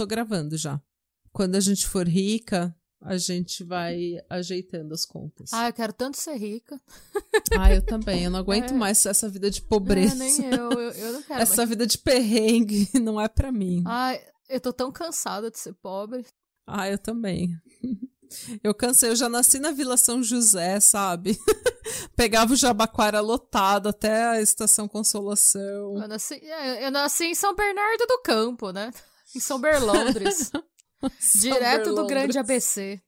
[0.00, 0.80] Tô gravando já.
[1.30, 5.52] Quando a gente for rica, a gente vai ajeitando as contas.
[5.52, 6.80] Ah, eu quero tanto ser rica.
[7.58, 8.24] Ah, eu também.
[8.24, 8.74] Eu não aguento É.
[8.74, 10.14] mais essa vida de pobreza.
[10.14, 11.68] É, nem eu, eu, eu não quero Essa mais.
[11.68, 13.82] vida de perrengue não é pra mim.
[13.86, 16.24] Ai, eu tô tão cansada de ser pobre.
[16.66, 17.50] Ah, eu também.
[18.62, 21.36] Eu cansei, eu já nasci na Vila São José, sabe?
[22.14, 26.00] Pegava o Jabaquara lotado até a Estação Consolação.
[26.00, 28.92] Eu nasci, é, eu nasci em São Bernardo do Campo, né?
[29.34, 30.52] Em São Berlondres.
[31.40, 33.00] direto do grande ABC.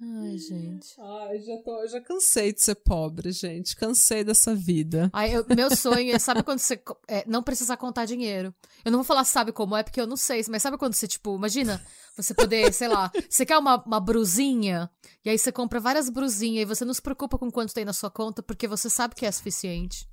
[0.00, 0.94] Ai, gente.
[1.00, 3.74] Ai, já, tô, já cansei de ser pobre, gente.
[3.74, 5.10] Cansei dessa vida.
[5.12, 8.54] Ai, eu- meu sonho é, sabe quando você é, não precisa contar dinheiro?
[8.84, 11.08] Eu não vou falar sabe como é, porque eu não sei, mas sabe quando você,
[11.08, 11.84] tipo, imagina
[12.16, 14.88] você poder, sei lá, você quer uma, uma brusinha,
[15.24, 17.92] e aí você compra várias brusinhas, e você não se preocupa com quanto tem na
[17.92, 20.08] sua conta, porque você sabe que é suficiente.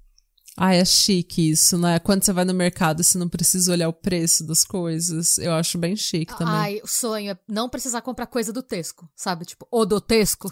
[0.57, 1.99] Ai, é chique isso, né?
[1.99, 5.37] Quando você vai no mercado, você não precisa olhar o preço das coisas.
[5.37, 6.53] Eu acho bem chique também.
[6.53, 9.43] Ai, o sonho é não precisar comprar coisa do Tesco, sabe?
[9.45, 10.49] Tipo, o do Tesco.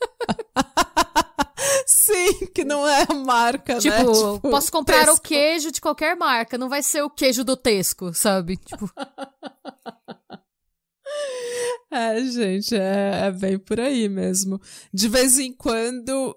[1.86, 4.04] Sim, que não é a marca, Tipo, né?
[4.04, 5.20] Tipo, posso comprar o Tesco.
[5.22, 8.56] queijo de qualquer marca, não vai ser o queijo do Tesco, sabe?
[8.56, 8.90] Tipo,
[11.90, 14.58] É, gente, é, é bem por aí mesmo.
[14.94, 16.34] De vez em quando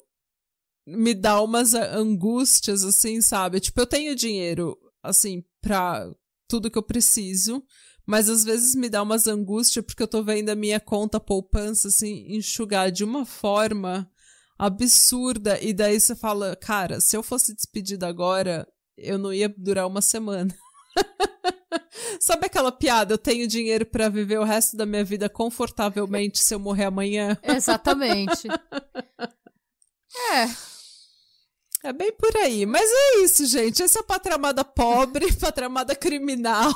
[0.86, 3.60] me dá umas angústias, assim, sabe?
[3.60, 6.10] Tipo, eu tenho dinheiro, assim, pra
[6.48, 7.64] tudo que eu preciso,
[8.06, 11.88] mas às vezes me dá umas angústias porque eu tô vendo a minha conta poupança,
[11.88, 14.10] assim, enxugar de uma forma
[14.58, 15.60] absurda.
[15.62, 20.02] E daí você fala, cara, se eu fosse despedida agora, eu não ia durar uma
[20.02, 20.56] semana.
[22.22, 23.14] Sabe aquela piada?
[23.14, 27.38] Eu tenho dinheiro pra viver o resto da minha vida confortavelmente se eu morrer amanhã?
[27.44, 28.48] exatamente.
[30.34, 30.48] É,
[31.86, 32.66] É bem por aí.
[32.66, 33.84] Mas é isso, gente.
[33.84, 36.74] Essa é a patramada pobre, patramada criminal.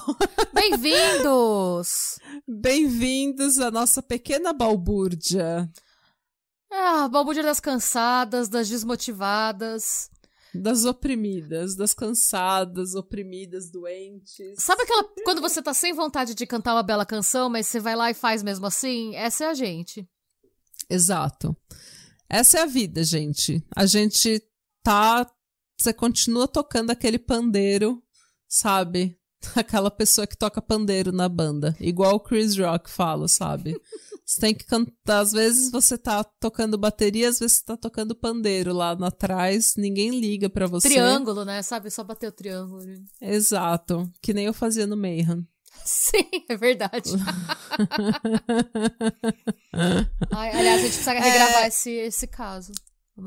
[0.54, 2.20] bem-vindos!
[2.48, 5.68] Bem-vindos à nossa pequena balbúrdia
[6.72, 10.12] Ah, balbúrdia das cansadas, das desmotivadas.
[10.54, 14.62] das oprimidas, das cansadas, oprimidas, doentes.
[14.64, 15.04] Sabe aquela.
[15.24, 18.14] Quando você tá sem vontade de cantar uma bela canção, mas você vai lá e
[18.14, 19.16] faz mesmo assim?
[19.16, 20.08] Essa é a gente.
[20.88, 21.58] Exato.
[22.30, 23.64] Essa é a vida, gente.
[23.76, 24.40] A gente
[24.84, 25.30] tá.
[25.78, 28.04] Você continua tocando aquele pandeiro,
[28.48, 29.18] sabe?
[29.56, 31.76] Aquela pessoa que toca pandeiro na banda.
[31.80, 33.80] Igual o Chris Rock fala, sabe?
[34.26, 35.20] Você tem que cantar.
[35.20, 39.76] Às vezes você tá tocando bateria, às vezes você tá tocando pandeiro lá atrás.
[39.78, 40.90] Ninguém liga pra você.
[40.90, 41.62] Triângulo, né?
[41.62, 41.90] Sabe?
[41.90, 42.84] Só bater o triângulo.
[43.22, 44.12] Exato.
[44.22, 45.48] Que nem eu fazia no Mayhem.
[45.84, 47.10] Sim, é verdade.
[50.32, 52.72] Ai, aliás, a gente precisa regravar esse, esse caso.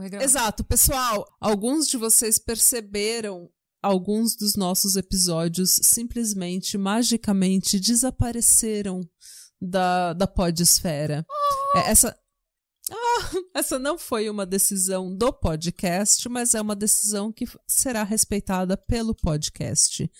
[0.01, 0.25] Regravar.
[0.25, 1.27] Exato, pessoal.
[1.41, 3.51] Alguns de vocês perceberam
[3.83, 9.01] alguns dos nossos episódios simplesmente, magicamente desapareceram
[9.61, 11.27] da, da podesfera.
[11.77, 12.17] É, Essa.
[12.91, 18.77] Ah, essa não foi uma decisão do podcast, mas é uma decisão que será respeitada
[18.77, 20.11] pelo podcast.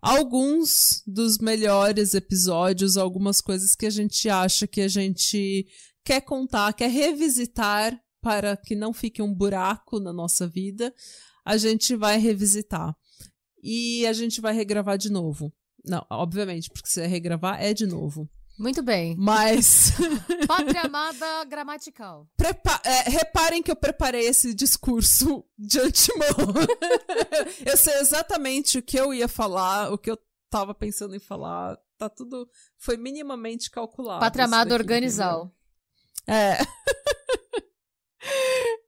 [0.00, 5.66] Alguns dos melhores episódios, algumas coisas que a gente acha que a gente
[6.02, 10.94] quer contar, quer revisitar para que não fique um buraco na nossa vida,
[11.42, 12.94] a gente vai revisitar.
[13.62, 15.50] E a gente vai regravar de novo.
[15.82, 18.28] Não, obviamente, porque se é regravar, é de novo.
[18.58, 19.16] Muito bem.
[19.16, 19.92] Mas
[20.46, 22.28] Pátria amada gramatical.
[22.36, 26.52] prepa- é, reparem que eu preparei esse discurso de antemão.
[27.64, 30.18] eu sei exatamente o que eu ia falar, o que eu
[30.50, 31.78] tava pensando em falar.
[31.96, 32.46] Tá tudo.
[32.76, 34.20] Foi minimamente calculado.
[34.20, 35.50] Pátria amada organizal.
[36.26, 36.58] É.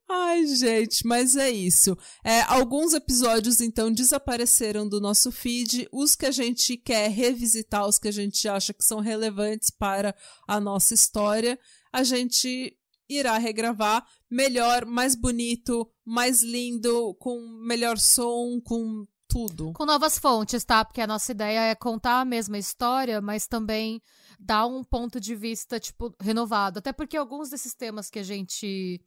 [0.09, 1.97] Ai, gente, mas é isso.
[2.23, 5.87] É, alguns episódios, então, desapareceram do nosso feed.
[5.91, 10.13] Os que a gente quer revisitar, os que a gente acha que são relevantes para
[10.47, 11.57] a nossa história,
[11.93, 12.77] a gente
[13.09, 19.71] irá regravar melhor, mais bonito, mais lindo, com melhor som, com tudo.
[19.73, 20.83] Com novas fontes, tá?
[20.83, 24.01] Porque a nossa ideia é contar a mesma história, mas também
[24.37, 26.79] dar um ponto de vista, tipo, renovado.
[26.79, 29.01] Até porque alguns desses temas que a gente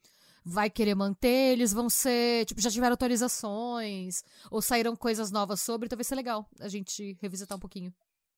[0.44, 5.86] vai querer manter, eles vão ser, tipo, já tiveram atualizações, ou saíram coisas novas sobre,
[5.86, 7.92] então vai ser legal a gente revisitar um pouquinho.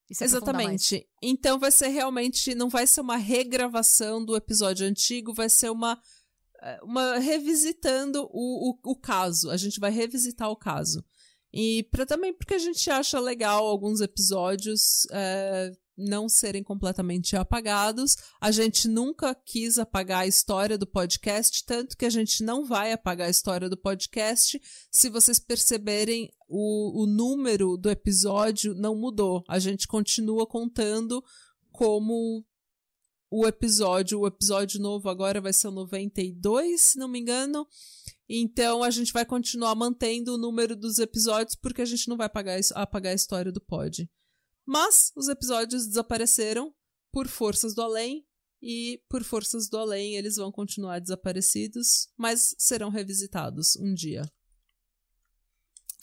[0.09, 1.05] Exatamente.
[1.21, 6.01] Então vai ser realmente, não vai ser uma regravação do episódio antigo, vai ser uma,
[6.63, 9.51] eh, uma revisitando o, o, o caso.
[9.51, 11.05] A gente vai revisitar o caso.
[11.53, 18.17] E pra, também porque a gente acha legal alguns episódios é, não serem completamente apagados.
[18.41, 22.93] A gente nunca quis apagar a história do podcast, tanto que a gente não vai
[22.93, 24.61] apagar a história do podcast.
[24.91, 29.43] Se vocês perceberem, o, o número do episódio não mudou.
[29.49, 31.23] A gente continua contando
[31.73, 32.45] como
[33.31, 34.21] o episódio.
[34.21, 37.67] O episódio novo agora vai ser o 92, se não me engano.
[38.29, 42.27] Então a gente vai continuar mantendo o número dos episódios porque a gente não vai
[42.27, 44.09] apagar, apagar a história do pod.
[44.67, 46.75] Mas os episódios desapareceram
[47.13, 48.27] por forças do além
[48.61, 54.23] e por forças do além eles vão continuar desaparecidos, mas serão revisitados um dia.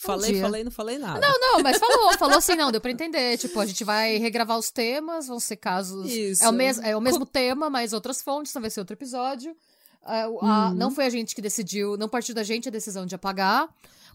[0.02, 0.42] Um falei, dia.
[0.42, 1.20] falei, não falei nada.
[1.20, 3.38] Não, não, mas falou, falou assim, não, deu pra entender.
[3.38, 6.10] Tipo, a gente vai regravar os temas, vão ser casos.
[6.10, 6.42] Isso.
[6.42, 8.94] É o, mes é o mesmo Co tema, mas outras fontes, então vai ser outro
[8.94, 9.56] episódio.
[10.02, 10.74] Uh, uhum.
[10.74, 13.68] Não foi a gente que decidiu, não partiu da gente a decisão de apagar.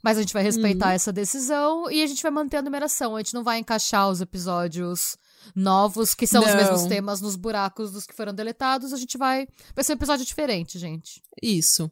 [0.03, 0.93] Mas a gente vai respeitar uhum.
[0.93, 3.15] essa decisão e a gente vai manter a numeração.
[3.15, 5.17] A gente não vai encaixar os episódios
[5.55, 6.49] novos, que são não.
[6.49, 8.93] os mesmos temas, nos buracos dos que foram deletados.
[8.93, 9.47] A gente vai.
[9.75, 11.21] Vai ser um episódio diferente, gente.
[11.41, 11.91] Isso.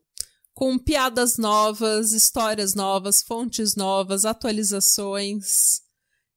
[0.53, 5.81] Com piadas novas, histórias novas, fontes novas, atualizações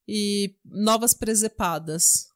[0.06, 2.29] e novas presepadas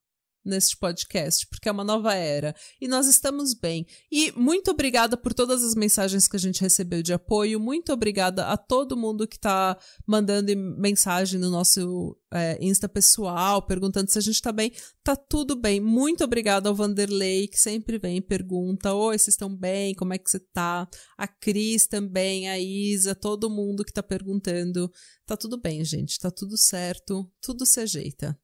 [0.44, 2.55] neste podcast, porque é uma nova era.
[2.81, 3.87] E nós estamos bem.
[4.11, 7.58] E muito obrigada por todas as mensagens que a gente recebeu de apoio.
[7.58, 14.11] Muito obrigada a todo mundo que está mandando mensagem no nosso é, Insta pessoal, perguntando
[14.11, 14.73] se a gente tá bem.
[15.02, 15.81] Tá tudo bem.
[15.81, 19.94] Muito obrigada ao Vanderlei, que sempre vem e pergunta: Oi, vocês estão bem?
[19.94, 20.88] Como é que você tá?
[21.17, 24.91] A Cris também, a Isa, todo mundo que tá perguntando.
[25.25, 26.19] Tá tudo bem, gente.
[26.19, 27.31] Tá tudo certo.
[27.41, 28.38] Tudo se ajeita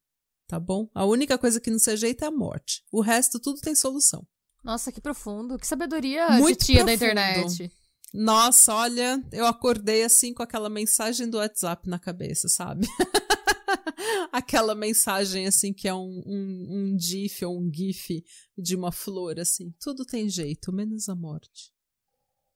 [0.51, 0.91] tá bom?
[0.93, 2.85] A única coisa que não se ajeita é a morte.
[2.91, 4.27] O resto, tudo tem solução.
[4.65, 5.57] Nossa, que profundo.
[5.57, 6.87] Que sabedoria Muito de tia profundo.
[6.87, 7.73] da internet.
[8.13, 12.85] Nossa, olha, eu acordei assim com aquela mensagem do WhatsApp na cabeça, sabe?
[14.33, 18.25] aquela mensagem assim que é um, um, um GIF ou um GIF
[18.59, 19.73] de uma flor, assim.
[19.81, 21.73] Tudo tem jeito, menos a morte.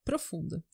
[0.05, 0.65] Profunda.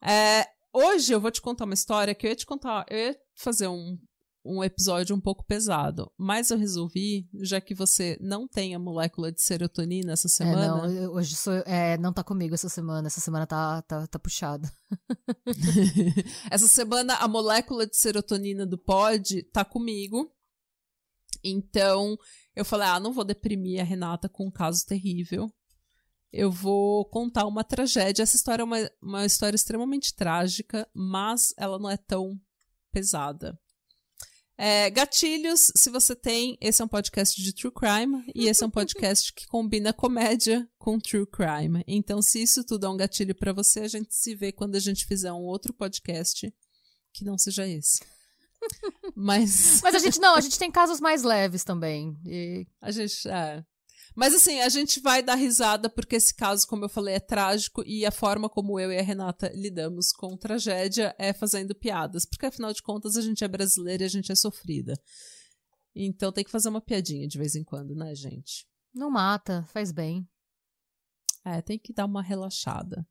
[0.00, 2.86] É, hoje eu vou te contar uma história que eu ia te contar.
[2.88, 3.98] Eu ia fazer um
[4.44, 6.10] um episódio um pouco pesado.
[6.18, 10.86] Mas eu resolvi, já que você não tem a molécula de serotonina essa semana.
[10.86, 13.06] É, não, hoje sou, é, não tá comigo essa semana.
[13.06, 14.70] Essa semana tá, tá, tá puxada.
[16.50, 20.30] essa semana a molécula de serotonina do pod tá comigo.
[21.42, 22.18] Então
[22.54, 25.50] eu falei: ah, não vou deprimir a Renata com um caso terrível.
[26.30, 28.22] Eu vou contar uma tragédia.
[28.24, 32.38] Essa história é uma, uma história extremamente trágica, mas ela não é tão
[32.90, 33.58] pesada.
[34.56, 38.66] É, gatilhos, se você tem, esse é um podcast de true crime e esse é
[38.66, 41.82] um podcast que combina comédia com true crime.
[41.88, 44.80] Então, se isso tudo é um gatilho para você, a gente se vê quando a
[44.80, 46.52] gente fizer um outro podcast
[47.12, 48.00] que não seja esse.
[49.16, 49.80] Mas.
[49.82, 52.16] Mas a gente não, a gente tem casos mais leves também.
[52.24, 52.66] E...
[52.80, 53.28] A gente.
[53.28, 53.64] É.
[54.14, 57.82] Mas assim, a gente vai dar risada porque esse caso, como eu falei, é trágico
[57.84, 62.46] e a forma como eu e a Renata lidamos com tragédia é fazendo piadas, porque
[62.46, 64.94] afinal de contas a gente é brasileira e a gente é sofrida.
[65.94, 68.66] Então tem que fazer uma piadinha de vez em quando, né, gente?
[68.94, 70.28] Não mata, faz bem.
[71.44, 73.06] É, tem que dar uma relaxada.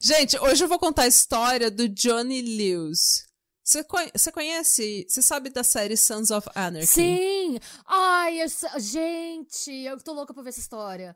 [0.00, 3.27] Gente, hoje eu vou contar a história do Johnny Lewis.
[3.68, 6.86] Você conhece, você sabe da série Sons of Anarchy?
[6.86, 7.58] Sim!
[7.84, 8.46] Ai, eu,
[8.78, 11.14] gente, eu tô louca pra ver essa história.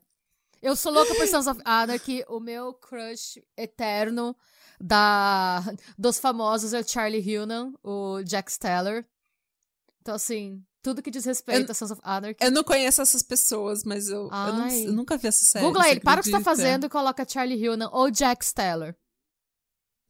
[0.61, 4.37] Eu sou louca por Sons of Anarchy, o meu crush eterno
[4.79, 5.65] da
[5.97, 9.07] dos famosos é o Charlie Hunnam, o Jack Steller.
[10.03, 12.45] Então, assim, tudo que diz respeito eu, a Sons of Anarchy.
[12.45, 15.65] Eu não conheço essas pessoas, mas eu, eu, não, eu nunca vi essa série.
[15.65, 18.95] Google ele, para o que você tá fazendo e coloca Charlie Hunnam ou Jack Steller.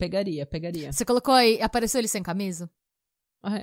[0.03, 0.93] Pegaria, pegaria.
[0.93, 2.69] Você colocou aí, apareceu ele sem camisa?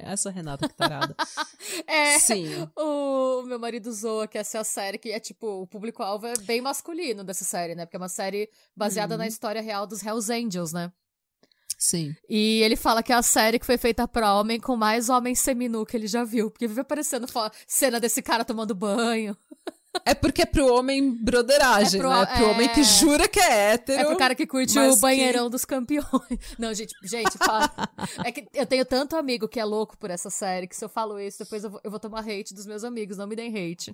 [0.06, 1.14] Essa Renata que tarada.
[1.86, 2.66] é, Sim.
[2.78, 6.38] O meu marido zoa que essa é a série que é tipo, o público-alvo é
[6.38, 7.86] bem masculino dessa série, né?
[7.86, 9.18] Porque é uma série baseada uhum.
[9.18, 10.94] na história real dos Hells Angels, né?
[11.78, 12.16] Sim.
[12.30, 15.36] E ele fala que é a série que foi feita pra homem com mais homem
[15.36, 16.50] seminu que ele já viu.
[16.50, 17.28] Porque vive aparecendo
[17.68, 19.36] cena desse cara tomando banho.
[20.06, 22.22] É porque é pro homem broderagem, é pro, né?
[22.22, 22.48] É pro é...
[22.52, 24.00] homem que jura que é hétero.
[24.02, 25.52] É pro cara que curte o banheirão que...
[25.52, 26.06] dos campeões.
[26.60, 27.72] Não, gente, gente, fala.
[28.24, 30.90] é que eu tenho tanto amigo que é louco por essa série que se eu
[30.90, 33.18] falo isso, depois eu vou, eu vou tomar hate dos meus amigos.
[33.18, 33.92] Não me deem hate.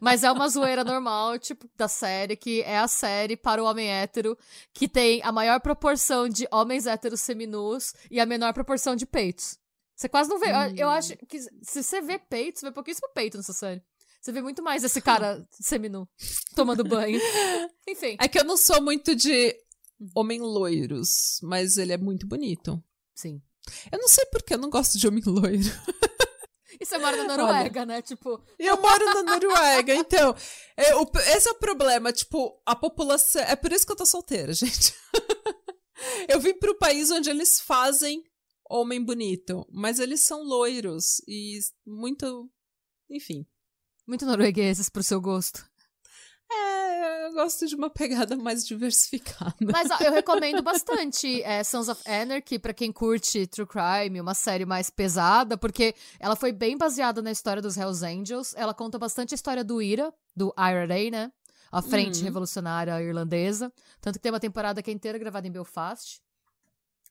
[0.00, 3.88] Mas é uma zoeira normal, tipo, da série, que é a série para o homem
[3.90, 4.36] hétero,
[4.72, 9.56] que tem a maior proporção de homens héteros seminus e a menor proporção de peitos.
[9.94, 10.50] Você quase não vê.
[10.50, 10.90] Eu- Eu Hum.
[10.90, 13.82] acho que se você vê peito, você vê pouquíssimo peito nessa série.
[14.26, 16.08] Você vê muito mais esse cara seminu,
[16.56, 17.20] tomando banho.
[17.86, 18.16] Enfim.
[18.18, 19.56] É que eu não sou muito de
[20.16, 22.82] homem loiros, mas ele é muito bonito.
[23.14, 23.40] Sim.
[23.92, 25.62] Eu não sei porque eu não gosto de homem loiro.
[26.80, 28.02] E você mora na Noruega, né?
[28.02, 30.34] Tipo, E eu moro na Noruega, então.
[30.76, 30.90] é,
[31.36, 33.42] esse é o problema, tipo, a população.
[33.42, 34.92] É por isso que eu tô solteira, gente.
[36.28, 38.24] eu vim pro país onde eles fazem
[38.68, 42.50] homem bonito, mas eles são loiros e muito.
[43.08, 43.46] Enfim.
[44.06, 45.64] Muito noruegueses pro seu gosto.
[46.50, 49.54] É, eu gosto de uma pegada mais diversificada.
[49.60, 54.34] Mas ó, eu recomendo bastante é, Sons of Anarchy pra quem curte True Crime, uma
[54.34, 58.54] série mais pesada, porque ela foi bem baseada na história dos Hells Angels.
[58.56, 61.32] Ela conta bastante a história do IRA, do IRA, né?
[61.72, 62.24] A Frente Uhum.
[62.24, 63.72] Revolucionária Irlandesa.
[64.00, 66.20] Tanto que tem uma temporada que é inteira gravada em Belfast.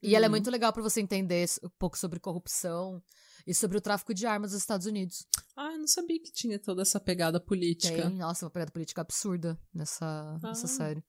[0.02, 0.32] E ela é Uhum.
[0.32, 3.04] muito legal pra você entender um pouco sobre corrupção
[3.46, 5.26] e sobre o tráfico de armas dos Estados Unidos.
[5.56, 8.04] Ah, eu não sabia que tinha toda essa pegada política.
[8.04, 10.70] Tem, nossa, uma pegada política absurda nessa, nessa Ah.
[10.70, 11.04] série.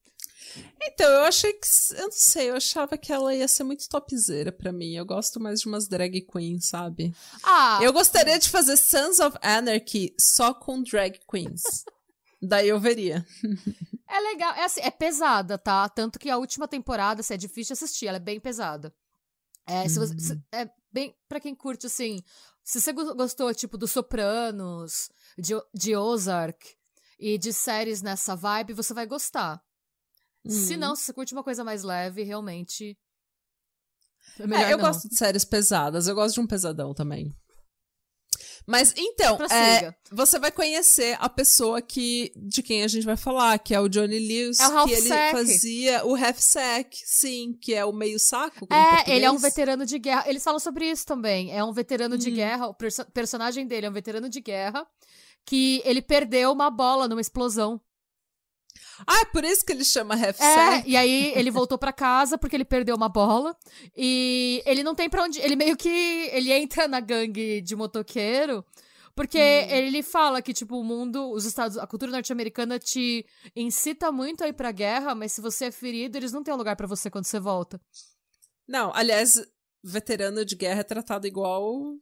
[0.82, 1.66] Então, eu achei que.
[1.96, 4.94] Eu não sei, eu achava que ela ia ser muito topzera pra mim.
[4.94, 7.14] Eu gosto mais de umas drag queens, sabe?
[7.42, 11.62] Ah, Eu gostaria de fazer Sons of Anarchy só com drag queens.
[12.40, 13.26] Daí eu veria.
[14.08, 15.88] É legal, é assim, é pesada, tá?
[15.88, 18.94] Tanto que a última temporada, assim, é difícil de assistir, ela é bem pesada.
[19.66, 22.22] É, se você, se- é bem, pra quem curte, assim,
[22.64, 26.74] se você go- gostou, tipo, do Sopranos, de, de Ozark
[27.18, 29.62] e de séries nessa vibe, você vai gostar.
[30.48, 30.80] Se Hum.
[30.80, 32.96] não, se você curte uma coisa mais leve, realmente...
[34.38, 34.84] É É, eu não.
[34.86, 37.30] gosto de séries pesadas, eu gosto de um pesadão também.
[38.66, 43.56] Mas então, é, você vai conhecer a pessoa que de quem a gente vai falar,
[43.60, 47.72] que é o Johnny Lewis, É o que ele fazia o half sack, sim, que
[47.72, 48.66] é o meio saco.
[48.72, 50.24] É, ele é um veterano de guerra.
[50.26, 51.52] Eles falam sobre isso também.
[51.56, 52.34] É um veterano de Hum.
[52.34, 52.66] guerra.
[52.66, 54.84] O perso- personagem dele é um veterano de guerra
[55.44, 57.80] que ele perdeu uma bola numa explosão.
[59.06, 62.38] Ah, é por isso que ele chama half É, e aí ele voltou pra casa
[62.38, 63.56] porque ele perdeu uma bola.
[63.96, 65.88] E ele não tem pra onde, ele meio que
[66.32, 68.64] ele entra na gangue de motoqueiro
[69.16, 73.24] porque ele fala que tipo o mundo, os estados, a cultura norte-americana te
[73.56, 76.56] incita muito a ir pra guerra, mas se você é ferido, eles não têm um
[76.58, 77.80] lugar pra você quando você volta.
[78.68, 79.42] Não, aliás,
[79.82, 81.94] veterano de guerra é tratado igual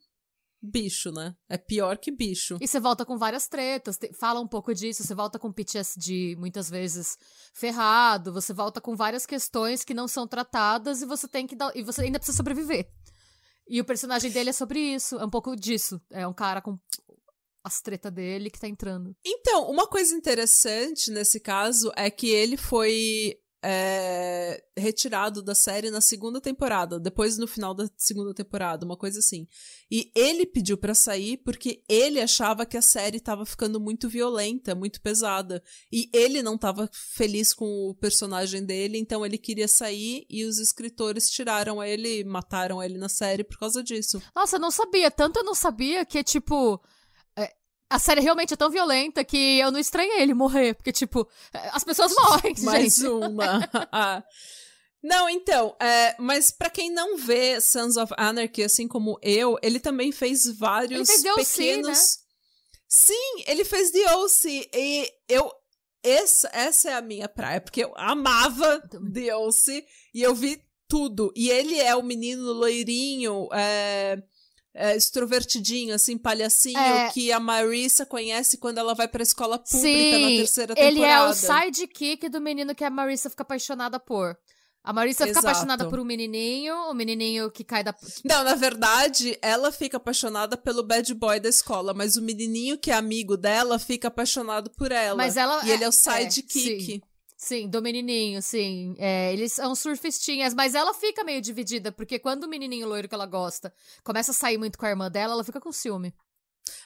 [0.64, 1.34] bicho, né?
[1.48, 2.56] É pior que bicho.
[2.60, 6.36] E você volta com várias tretas, te- fala um pouco disso, você volta com PTSD
[6.38, 7.16] muitas vezes
[7.52, 11.70] ferrado, você volta com várias questões que não são tratadas e você tem que dar,
[11.76, 12.88] e você ainda precisa sobreviver.
[13.68, 16.00] E o personagem dele é sobre isso, é um pouco disso.
[16.10, 16.78] É um cara com
[17.64, 19.16] as tretas dele que tá entrando.
[19.24, 26.02] Então, uma coisa interessante nesse caso é que ele foi é, retirado da série na
[26.02, 29.48] segunda temporada, depois no final da segunda temporada, uma coisa assim.
[29.90, 34.74] E ele pediu pra sair porque ele achava que a série tava ficando muito violenta,
[34.74, 35.62] muito pesada.
[35.90, 40.58] E ele não tava feliz com o personagem dele, então ele queria sair e os
[40.58, 44.20] escritores tiraram ele, mataram ele na série por causa disso.
[44.36, 46.80] Nossa, eu não sabia, tanto eu não sabia que, tipo.
[47.90, 50.74] É, a série realmente é tão violenta que eu não estranhei ele morrer.
[50.74, 53.06] Porque, tipo, é, as pessoas morrem, Mais gente.
[53.08, 53.68] uma.
[55.02, 59.78] Não, então, é, mas pra quem não vê Sons of Anarchy, assim como eu, ele
[59.78, 61.88] também fez vários Ele fez pequenos.
[61.88, 62.04] né?
[62.88, 64.70] Sim, ele fez The O.C.
[64.72, 65.50] E eu.
[66.02, 68.80] Essa, essa é a minha praia, porque eu amava.
[69.12, 69.84] The O.C.
[70.14, 71.30] e eu vi tudo.
[71.36, 74.22] E ele é o menino loirinho, é,
[74.74, 77.10] é, extrovertidinho, assim, palhacinho, É.
[77.10, 80.92] que a Marissa conhece quando ela vai pra escola pública na Sim, terceira temporada.
[80.98, 84.36] ele é o sidekick do menino que a Marissa fica apaixonada por.
[84.82, 85.46] A Marissa fica Exato.
[85.46, 87.94] apaixonada por um menininho, o menininho que cai da...
[88.22, 92.90] Não, na verdade, ela fica apaixonada pelo bad boy da escola, mas o menininho que
[92.90, 95.16] é amigo dela fica apaixonado por ela.
[95.16, 96.84] Mas ela E ele é o é- sidekick.
[96.84, 97.00] sim.
[97.44, 98.94] Sim, do menininho, sim.
[98.98, 103.14] É, eles são surfistinhas, mas ela fica meio dividida, porque quando o menininho loiro que
[103.14, 103.70] ela gosta
[104.02, 106.14] começa a sair muito com a irmã dela, ela fica com ciúme.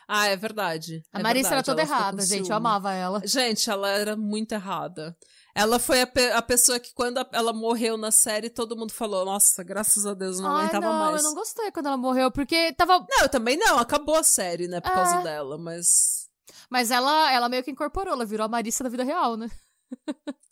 [0.08, 1.04] Ah, é verdade.
[1.12, 2.38] A é Marissa era verdade, toda fica com errada, gente.
[2.40, 2.56] Eu ciúme.
[2.56, 3.22] amava ela.
[3.24, 5.16] Gente, ela era muito errada.
[5.54, 8.92] Ela foi a, pe- a pessoa que, quando a- ela morreu na série, todo mundo
[8.92, 11.22] falou: Nossa, graças a Deus, não Ai, aguentava não, mais.
[11.22, 12.98] eu não gostei quando ela morreu, porque tava.
[13.08, 13.78] Não, eu também não.
[13.78, 14.80] Acabou a série, né?
[14.80, 14.94] Por É.
[14.94, 16.26] causa dela, mas.
[16.68, 19.48] Mas ela, ela meio que incorporou, ela virou a Marissa da vida real, né?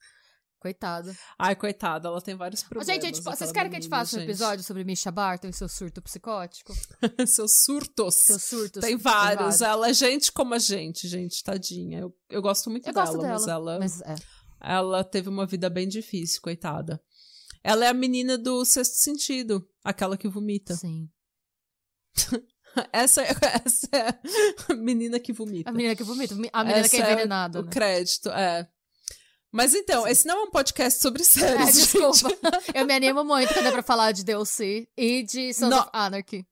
[0.59, 1.15] Coitada.
[1.39, 2.87] Ai, coitada, ela tem vários problemas.
[2.87, 4.29] gente, tipo, vocês aquela querem que a gente faça um gente.
[4.29, 6.73] episódio sobre Misha Barton e seu surto psicótico?
[7.27, 8.15] Seus surtos.
[8.15, 8.81] Seus surtos.
[8.81, 9.61] Tem vários.
[9.61, 12.01] Ela é gente como a gente, gente, tadinha.
[12.01, 13.73] Eu, eu gosto muito Eu dela, gosto mas dela.
[13.73, 14.15] ela, Mas é.
[14.61, 17.01] ela teve uma vida bem difícil, coitada.
[17.63, 20.75] Ela é a menina do sexto sentido, aquela que vomita.
[20.75, 21.11] Sim.
[22.93, 23.23] essa,
[23.65, 25.71] essa é a menina que vomita.
[25.71, 26.35] A menina que vomita.
[26.53, 27.59] A menina essa que é envenenada.
[27.59, 27.71] É o né?
[27.71, 28.69] crédito, é.
[29.57, 31.93] Mas então, esse não é um podcast sobre séries, É, gente.
[32.13, 32.29] desculpa.
[32.75, 35.81] Eu me animo muito quando é pra falar de DLC e de Sons Não.
[35.81, 36.47] of Anarchy.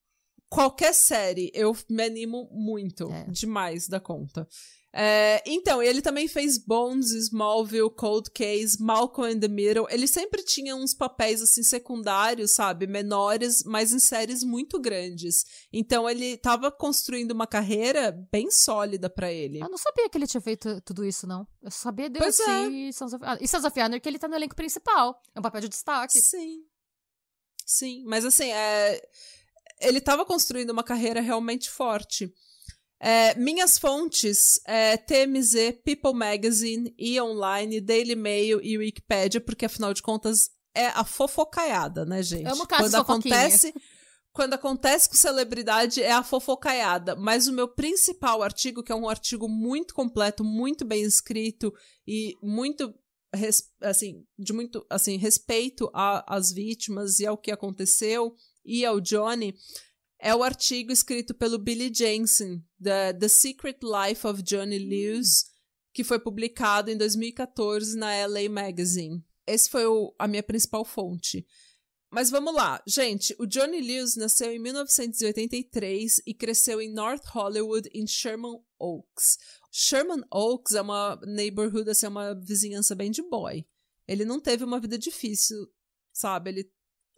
[0.49, 3.13] Qualquer série, eu me animo muito.
[3.13, 3.25] É.
[3.29, 4.49] Demais da conta.
[4.97, 9.89] É, então, ele também fez Bones, Smallville, Cold Case, Malcolm in the Middle.
[9.91, 12.87] Ele sempre tinha uns papéis, assim, secundários, sabe?
[12.87, 15.45] Menores, mas em séries muito grandes.
[15.73, 19.61] Então, ele tava construindo uma carreira bem sólida pra ele.
[19.61, 21.45] Eu não sabia que ele tinha feito tudo isso, não.
[21.61, 22.69] Eu sabia DLC é.
[22.69, 23.45] e Sons of Anarchy.
[23.45, 25.21] E Sons of Anarchy, ele tá no elenco principal.
[25.35, 26.21] É um papel de destaque.
[26.21, 26.63] Sim.
[27.67, 29.03] Sim, mas assim, é...
[29.81, 32.33] ele estava construindo uma carreira realmente forte.
[33.07, 37.21] É, minhas fontes é TMZ, People Magazine, E!
[37.21, 42.49] Online, Daily Mail e Wikipedia, porque afinal de contas é a fofocaiada, né, gente?
[42.49, 43.75] Amo quando acontece,
[44.33, 47.15] quando acontece com celebridade é a fofocaiada.
[47.15, 51.75] Mas o meu principal artigo, que é um artigo muito completo, muito bem escrito
[52.09, 52.95] e muito
[53.83, 58.35] assim, de muito assim, respeito às vítimas e ao que aconteceu
[58.65, 59.55] e ao Johnny,
[60.25, 65.45] é o artigo escrito pelo Billy Jensen, da The Secret Life of Johnny Lewis,
[65.93, 69.23] que foi publicado em 2014 na LA Magazine.
[69.47, 71.47] Esse foi o- a minha principal fonte.
[72.11, 73.37] Mas vamos lá, gente.
[73.39, 79.37] O Johnny Lewis nasceu em 1983 e cresceu em North Hollywood, em Sherman Oaks.
[79.71, 83.67] Sherman Oaks é uma neighborhood, assim, é uma vizinhança bem de boy.
[84.09, 85.69] Ele não teve uma vida difícil,
[86.15, 86.49] sabe?
[86.51, 86.73] Ele,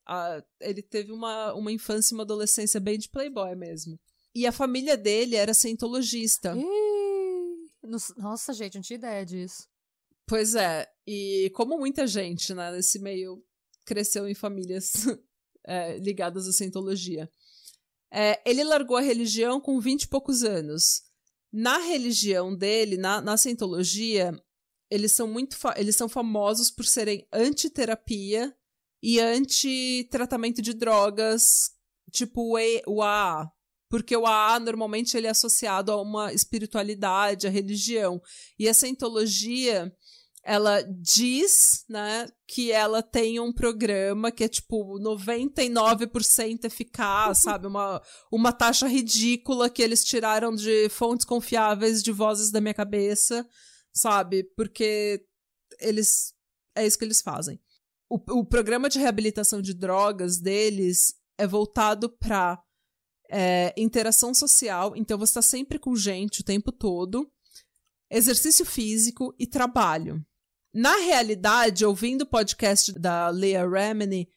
[0.06, 3.98] ah, ele teve uma, uma infância e uma adolescência bem de playboy mesmo.
[4.34, 6.54] E a família dele era cientologista.
[6.56, 9.66] Ih, Nossa, gente, não tinha ideia disso.
[10.26, 13.42] Pois é, e como muita gente, né, nesse meio
[13.84, 14.92] cresceu em famílias
[15.64, 17.30] é, ligadas à cientologia.
[18.12, 21.02] É, ele largou a religião com 20 e poucos anos.
[21.52, 24.32] Na religião dele, na, na cientologia,
[24.90, 28.54] eles são muito eles são famosos por serem antiterapia
[29.02, 31.70] e anti-tratamento de drogas,
[32.10, 33.50] tipo o, AA.
[33.88, 38.20] Porque o AA normalmente ele é associado a uma espiritualidade, a religião.
[38.58, 39.92] E a cientologia,
[40.42, 47.66] ela diz, né, que ela tem um programa que é tipo 99% eficaz, sabe?
[47.66, 53.46] Uma, uma taxa ridícula que eles tiraram de fontes confiáveis de vozes da minha cabeça,
[53.92, 54.44] sabe?
[54.56, 55.24] Porque
[55.80, 56.34] eles
[56.76, 57.58] é isso que eles fazem.
[58.08, 62.62] O, o programa de reabilitação de drogas deles é voltado para
[63.76, 67.28] interação social, então você está sempre com gente o tempo todo,
[68.08, 70.24] exercício físico e trabalho.
[70.72, 74.28] Na realidade, ouvindo o podcast da Leah Remini,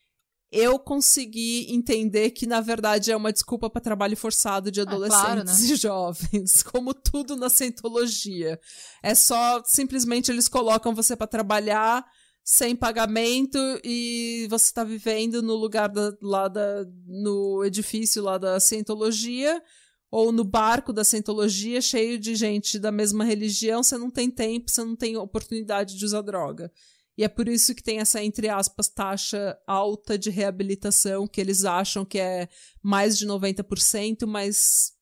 [0.52, 5.22] eu consegui entender que, na verdade, é uma desculpa para trabalho forçado de Ah, adolescentes
[5.22, 5.54] claro, né?
[5.54, 8.60] e jovens, como tudo na cientologia.
[9.04, 12.04] É só, simplesmente, eles colocam você para trabalhar
[12.52, 18.60] sem pagamento e você está vivendo no lugar da, lá da, no edifício lá da
[18.60, 19.62] cientologia
[20.10, 24.72] ou no barco da cientologia cheio de gente da mesma religião, você não tem tempo,
[24.72, 26.72] você não tem oportunidade de usar droga.
[27.16, 31.66] E é por isso que tem essa, entre aspas, taxa alta de reabilitação, que eles
[31.66, 32.50] acham que é
[32.82, 34.94] mais de 90%, mas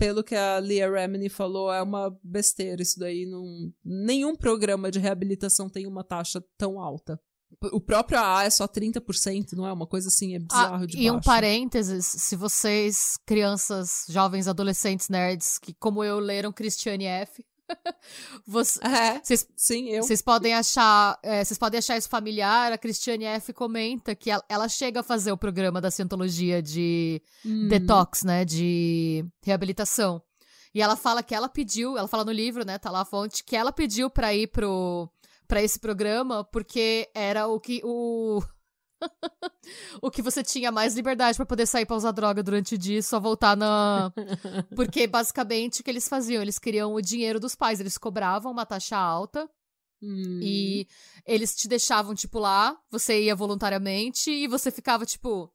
[0.00, 3.26] pelo que a Leah Remini falou, é uma besteira isso daí.
[3.26, 3.70] Não...
[3.84, 7.20] Nenhum programa de reabilitação tem uma taxa tão alta.
[7.72, 9.72] O próprio AA é só 30%, não é?
[9.72, 11.26] Uma coisa assim, é bizarro Ah, de e um baixo.
[11.26, 17.44] parênteses, se vocês, crianças, jovens, adolescentes, nerds, que como eu leram Christiane F.,
[18.46, 20.02] você- É, vocês sim, eu.
[20.02, 22.72] Vocês podem achar, é, vocês podem achar isso familiar.
[22.72, 27.22] A Cristiane F comenta que ela, ela chega a fazer o programa da cientologia de
[27.44, 27.68] Hum.
[27.68, 30.22] detox, né, de reabilitação.
[30.74, 33.42] E ela fala que ela pediu, ela fala no livro, né, tá lá a fonte,
[33.44, 35.08] que ela pediu pra ir pro
[35.48, 38.40] para esse programa porque era o que o
[40.02, 42.98] o que você tinha mais liberdade pra poder sair pra usar droga durante o dia
[42.98, 44.12] e só voltar na
[44.76, 48.66] porque basicamente o que eles faziam, eles queriam o dinheiro dos pais, eles cobravam uma
[48.66, 49.48] taxa alta
[50.02, 50.40] Hum.
[50.42, 50.86] e
[51.26, 55.52] eles te deixavam, tipo, lá, você ia voluntariamente e você ficava, tipo,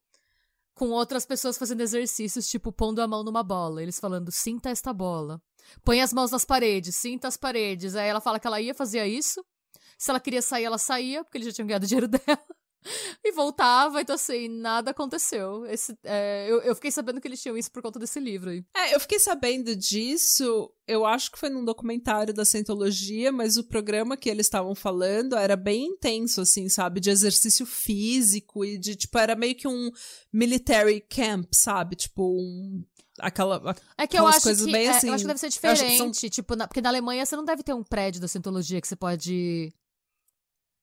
[0.75, 3.81] com outras pessoas fazendo exercícios, tipo, pondo a mão numa bola.
[3.81, 5.41] Eles falando, sinta esta bola.
[5.83, 7.95] Põe as mãos nas paredes, sinta as paredes.
[7.95, 9.43] Aí ela fala que ela ia fazer isso.
[9.97, 12.45] Se ela queria sair, ela saía, porque eles já tinham ganhado o dinheiro dela.
[13.23, 15.65] E voltava, então assim, nada aconteceu.
[15.65, 18.63] Esse, é, eu, eu fiquei sabendo que eles tinham isso por conta desse livro aí.
[18.75, 23.63] É, eu fiquei sabendo disso, eu acho que foi num documentário da Cientologia, mas o
[23.63, 26.99] programa que eles estavam falando era bem intenso, assim, sabe?
[26.99, 29.89] De exercício físico e de, tipo, era meio que um
[30.31, 31.95] military camp, sabe?
[31.95, 32.83] Tipo, um,
[33.19, 33.75] aquela.
[33.97, 35.07] É que eu acho coisas que, bem é, assim.
[35.07, 35.97] eu acho que deve ser diferente.
[35.97, 36.11] São...
[36.11, 38.95] Tipo, na, porque na Alemanha você não deve ter um prédio da Scientologia que você
[38.95, 39.73] pode.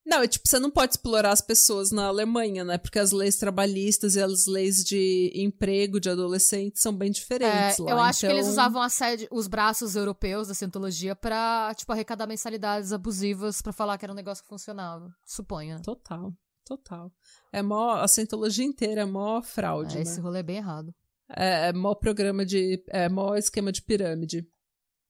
[0.05, 2.77] Não, é tipo, você não pode explorar as pessoas na Alemanha, né?
[2.77, 7.83] Porque as leis trabalhistas e as leis de emprego de adolescentes são bem diferentes é,
[7.83, 7.91] lá.
[7.91, 8.31] Eu acho então...
[8.31, 13.63] que eles usavam a sede, os braços europeus da Scientologia pra, tipo, arrecadar mensalidades abusivas
[13.63, 15.09] pra falar que era um negócio que funcionava.
[15.25, 15.81] Suponha.
[15.81, 16.33] Total,
[16.65, 17.13] total.
[17.53, 20.03] É mó, a Scientologia inteira é mó fraude, é, né?
[20.03, 20.93] Esse rolê é bem errado.
[21.31, 22.83] É, é mó programa de...
[22.89, 24.49] É mó esquema de pirâmide.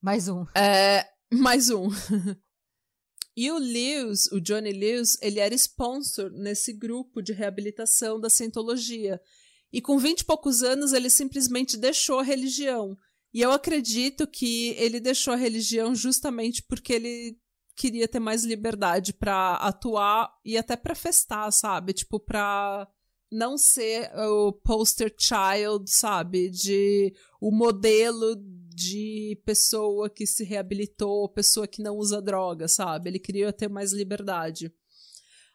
[0.02, 0.44] Mais um.
[0.54, 1.88] É, mais um.
[3.36, 9.20] E o Lewis, o Johnny Lewis, ele era sponsor nesse grupo de reabilitação da Scientologia.
[9.72, 12.96] E com vinte e poucos anos, ele simplesmente deixou a religião.
[13.32, 17.38] E eu acredito que ele deixou a religião justamente porque ele
[17.74, 21.94] queria ter mais liberdade para atuar e até para festar, sabe?
[21.94, 22.86] Tipo, para
[23.30, 26.50] não ser o poster child, sabe?
[26.50, 28.36] De o modelo
[28.74, 33.10] de pessoa que se reabilitou, pessoa que não usa droga, sabe?
[33.10, 34.72] Ele queria ter mais liberdade.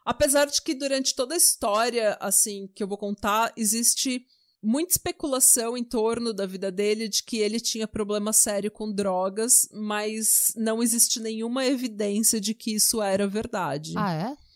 [0.06, 4.26] Apesar de que durante toda a história, assim, que eu vou contar, existe
[4.64, 9.68] muita especulação em torno da vida dele de que ele tinha problema sério com drogas,
[9.72, 13.94] mas não existe nenhuma evidência de que isso era verdade.
[13.96, 14.47] Ah, é?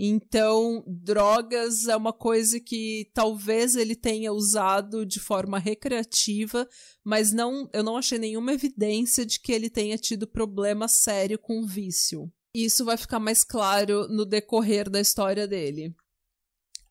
[0.00, 6.68] Então, drogas é uma coisa que talvez ele tenha usado de forma recreativa,
[7.02, 11.66] mas não, eu não achei nenhuma evidência de que ele tenha tido problema sério com
[11.66, 12.32] vício.
[12.54, 15.92] Isso vai ficar mais claro no decorrer da história dele.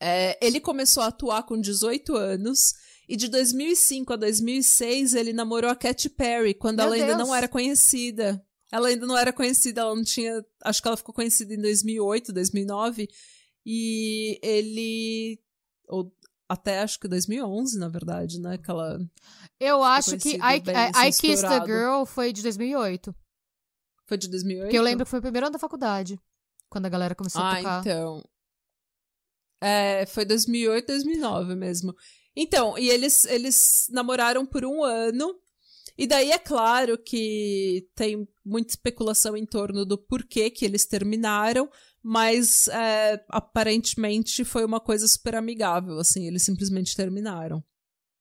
[0.01, 2.73] É, ele começou a atuar com 18 anos
[3.07, 7.19] e de 2005 a 2006 ele namorou a Katy Perry quando Meu ela ainda Deus.
[7.19, 8.45] não era conhecida.
[8.71, 10.43] Ela ainda não era conhecida, ela não tinha.
[10.63, 13.07] Acho que ela ficou conhecida em 2008, 2009.
[13.65, 15.39] E ele.
[15.87, 16.11] Ou
[16.49, 18.57] até acho que 2011, na verdade, né?
[18.57, 18.99] Que ela.
[19.59, 21.65] Eu acho que I, I, I Kissed a estourado.
[21.65, 23.15] Girl foi de 2008.
[24.05, 24.69] Foi de 2008?
[24.71, 26.19] Que eu lembro que foi o primeiro ano da faculdade.
[26.69, 27.79] Quando a galera começou a Ah, tocar.
[27.81, 28.23] então.
[29.61, 31.95] É, foi 2008, 2009 mesmo.
[32.35, 35.35] Então, e eles, eles namoraram por um ano.
[35.97, 41.69] E daí é claro que tem muita especulação em torno do porquê que eles terminaram,
[42.01, 47.63] mas é, aparentemente foi uma coisa super amigável, assim, eles simplesmente terminaram.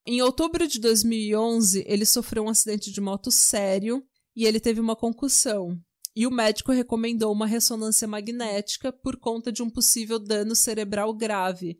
[0.06, 4.94] Em outubro de 2011, ele sofreu um acidente de moto sério e ele teve uma
[4.94, 5.80] concussão.
[6.14, 11.78] E o médico recomendou uma ressonância magnética por conta de um possível dano cerebral grave,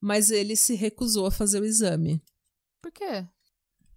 [0.00, 2.22] mas ele se recusou a fazer o exame.
[2.82, 3.26] Por quê?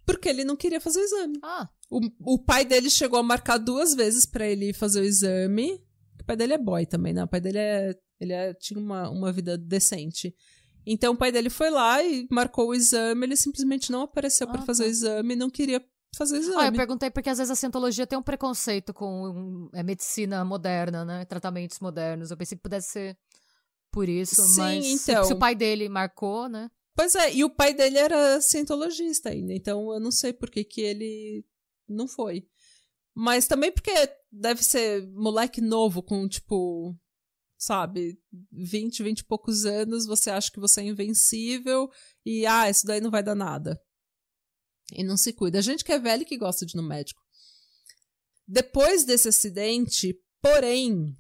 [0.06, 1.40] Porque ele não queria fazer o exame.
[1.42, 5.82] Ah, O, o pai dele chegou a marcar duas vezes pra ele fazer o exame.
[6.20, 7.24] O pai dele é boy também, né?
[7.24, 10.34] O pai dele é, ele é- tinha uma, uma vida decente.
[10.86, 13.26] Então o pai dele foi lá e marcou o exame.
[13.26, 14.88] Ele simplesmente não apareceu pra Ah, fazer tá.
[14.90, 15.82] o exame, não queria
[16.18, 16.62] fazer o exame.
[16.62, 21.06] Ah, eu perguntei porque às vezes a cientologia tem um preconceito com é, medicina moderna,
[21.06, 21.26] né?
[21.26, 22.32] Tratamentos modernos.
[22.32, 23.18] Eu pensei que pudesse ser
[23.92, 25.24] por isso, Sim, mas então.
[25.24, 26.70] se o pai dele marcou, né?
[26.96, 30.64] Pois é, e o pai dele era cientologista ainda, então eu não sei por que,
[30.64, 31.44] que ele
[31.88, 32.48] não foi.
[33.16, 33.92] Mas também porque
[34.32, 36.98] deve ser moleque novo, com tipo,
[37.58, 38.20] sabe,
[38.52, 41.90] 20, 20 e poucos anos, você acha que você é invencível
[42.26, 43.80] e, ah, isso daí não vai dar nada.
[44.92, 45.60] E não se cuida.
[45.60, 47.22] A gente que é velho que gosta de ir no médico.
[48.48, 51.16] Depois desse acidente, porém,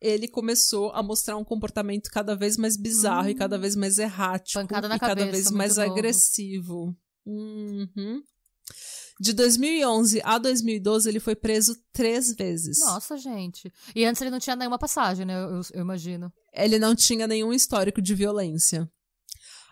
[0.00, 4.60] ele começou a mostrar um comportamento cada vez mais bizarro e cada vez mais errático
[4.60, 5.92] Pancada na e cada cabeça, vez muito mais novo.
[5.92, 6.96] agressivo.
[7.24, 8.22] Uhum.
[9.20, 12.80] De 2011 a 2012, ele foi preso três vezes.
[12.80, 13.72] Nossa, gente.
[13.94, 15.34] E antes ele não tinha nenhuma passagem, né?
[15.34, 16.32] Eu, eu imagino.
[16.52, 18.90] Ele não tinha nenhum histórico de violência.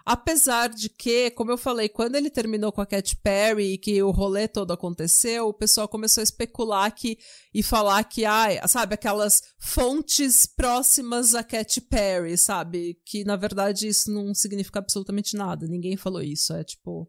[0.05, 4.03] Apesar de que, como eu falei, quando ele terminou com a Katy Perry e que
[4.03, 7.19] o rolê todo aconteceu, o pessoal começou a especular que
[7.55, 12.99] e falar que, ah, sabe, aquelas fontes próximas a Katy Perry, sabe?
[13.05, 15.69] Que na verdade isso não significa absolutamente nada.
[15.69, 16.53] Ninguém falou isso.
[16.53, 17.09] É tipo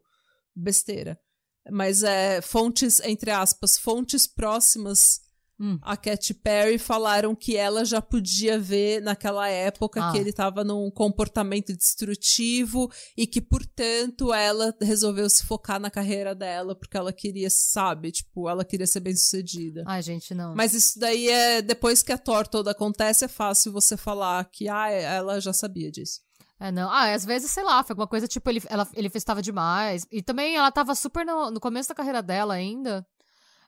[0.54, 1.18] besteira.
[1.70, 5.22] Mas é fontes, entre aspas, fontes próximas
[5.58, 5.78] Hum.
[5.82, 10.10] a Katy Perry falaram que ela já podia ver naquela época Ah.
[10.10, 16.34] que ele estava num comportamento destrutivo e que, portanto, ela resolveu se focar na carreira
[16.34, 19.84] dela porque ela queria, sabe, tipo, ela queria ser bem sucedida.
[19.86, 20.56] Ai, gente, não.
[20.56, 24.68] Mas isso daí é depois que a Thor toda acontece, é fácil você falar que
[24.68, 26.20] ah, ela já sabia disso.
[26.58, 26.90] É, não.
[26.90, 30.06] Ah, às vezes, sei lá, foi alguma coisa tipo, ele, ela, ele festava demais.
[30.10, 33.06] E também ela tava super no, no começo da carreira dela ainda.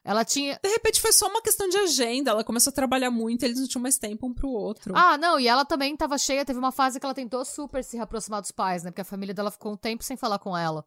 [0.03, 0.57] Ela tinha.
[0.63, 3.67] De repente foi só uma questão de agenda, ela começou a trabalhar muito, eles não
[3.67, 4.93] tinham mais tempo um pro outro.
[4.95, 6.45] Ah, não, e ela também tava cheia.
[6.45, 8.91] Teve uma fase que ela tentou super se reaproximar dos pais, né?
[8.91, 10.85] Porque a família dela ficou um tempo sem falar com ela.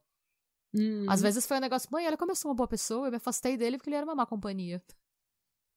[0.74, 1.04] Hum.
[1.06, 3.16] Às vezes foi um negócio, mãe, olha como eu sou uma boa pessoa, eu me
[3.18, 4.82] afastei dele porque ele era uma má companhia.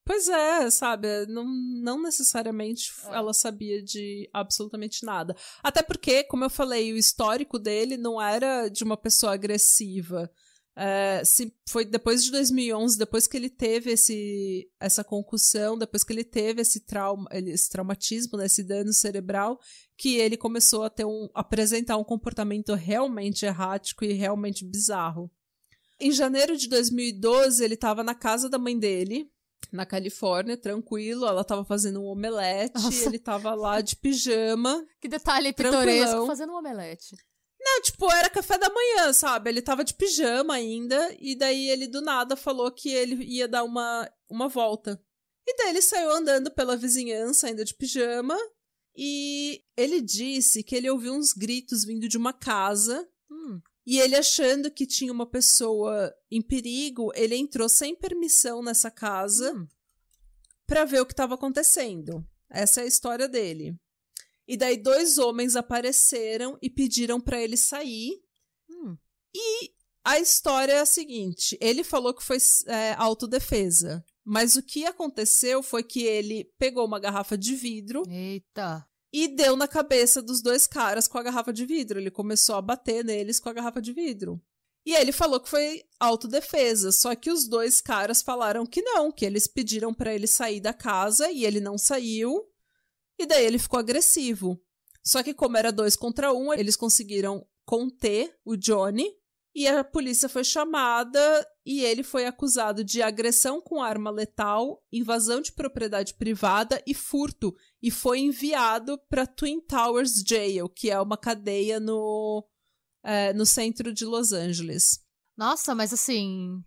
[0.04, 1.26] Pois é, sabe?
[1.26, 3.14] Não, não necessariamente É.
[3.14, 5.34] ela sabia de absolutamente nada.
[5.62, 10.30] Até porque, como eu falei, o histórico dele não era de uma pessoa agressiva.
[10.76, 16.12] É, se foi depois de 2011, depois que ele teve esse, essa concussão, depois que
[16.12, 19.58] ele teve esse trauma, esse traumatismo, né, esse dano cerebral,
[19.96, 25.30] que ele começou a ter um, apresentar um comportamento realmente errático e realmente bizarro.
[26.00, 29.30] Em janeiro de 2012, ele estava na casa da mãe dele,
[29.72, 31.26] na Califórnia, tranquilo.
[31.26, 33.06] Ela tava fazendo um omelete, Nossa.
[33.06, 34.84] ele tava lá de pijama.
[35.00, 37.14] Que detalhe pitoresco fazendo um omelete.
[37.60, 39.50] Não, tipo, era café da manhã, sabe?
[39.50, 43.64] Ele tava de pijama ainda, e daí ele do nada falou que ele ia dar
[43.64, 45.00] uma, uma volta.
[45.46, 48.36] E daí ele saiu andando pela vizinhança, ainda de pijama,
[48.96, 54.16] e ele disse que ele ouviu uns gritos vindo de uma casa, Hum, e ele
[54.16, 59.52] achando que tinha uma pessoa em perigo, ele entrou sem permissão nessa casa.
[59.52, 59.66] hum.
[60.66, 62.26] pra ver o que estava acontecendo.
[62.48, 63.78] Essa é a história dele.
[64.46, 68.22] E daí dois homens apareceram e pediram pra ele sair.
[68.68, 68.96] Hum.
[70.04, 74.04] A história é a seguinte: ele falou que foi é, autodefesa.
[74.24, 78.86] Mas o que aconteceu foi que ele pegou uma garrafa de vidro Eita.
[79.16, 82.00] E deu na cabeça dos dois caras com a garrafa de vidro.
[82.00, 84.42] Ele começou a bater neles com a garrafa de vidro.
[84.84, 89.24] E ele falou que foi autodefesa, só que os dois caras falaram que não, que
[89.24, 92.44] eles pediram pra ele sair da casa e ele não saiu.
[93.16, 94.60] E daí ele ficou agressivo.
[95.00, 99.08] Só que como era dois contra um, eles conseguiram conter o Johnny
[99.54, 105.40] e a polícia foi chamada e ele foi acusado de agressão com arma letal, invasão
[105.40, 111.16] de propriedade privada e furto e foi enviado para Twin Towers Jail, que é uma
[111.16, 112.46] cadeia no,
[113.02, 115.00] é, no centro de Los Angeles.
[115.36, 116.62] Nossa, mas assim.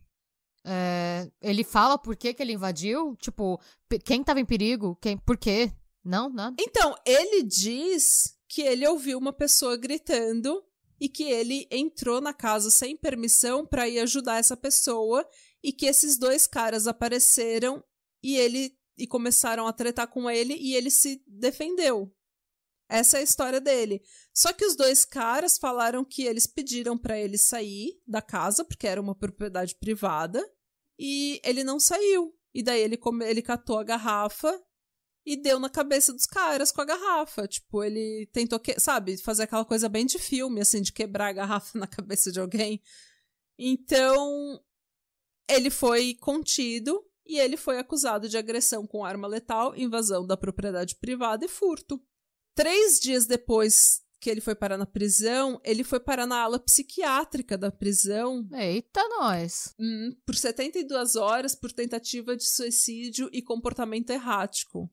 [0.65, 3.15] é, ele fala por que, que ele invadiu?
[3.17, 3.61] Tipo,
[4.03, 4.97] quem tava em perigo?
[4.99, 5.71] Quem, por quê?
[6.03, 6.55] Não, nada.
[6.59, 10.63] Então, ele diz que ele ouviu uma pessoa gritando
[10.99, 15.27] e que ele entrou na casa sem permissão para ir ajudar essa pessoa
[15.63, 17.83] e que esses dois caras apareceram
[18.23, 22.11] e ele e começaram a tretar com ele e ele se defendeu.
[22.89, 24.01] Essa é a história dele.
[24.33, 28.87] Só que os dois caras falaram que eles pediram para ele sair da casa porque
[28.87, 30.43] era uma propriedade privada
[30.97, 32.33] e ele não saiu.
[32.53, 34.59] E daí ele ele catou a garrafa
[35.27, 37.45] e deu na cabeça dos caras com a garrafa.
[37.45, 41.33] Tipo, ele tentou, que, sabe, fazer aquela coisa bem de filme, assim, de quebrar a
[41.33, 42.81] garrafa na cabeça de alguém.
[43.59, 44.57] Então,
[45.49, 50.95] ele foi contido e ele foi acusado de agressão com arma letal, invasão da propriedade
[50.95, 52.01] privada e furto.
[52.55, 57.57] Três dias depois que ele foi parar na prisão, ele foi parar na ala psiquiátrica
[57.57, 59.75] da prisão Eita, nós.
[59.77, 64.89] hum, por 72 horas por tentativa de suicídio e comportamento errático.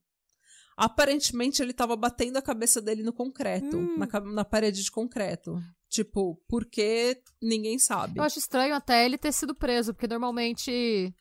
[0.76, 3.96] Aparentemente, ele tava batendo a cabeça dele no concreto, Hum.
[3.98, 5.60] na, na parede de concreto.
[5.88, 8.18] Tipo, porque ninguém sabe.
[8.18, 11.14] Eu acho estranho até ele ter sido preso, porque normalmente.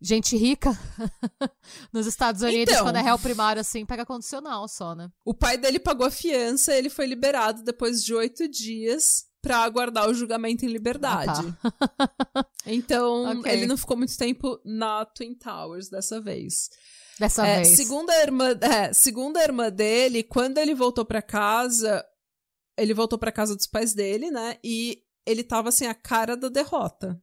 [0.00, 0.70] Gente rica
[1.92, 2.84] nos Estados Unidos, Então.
[2.84, 5.10] quando é réu primário, assim, pega condicional só, né?
[5.24, 10.08] O pai dele pagou a fiança, ele foi liberado depois de oito dias pra aguardar
[10.08, 11.40] o julgamento em liberdade.
[11.62, 13.50] Ah, Então, Ok.
[13.50, 16.68] ele não ficou muito tempo na Twin Towers dessa vez.
[17.18, 17.76] Dessa É, vez.
[17.76, 22.04] segundo a irmã, é, segundo a irmã dele, quando ele voltou pra casa,
[22.76, 24.58] ele voltou pra casa dos pais dele, né?
[24.64, 27.20] E ele tava assim a cara da derrota.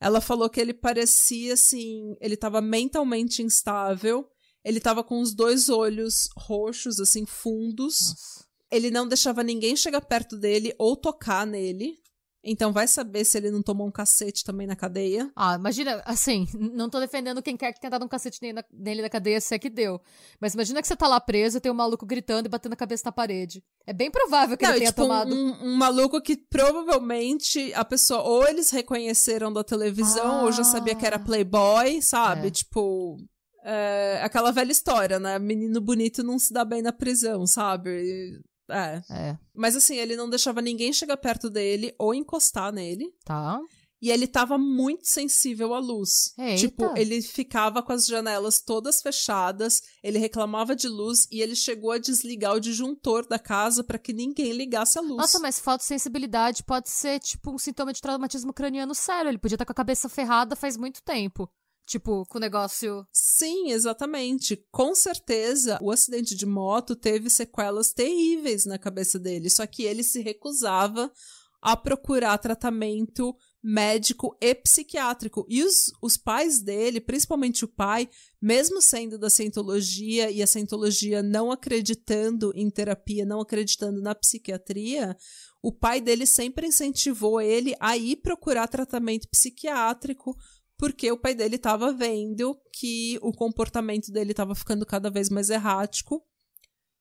[0.00, 4.28] Ela falou que ele parecia assim, ele tava mentalmente instável,
[4.64, 8.00] ele tava com os dois olhos roxos assim fundos.
[8.00, 8.44] Nossa.
[8.70, 11.98] Ele não deixava ninguém chegar perto dele ou tocar nele.
[12.46, 15.30] Então vai saber se ele não tomou um cacete também na cadeia.
[15.34, 18.64] Ah, imagina, assim, não tô defendendo quem quer que tenha dado um cacete nele na,
[18.70, 19.98] nele na cadeia, se é que deu.
[20.38, 23.02] Mas imagina que você tá lá preso tem um maluco gritando e batendo a cabeça
[23.06, 23.64] na parede.
[23.86, 25.34] É bem provável que Não, ele tenha tipo, tomado.
[25.34, 30.94] um, um maluco que provavelmente a pessoa ou eles reconheceram da televisão ou já sabia
[30.94, 31.20] que era Ah.
[31.24, 32.48] playboy, sabe?
[32.48, 32.50] É.
[32.50, 33.16] Tipo,
[33.64, 35.38] é, aquela velha história, né?
[35.38, 38.38] Menino bonito não se dá bem na prisão, sabe?
[38.70, 39.02] É.
[39.10, 43.12] É, Mas assim, ele não deixava ninguém chegar perto dele ou encostar nele.
[43.24, 43.60] tá.
[44.02, 46.34] E ele tava muito sensível à luz.
[46.36, 46.60] Eita.
[46.60, 51.90] Tipo, ele ficava com as janelas todas fechadas, ele reclamava de luz e ele chegou
[51.90, 55.16] a desligar o disjuntor da casa para que ninguém ligasse a luz.
[55.16, 59.30] Nossa, mas falta de sensibilidade pode ser, tipo, um sintoma de traumatismo craniano sério.
[59.30, 61.48] Ele podia estar com a cabeça ferrada faz muito tempo.
[61.86, 63.06] Tipo, com o negócio.
[63.12, 64.56] Sim, exatamente.
[64.70, 70.02] Com certeza, o acidente de moto teve sequelas terríveis na cabeça dele, só que ele
[70.02, 71.12] se recusava
[71.60, 75.46] a procurar tratamento médico e psiquiátrico.
[75.48, 78.06] E os, os pais dele, principalmente o pai,
[78.40, 85.16] mesmo sendo da cientologia e a cientologia não acreditando em terapia, não acreditando na psiquiatria,
[85.62, 90.36] o pai dele sempre incentivou ele a ir procurar tratamento psiquiátrico,
[90.84, 95.48] porque o pai dele estava vendo que o comportamento dele estava ficando cada vez mais
[95.48, 96.22] errático.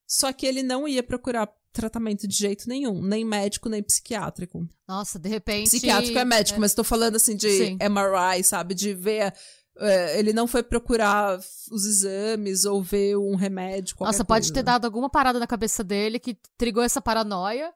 [0.07, 4.65] Só que ele não ia procurar tratamento de jeito nenhum, nem médico, nem psiquiátrico.
[4.87, 5.65] Nossa, de repente.
[5.65, 6.61] Psiquiátrico é médico, é...
[6.61, 7.77] mas estou falando assim de Sim.
[7.81, 8.73] MRI, sabe?
[8.73, 9.33] De ver.
[9.75, 11.37] Uh, ele não foi procurar
[11.69, 13.97] os exames ou ver um remédio.
[13.99, 14.53] Nossa, pode coisa.
[14.53, 17.73] ter dado alguma parada na cabeça dele que trigou essa paranoia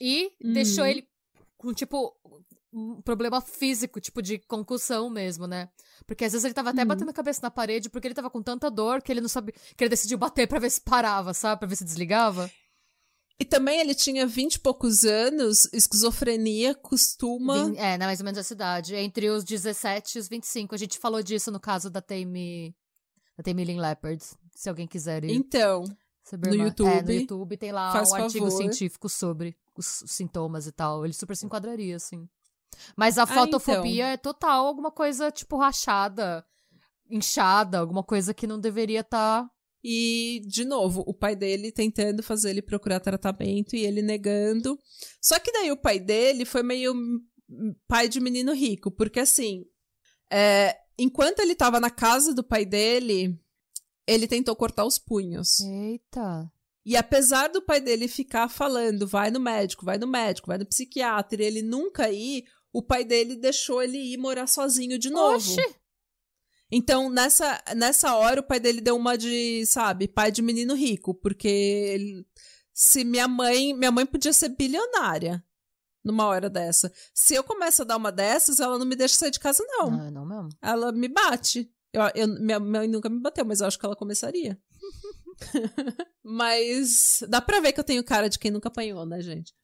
[0.00, 0.54] e hum.
[0.54, 0.90] deixou uhum.
[0.90, 1.06] ele
[1.58, 2.16] com, tipo,
[2.76, 5.68] um problema físico, tipo de concussão mesmo, né?
[6.06, 6.86] Porque às vezes ele tava até hum.
[6.86, 9.54] batendo a cabeça na parede porque ele tava com tanta dor que ele não sabia.
[9.76, 11.60] que ele decidiu bater pra ver se parava, sabe?
[11.60, 12.50] Pra ver se desligava.
[13.38, 17.74] E também ele tinha 20 e poucos anos, esquizofrenia costuma.
[17.76, 18.94] É, na mais ou menos a cidade.
[18.94, 20.74] Entre os 17 e os 25.
[20.74, 22.74] A gente falou disso no caso da Tame.
[23.36, 24.22] Da Tame Lynn Leopard.
[24.54, 25.32] Se alguém quiser ir.
[25.32, 25.84] Então.
[26.32, 26.88] No YouTube.
[26.88, 28.56] É, no YouTube tem lá um artigo favor.
[28.56, 31.04] científico sobre os sintomas e tal.
[31.04, 32.26] Ele super se enquadraria, assim.
[32.96, 34.12] Mas a ah, fotofobia então.
[34.12, 36.44] é total alguma coisa, tipo, rachada,
[37.10, 39.44] inchada, alguma coisa que não deveria estar.
[39.44, 39.50] Tá
[39.88, 44.76] e, de novo, o pai dele tentando fazer ele procurar tratamento e ele negando.
[45.22, 46.92] Só que daí o pai dele foi meio
[47.86, 49.64] pai de menino rico, porque assim,
[50.28, 53.38] é, enquanto ele tava na casa do pai dele,
[54.08, 55.60] ele tentou cortar os punhos.
[55.60, 56.50] Eita.
[56.84, 60.66] E apesar do pai dele ficar falando, vai no médico, vai no médico, vai no
[60.66, 62.44] psiquiatra, e ele nunca ir,
[62.76, 65.36] o pai dele deixou ele ir morar sozinho de novo.
[65.36, 65.64] Oxi.
[66.70, 71.14] Então, nessa, nessa hora, o pai dele deu uma de, sabe, pai de menino rico,
[71.14, 72.26] porque ele,
[72.74, 75.42] se minha mãe, minha mãe podia ser bilionária
[76.04, 76.92] numa hora dessa.
[77.14, 79.90] Se eu começo a dar uma dessas, ela não me deixa sair de casa, não.
[79.90, 80.48] Não, não mesmo.
[80.60, 81.72] Ela me bate.
[81.94, 84.60] Eu, eu, minha mãe nunca me bateu, mas eu acho que ela começaria.
[86.22, 89.54] mas dá pra ver que eu tenho cara de quem nunca apanhou, né, gente?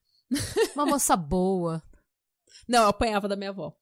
[0.75, 1.83] Uma moça boa.
[2.69, 3.75] Não, eu apanhava da minha avó.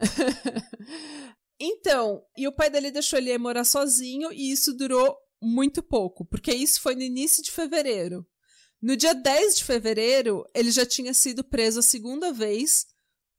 [1.64, 6.52] Então, e o pai dele deixou ele morar sozinho e isso durou muito pouco, porque
[6.52, 8.26] isso foi no início de fevereiro.
[8.80, 12.86] No dia 10 de fevereiro, ele já tinha sido preso a segunda vez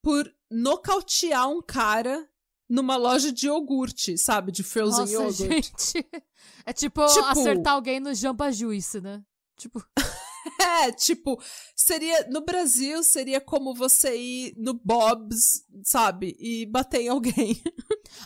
[0.02, 2.26] por nocautear um cara
[2.69, 4.54] numa loja de iogurte, sabe?
[4.54, 5.36] De frozen Nossa, yogurt.
[5.38, 6.08] Gente.
[6.65, 9.21] É tipo, tipo acertar alguém no Jampa Juice, né?
[9.58, 9.86] Tipo.
[10.60, 11.41] É, tipo,
[11.75, 12.27] seria.
[12.29, 16.36] No Brasil, seria como você ir no Bob's, sabe?
[16.39, 17.62] E bater em alguém.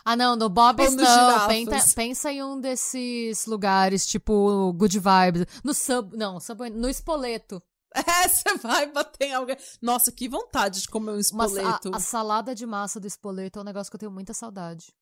[0.03, 1.47] Ah, não, no Bob's não.
[1.47, 5.45] Pensa, pensa, em um desses lugares, tipo, Good Vibes.
[5.63, 6.15] No Sub.
[6.17, 6.69] Não, Subway.
[6.69, 7.62] No Espoleto.
[7.97, 9.58] É, você vai bater em alguém.
[9.82, 11.89] Nossa, que vontade de comer um espoleto.
[11.89, 14.34] Uma, a, a, salada de massa do espoleto é um negócio que eu tenho muita
[14.34, 14.93] saudade.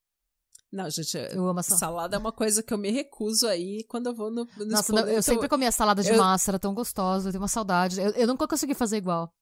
[0.76, 1.80] Não, gente, eu amo salada.
[1.80, 4.92] salada é uma coisa que eu me recuso aí quando eu vou no, no Nossa,
[4.92, 6.18] não, eu sempre comia salada de eu...
[6.18, 8.02] massa, era tão gostosa, eu tenho uma saudade.
[8.02, 9.34] Eu, eu nunca consegui fazer igual.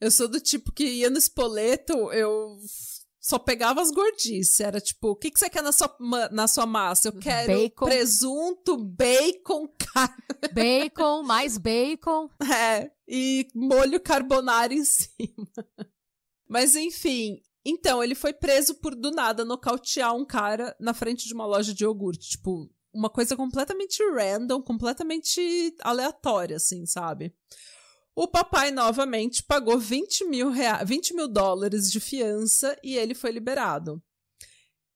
[0.00, 2.58] Eu sou do tipo que ia no espoleto, eu
[3.20, 4.58] só pegava as gordices.
[4.58, 5.96] Era tipo, o que, que você quer na sua,
[6.32, 7.06] na sua massa?
[7.06, 7.84] Eu quero bacon.
[7.84, 10.52] presunto, bacon, carne.
[10.52, 12.28] Bacon, mais bacon.
[12.52, 15.46] É, e molho carbonara em cima.
[16.48, 21.34] Mas enfim, então, ele foi preso por do nada nocautear um cara na frente de
[21.34, 22.30] uma loja de iogurte.
[22.30, 27.34] Tipo, uma coisa completamente random, completamente aleatória, assim, sabe?
[28.14, 33.30] O papai novamente pagou 20 mil, rea 20 mil dólares de fiança e ele foi
[33.30, 34.02] liberado.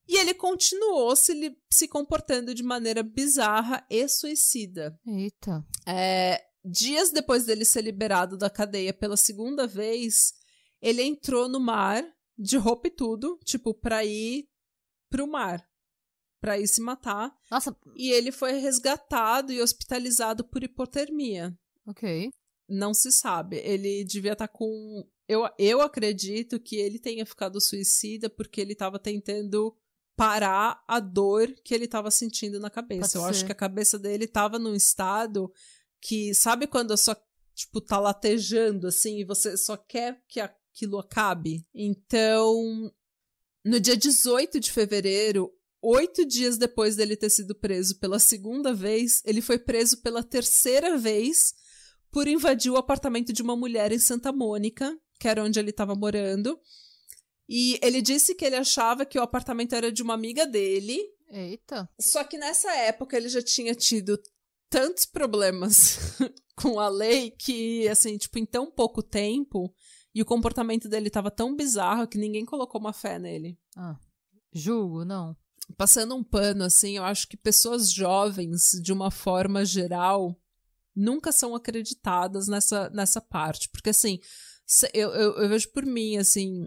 [0.08, 4.98] E ele continuou se, se comportando de maneira bizarra e suicida.
[5.06, 5.64] Eita.
[5.86, 10.34] É, dias depois dele ser liberado da cadeia pela segunda vez,
[10.80, 12.04] ele entrou no mar
[12.38, 14.48] de roupa e tudo, tipo, pra ir
[15.08, 15.66] pro mar.
[16.40, 17.34] Pra ir se matar.
[17.50, 17.76] Nossa.
[17.94, 21.58] E ele foi resgatado e hospitalizado por hipotermia.
[21.86, 22.30] Ok.
[22.68, 23.56] Não se sabe.
[23.58, 25.08] Ele devia estar tá com.
[25.28, 29.76] Eu, eu acredito que ele tenha ficado suicida porque ele estava tentando
[30.16, 33.12] parar a dor que ele estava sentindo na cabeça.
[33.12, 33.28] Pode eu ser.
[33.28, 35.52] acho que a cabeça dele estava num estado
[36.00, 37.16] que, sabe quando a sua,
[37.54, 41.66] tipo, tá latejando assim e você só quer que a aquilo acabe.
[41.74, 42.92] Então,
[43.64, 45.50] no dia 18 de fevereiro,
[45.80, 50.98] oito dias depois dele ter sido preso pela segunda vez, ele foi preso pela terceira
[50.98, 51.54] vez
[52.10, 55.94] por invadir o apartamento de uma mulher em Santa Mônica, que era onde ele estava
[55.94, 56.60] morando.
[57.48, 60.98] E ele disse que ele achava que o apartamento era de uma amiga dele.
[61.28, 61.88] Eita.
[61.98, 64.20] Só que nessa época ele já tinha tido
[64.68, 65.98] tantos problemas
[66.56, 69.72] com a lei que, assim, tipo, em tão pouco tempo,
[70.16, 73.58] E o comportamento dele tava tão bizarro que ninguém colocou uma fé nele.
[73.76, 73.98] Ah,
[74.50, 75.36] julgo, não.
[75.76, 80.34] Passando um pano, assim, eu acho que pessoas jovens, de uma forma geral,
[80.94, 83.68] nunca são acreditadas nessa, nessa parte.
[83.68, 84.18] Porque, assim,
[84.94, 86.66] eu, eu, eu vejo por mim, assim,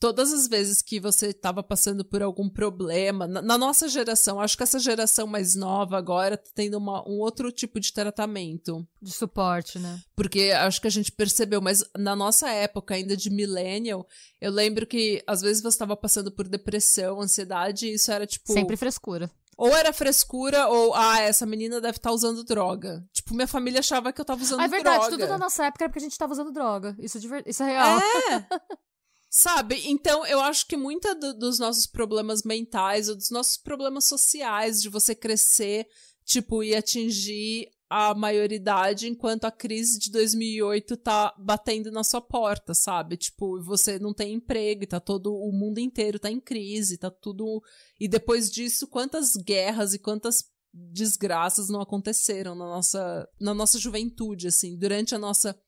[0.00, 4.56] todas as vezes que você estava passando por algum problema, na, na, nossa geração, acho
[4.56, 8.84] que essa geração mais nova agora tá tendo uma, um outro tipo de tratamento.
[9.00, 10.00] De suporte, né?
[10.16, 14.06] Porque acho que a gente percebeu, mas na nossa época, ainda de millennial,
[14.40, 18.50] eu lembro que às vezes você estava passando por depressão, ansiedade, e isso era tipo.
[18.52, 19.30] Sempre frescura.
[19.54, 23.04] Ou era frescura, ou, ah, essa menina deve estar tá usando droga.
[23.12, 24.74] Tipo, minha família achava que eu tava usando droga.
[24.74, 25.10] É verdade, droga.
[25.10, 26.96] tudo na nossa época era porque a gente tava usando droga.
[26.98, 27.98] Isso, é, isso é real.
[27.98, 28.46] É!
[29.32, 29.80] Sabe?
[29.86, 34.82] Então, eu acho que muita do, dos nossos problemas mentais ou dos nossos problemas sociais
[34.82, 35.86] de você crescer,
[36.24, 42.74] tipo, e atingir a maioridade enquanto a crise de 2008 tá batendo na sua porta,
[42.74, 43.16] sabe?
[43.16, 47.62] Tipo, você não tem emprego, tá todo o mundo inteiro tá em crise, tá tudo
[47.98, 54.46] e depois disso quantas guerras e quantas desgraças não aconteceram na nossa na nossa juventude
[54.46, 55.58] assim, durante a nossa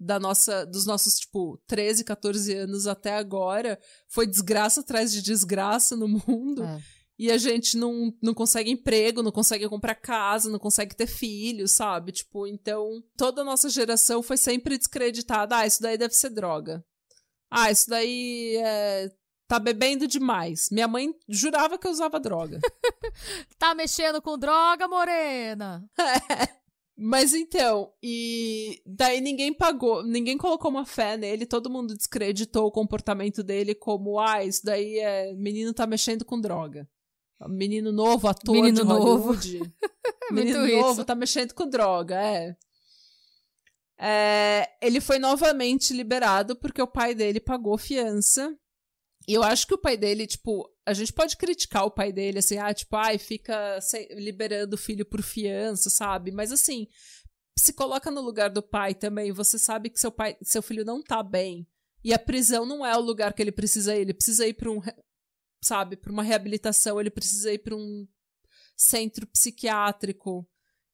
[0.00, 3.78] da nossa, dos nossos, tipo, 13, 14 anos até agora,
[4.08, 6.64] foi desgraça atrás de desgraça no mundo.
[6.64, 6.80] É.
[7.18, 11.72] E a gente não, não consegue emprego, não consegue comprar casa, não consegue ter filhos,
[11.72, 12.12] sabe?
[12.12, 15.58] Tipo, então, toda a nossa geração foi sempre descreditada.
[15.58, 16.82] Ah, isso daí deve ser droga.
[17.50, 19.10] Ah, isso daí é,
[19.46, 20.68] tá bebendo demais.
[20.70, 22.58] Minha mãe jurava que eu usava droga.
[23.58, 25.84] tá mexendo com droga, morena?
[26.00, 26.59] É.
[27.02, 32.70] Mas então, e daí ninguém pagou, ninguém colocou uma fé nele, todo mundo descreditou o
[32.70, 36.86] comportamento dele como, ah, isso daí é menino tá mexendo com droga.
[37.48, 39.58] Menino novo, ator menino de Hollywood.
[39.60, 39.72] Novo.
[40.30, 41.04] menino novo isso.
[41.06, 42.54] tá mexendo com droga, é.
[43.98, 44.68] é.
[44.82, 48.54] Ele foi novamente liberado porque o pai dele pagou fiança.
[49.30, 52.40] E eu acho que o pai dele, tipo, a gente pode criticar o pai dele,
[52.40, 53.78] assim, ah, tipo, ai, fica
[54.10, 56.32] liberando o filho por fiança, sabe?
[56.32, 56.88] Mas assim,
[57.56, 61.00] se coloca no lugar do pai também, você sabe que seu pai, seu filho não
[61.00, 61.64] tá bem.
[62.02, 64.68] E a prisão não é o lugar que ele precisa ir, ele precisa ir para
[64.68, 64.82] um,
[65.62, 68.08] sabe, para uma reabilitação, ele precisa ir para um
[68.76, 70.44] centro psiquiátrico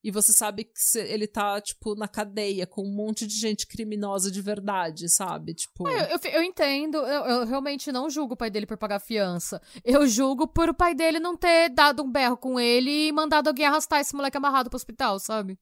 [0.07, 4.31] e você sabe que ele tá, tipo, na cadeia com um monte de gente criminosa
[4.31, 5.53] de verdade, sabe?
[5.53, 5.85] Tipo.
[5.85, 9.61] É, eu, eu, entendo, eu, eu, realmente não julgo o pai dele por pagar fiança.
[9.83, 13.49] Eu julgo por o pai dele não ter dado um berro com ele e mandado
[13.49, 15.59] alguém arrastar esse moleque amarrado pro hospital, sabe?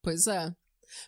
[0.00, 0.54] Pois é.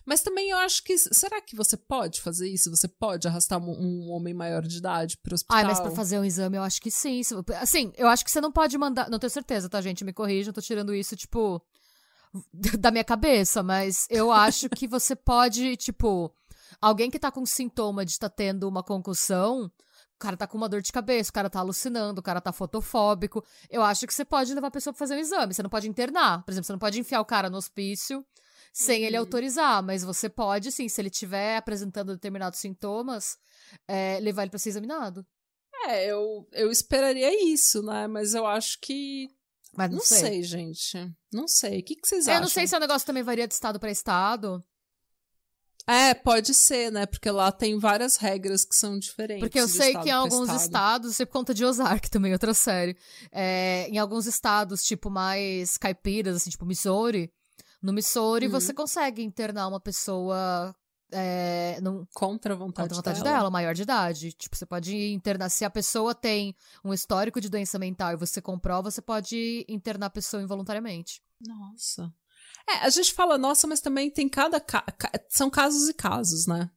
[0.05, 0.97] Mas também eu acho que.
[0.97, 2.69] Será que você pode fazer isso?
[2.69, 5.57] Você pode arrastar um, um homem maior de idade pro hospital?
[5.59, 7.21] Ai, mas pra fazer um exame eu acho que sim.
[7.61, 9.09] Assim, eu acho que você não pode mandar.
[9.09, 10.03] Não tenho certeza, tá, gente?
[10.03, 11.65] Me corrija, eu tô tirando isso, tipo
[12.79, 16.33] da minha cabeça, mas eu acho que você pode, tipo,
[16.81, 19.71] alguém que tá com sintoma de estar tá tendo uma concussão,
[20.15, 22.51] o cara tá com uma dor de cabeça, o cara tá alucinando, o cara tá
[22.51, 23.43] fotofóbico.
[23.69, 25.53] Eu acho que você pode levar a pessoa pra fazer um exame.
[25.53, 26.43] Você não pode internar.
[26.45, 28.25] Por exemplo, você não pode enfiar o cara no hospício
[28.71, 29.07] sem uhum.
[29.07, 33.37] ele autorizar, mas você pode, sim, se ele estiver apresentando determinados sintomas,
[33.87, 35.25] é, levar ele para ser examinado.
[35.85, 38.07] É, eu, eu esperaria isso, né?
[38.07, 39.29] Mas eu acho que
[39.75, 40.19] mas não, não sei.
[40.19, 40.43] sei.
[40.43, 41.15] gente.
[41.31, 41.79] Não sei.
[41.79, 42.41] O que, que vocês eu acham?
[42.41, 44.63] Eu não sei se o negócio também varia de estado para estado.
[45.85, 47.05] É, pode ser, né?
[47.05, 49.41] Porque lá tem várias regras que são diferentes.
[49.43, 50.61] Porque eu sei que em alguns estado.
[50.61, 52.95] estados, por conta de Ozark também, outra série.
[53.31, 57.31] É, em alguns estados, tipo, mais caipiras, assim, tipo Missouri.
[57.81, 58.51] No Missouri, uhum.
[58.51, 60.73] você consegue internar uma pessoa
[61.13, 63.37] é, não, contra a vontade, contra a vontade dela.
[63.37, 63.51] dela.
[63.51, 64.33] maior de idade.
[64.33, 65.49] Tipo, você pode internar.
[65.49, 70.07] Se a pessoa tem um histórico de doença mental e você comprova, você pode internar
[70.07, 71.21] a pessoa involuntariamente.
[71.45, 72.11] Nossa.
[72.67, 74.59] É, a gente fala nossa, mas também tem cada.
[74.59, 74.83] Ca...
[75.29, 76.69] São casos e casos, né?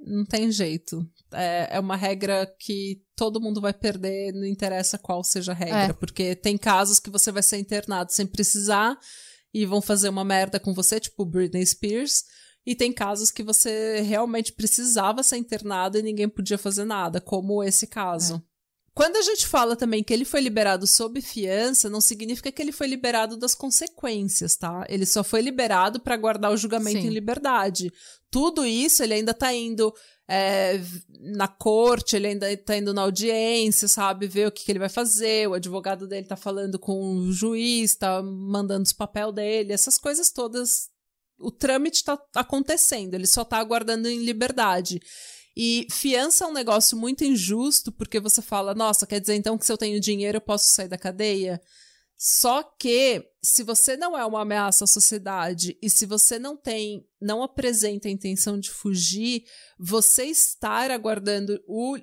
[0.00, 1.08] Não tem jeito.
[1.32, 5.78] É, é uma regra que todo mundo vai perder, não interessa qual seja a regra.
[5.78, 5.92] É.
[5.92, 8.98] Porque tem casos que você vai ser internado sem precisar
[9.52, 12.24] e vão fazer uma merda com você, tipo Britney Spears.
[12.66, 17.62] E tem casos que você realmente precisava ser internado e ninguém podia fazer nada, como
[17.62, 18.36] esse caso.
[18.36, 18.54] É.
[18.94, 22.70] Quando a gente fala também que ele foi liberado sob fiança, não significa que ele
[22.70, 24.86] foi liberado das consequências, tá?
[24.88, 27.08] Ele só foi liberado para guardar o julgamento Sim.
[27.08, 27.92] em liberdade.
[28.30, 29.92] Tudo isso ele ainda tá indo
[30.28, 30.80] é,
[31.20, 34.28] na corte, ele ainda tá indo na audiência, sabe?
[34.28, 35.48] Ver o que, que, ele vai fazer.
[35.48, 40.30] O advogado dele tá falando com o juiz, tá mandando os papel dele, essas coisas
[40.30, 40.88] todas
[41.38, 45.00] o trâmite está acontecendo, ele só está aguardando em liberdade.
[45.56, 49.64] E fiança é um negócio muito injusto, porque você fala, nossa, quer dizer então que
[49.64, 51.60] se eu tenho dinheiro eu posso sair da cadeia?
[52.16, 57.06] Só que se você não é uma ameaça à sociedade e se você não tem,
[57.20, 59.44] não apresenta a intenção de fugir,
[59.78, 61.98] você estar aguardando o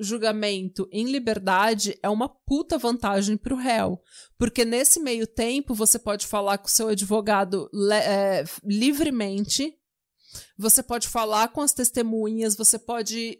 [0.00, 4.00] julgamento em liberdade é uma puta vantagem para o réu.
[4.38, 9.76] Porque nesse meio tempo você pode falar com o seu advogado é, livremente,
[10.56, 13.38] você pode falar com as testemunhas, você pode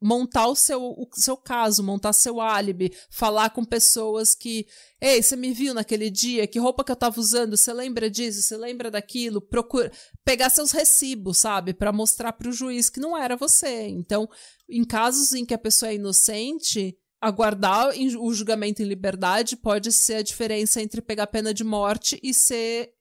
[0.00, 4.66] montar o seu, o seu caso, montar seu álibi, falar com pessoas que,
[5.00, 8.42] ei, você me viu naquele dia, que roupa que eu tava usando, você lembra disso,
[8.42, 9.90] você lembra daquilo, procura
[10.24, 13.88] pegar seus recibos, sabe, para mostrar para o juiz que não era você.
[13.88, 14.28] Então,
[14.68, 17.90] em casos em que a pessoa é inocente, aguardar
[18.20, 22.92] o julgamento em liberdade pode ser a diferença entre pegar pena de morte e ser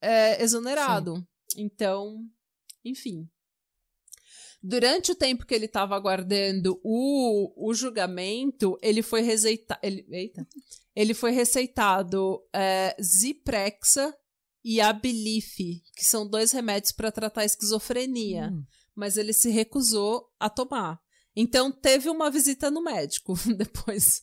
[0.00, 1.16] é, exonerado.
[1.50, 1.62] Sim.
[1.64, 2.24] Então,
[2.84, 3.28] enfim.
[4.62, 9.80] Durante o tempo que ele estava aguardando o, o julgamento, ele foi receitado.
[9.82, 10.46] Ele, eita.
[10.94, 14.14] Ele foi receitado é, Ziprexa
[14.64, 18.50] e Abilif, que são dois remédios para tratar a esquizofrenia.
[18.52, 18.62] Hum.
[18.94, 21.00] Mas ele se recusou a tomar.
[21.34, 24.22] Então teve uma visita no médico depois.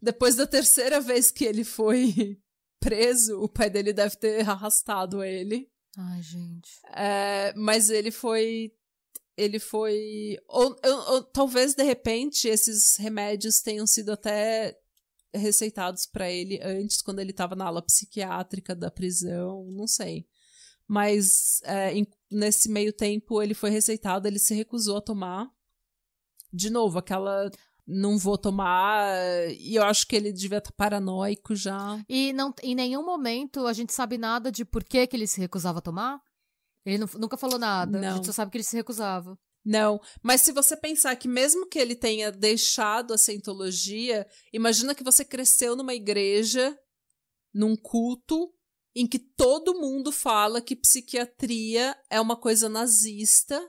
[0.00, 2.40] Depois da terceira vez que ele foi
[2.80, 5.68] preso, o pai dele deve ter arrastado ele.
[5.98, 6.70] Ai, gente.
[6.94, 8.72] É, mas ele foi
[9.36, 10.38] ele foi.
[10.48, 14.76] Ou, ou, ou, talvez, de repente, esses remédios tenham sido até
[15.34, 20.26] receitados para ele antes, quando ele estava na ala psiquiátrica da prisão, não sei.
[20.88, 25.50] Mas é, em, nesse meio tempo ele foi receitado, ele se recusou a tomar.
[26.52, 27.50] De novo, aquela
[27.86, 29.14] não vou tomar.
[29.50, 32.02] E eu acho que ele devia estar tá paranoico já.
[32.08, 35.40] E não, em nenhum momento a gente sabe nada de por que, que ele se
[35.40, 36.20] recusava a tomar?
[36.86, 38.00] Ele não, nunca falou nada.
[38.00, 38.08] Não.
[38.08, 39.36] A gente só sabe que ele se recusava.
[39.64, 45.02] Não, mas se você pensar que mesmo que ele tenha deixado a cientologia, imagina que
[45.02, 46.78] você cresceu numa igreja,
[47.52, 48.54] num culto,
[48.94, 53.60] em que todo mundo fala que psiquiatria é uma coisa nazista,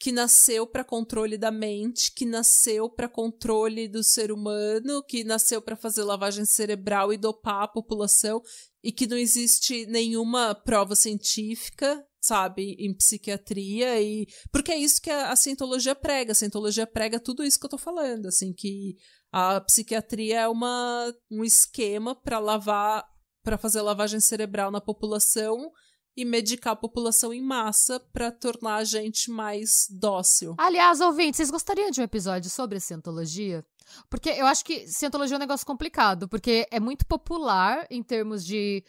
[0.00, 5.62] que nasceu para controle da mente, que nasceu para controle do ser humano, que nasceu
[5.62, 8.42] para fazer lavagem cerebral e dopar a população,
[8.82, 15.10] e que não existe nenhuma prova científica sabe, em psiquiatria e porque é isso que
[15.10, 18.96] a, a cientologia prega, a cientologia prega tudo isso que eu tô falando, assim, que
[19.32, 23.04] a psiquiatria é uma um esquema para lavar
[23.42, 25.70] para fazer lavagem cerebral na população
[26.16, 30.54] e medicar a população em massa para tornar a gente mais dócil.
[30.58, 33.64] Aliás, ouvintes, vocês gostariam de um episódio sobre a cientologia?
[34.10, 38.44] Porque eu acho que cientologia é um negócio complicado, porque é muito popular em termos
[38.44, 38.82] de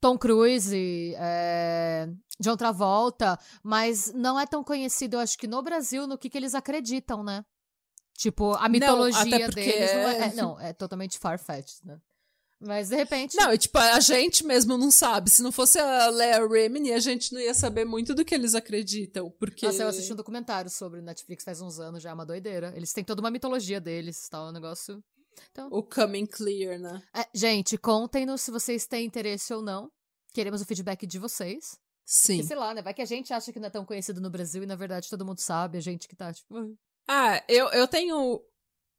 [0.00, 2.08] Tom Cruise, é,
[2.40, 6.38] John Travolta, mas não é tão conhecido, eu acho que no Brasil, no que, que
[6.38, 7.44] eles acreditam, né?
[8.16, 11.98] Tipo, a mitologia não, deles não é, é, não, é totalmente far-fetched, né?
[12.60, 13.34] Mas de repente.
[13.36, 15.30] Não, tipo, a gente mesmo não sabe.
[15.30, 18.54] Se não fosse a Leia Remini, a gente não ia saber muito do que eles
[18.54, 19.30] acreditam.
[19.30, 19.64] Porque.
[19.64, 22.74] Nossa, eu assisti um documentário sobre Netflix faz uns anos já, é uma doideira.
[22.76, 24.46] Eles têm toda uma mitologia deles, tá?
[24.46, 25.02] Um negócio.
[25.50, 25.68] Então...
[25.70, 27.02] O Coming Clear, né?
[27.14, 29.90] É, gente, contem-nos se vocês têm interesse ou não.
[30.32, 31.78] Queremos o feedback de vocês.
[32.06, 32.38] Sim.
[32.38, 32.82] Porque, sei lá, né?
[32.82, 35.08] Vai que a gente acha que não é tão conhecido no Brasil e na verdade
[35.08, 36.76] todo mundo sabe, a gente que tá, tipo.
[37.08, 38.42] Ah, eu, eu tenho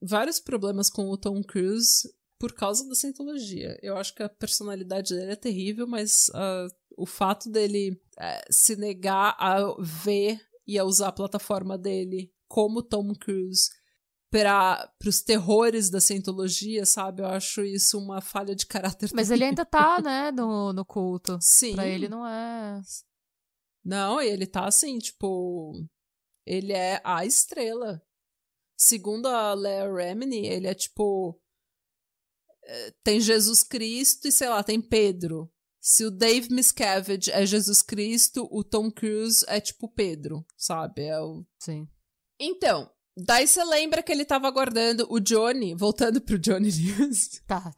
[0.01, 3.77] vários problemas com o Tom Cruise por causa da Scientologia.
[3.81, 8.75] Eu acho que a personalidade dele é terrível, mas uh, o fato dele uh, se
[8.75, 13.69] negar a ver e a usar a plataforma dele como Tom Cruise
[14.31, 17.21] para os terrores da cientologia, sabe?
[17.21, 19.11] Eu acho isso uma falha de caráter.
[19.13, 21.37] Mas ele ainda tá, né, no, no culto.
[21.41, 21.75] Sim.
[21.75, 22.81] Pra ele não é.
[23.83, 25.73] Não, ele tá assim, tipo.
[26.45, 28.01] Ele é a estrela.
[28.77, 31.39] Segundo a Leah Remini, ele é tipo.
[32.63, 35.51] Eh, tem Jesus Cristo e sei lá, tem Pedro.
[35.81, 41.05] Se o Dave Miscavige é Jesus Cristo, o Tom Cruise é tipo Pedro, sabe?
[41.05, 41.43] É o...
[41.59, 41.87] Sim.
[42.39, 47.41] Então, Daí você lembra que ele tava aguardando o Johnny, voltando pro Johnny News.
[47.45, 47.73] Tá.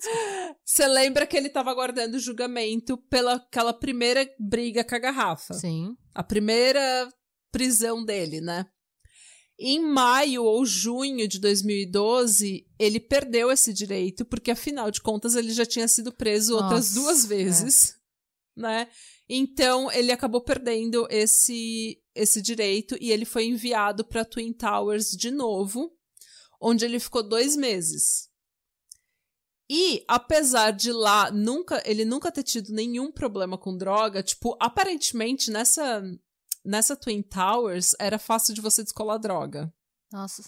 [0.63, 5.55] Você lembra que ele tava aguardando o julgamento pela aquela primeira briga com a garrafa.
[5.55, 5.95] Sim.
[6.13, 7.09] A primeira
[7.51, 8.65] prisão dele, né?
[9.59, 15.51] Em maio ou junho de 2012, ele perdeu esse direito, porque afinal de contas ele
[15.51, 17.95] já tinha sido preso Nossa, outras duas vezes,
[18.57, 18.61] é.
[18.61, 18.87] né?
[19.35, 25.31] Então ele acabou perdendo esse esse direito e ele foi enviado para Twin Towers de
[25.31, 25.91] novo,
[26.61, 28.29] onde ele ficou dois meses.
[29.67, 35.49] E apesar de lá nunca ele nunca ter tido nenhum problema com droga, tipo aparentemente
[35.49, 36.03] nessa
[36.63, 39.73] nessa Twin Towers era fácil de você descolar droga.
[40.11, 40.43] Nossa.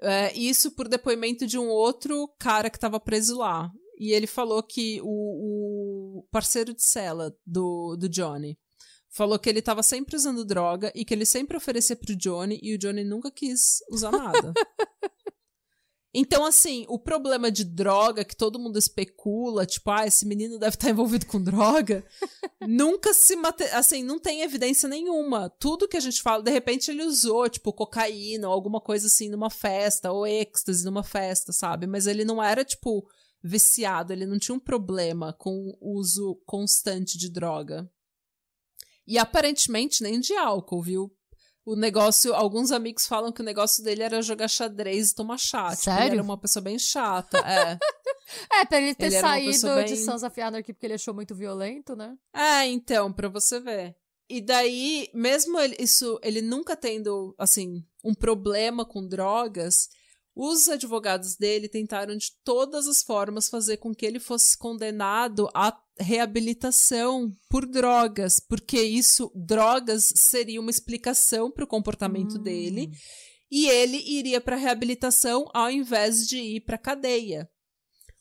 [0.00, 3.70] É, isso por depoimento de um outro cara que estava preso lá.
[3.98, 8.58] E ele falou que o, o parceiro de cela do, do Johnny
[9.10, 12.74] falou que ele estava sempre usando droga e que ele sempre oferecia pro Johnny e
[12.74, 14.52] o Johnny nunca quis usar nada.
[16.14, 20.74] Então, assim, o problema de droga que todo mundo especula, tipo, ah, esse menino deve
[20.74, 22.04] estar envolvido com droga,
[22.66, 23.64] nunca se mate...
[23.64, 25.50] assim, não tem evidência nenhuma.
[25.60, 29.28] Tudo que a gente fala, de repente ele usou, tipo, cocaína ou alguma coisa assim
[29.28, 31.86] numa festa, ou êxtase numa festa, sabe?
[31.86, 33.06] Mas ele não era, tipo,
[33.42, 37.90] viciado, ele não tinha um problema com o uso constante de droga.
[39.06, 41.14] E aparentemente nem de álcool, viu?
[41.64, 45.68] o negócio, alguns amigos falam que o negócio dele era jogar xadrez e tomar chá.
[45.72, 46.04] Tipo, Sério?
[46.06, 47.38] ele era uma pessoa bem chata.
[47.38, 47.78] É.
[48.52, 51.14] É, pra ele ter Ele saído pessoa de bem- Sons of Anarchy porque ele achou
[51.14, 52.14] muito violento, né?
[52.34, 53.96] é, então, pra você ver.
[54.28, 59.88] E daí, mesmo ele, isso, ele nunca tendo, assim, um problema com drogas,
[60.40, 65.76] os advogados dele tentaram de todas as formas fazer com que ele fosse condenado à
[65.98, 72.42] reabilitação por drogas, porque isso, drogas, seria uma explicação para o comportamento Hum.
[72.42, 72.88] dele,
[73.50, 77.50] e ele iria para reabilitação ao invés de ir para cadeia.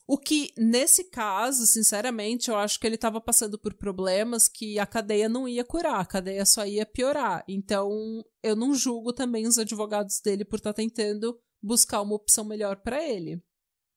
[0.08, 4.88] O que, nesse caso, sinceramente, eu acho que ele estava passando por problemas que a
[4.88, 7.44] cadeia não ia curar, a cadeia só ia piorar.
[7.48, 12.78] Então, eu não julgo também os advogados dele por estar tentando buscar uma opção melhor
[12.78, 13.42] para ele.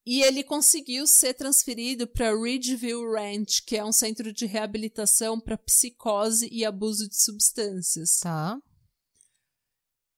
[0.06, 5.58] E ele conseguiu ser transferido para Ridgeville Ranch, que é um centro de reabilitação para
[5.58, 8.18] psicose e abuso de substâncias.
[8.20, 8.58] Tá.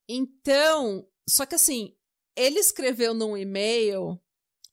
[0.08, 1.96] Então, só que assim,
[2.36, 4.20] ele escreveu num e-mail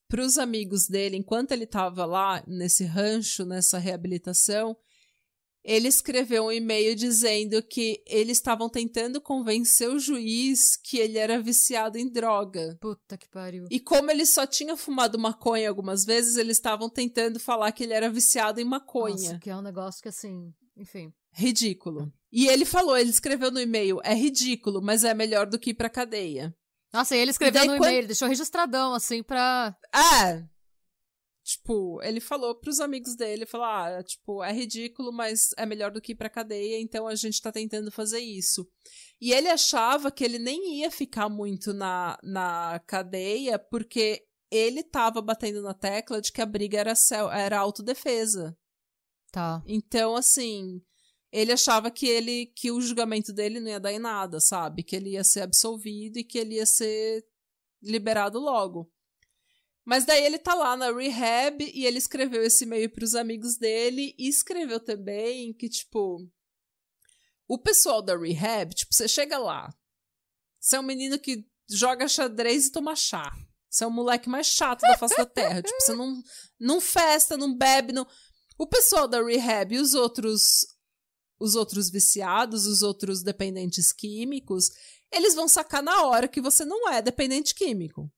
[0.08, 4.76] para os amigos dele, enquanto ele estava lá nesse rancho, nessa reabilitação,
[5.64, 11.40] ele escreveu um e-mail dizendo que eles estavam tentando convencer o juiz que ele era
[11.40, 12.76] viciado em droga.
[12.80, 13.66] Puta que pariu.
[13.70, 17.92] E como ele só tinha fumado maconha algumas vezes, eles estavam tentando falar que ele
[17.92, 19.14] era viciado em maconha.
[19.14, 21.12] Nossa, que é um negócio que assim, enfim.
[21.32, 22.12] Ridículo.
[22.32, 25.74] E ele falou, ele escreveu no e-mail, é ridículo, mas é melhor do que ir
[25.74, 26.54] pra cadeia.
[26.92, 29.76] Nossa, e ele escreveu daí no quando- e-mail, ele deixou registradão, assim, pra.
[29.94, 30.42] É.
[31.50, 36.00] Tipo, ele falou pros amigos dele, falou, ah, tipo, é ridículo, mas é melhor do
[36.00, 38.70] que ir pra cadeia, então a gente tá tentando fazer isso.
[39.20, 45.20] E ele achava que ele nem ia ficar muito na, na cadeia, porque ele tava
[45.20, 46.94] batendo na tecla de que a briga era,
[47.32, 48.56] era autodefesa.
[49.32, 49.60] Tá.
[49.66, 50.80] Então, assim,
[51.32, 54.84] ele achava que ele que o julgamento dele não ia dar em nada, sabe?
[54.84, 57.26] Que ele ia ser absolvido e que ele ia ser
[57.82, 58.88] liberado logo.
[59.90, 64.14] Mas daí ele tá lá na rehab e ele escreveu esse e-mail pros amigos dele
[64.16, 66.24] e escreveu também que, tipo,
[67.48, 69.74] o pessoal da rehab, tipo, você chega lá,
[70.60, 73.32] você é um menino que joga xadrez e toma chá.
[73.68, 75.60] Você é o moleque mais chato da face da terra.
[75.60, 76.22] Tipo, você não,
[76.60, 78.06] não festa, não bebe, não.
[78.56, 80.68] O pessoal da rehab e os outros
[81.40, 84.70] os outros viciados, os outros dependentes químicos,
[85.10, 88.08] eles vão sacar na hora que você não é dependente químico.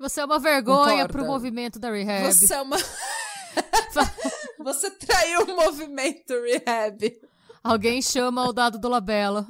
[0.00, 1.08] Você é uma vergonha Concorda?
[1.12, 2.32] pro movimento da Rehab.
[2.32, 2.76] Você é uma
[4.64, 7.20] Você traiu o movimento rehab.
[7.62, 9.46] Alguém chama o dado do Labela.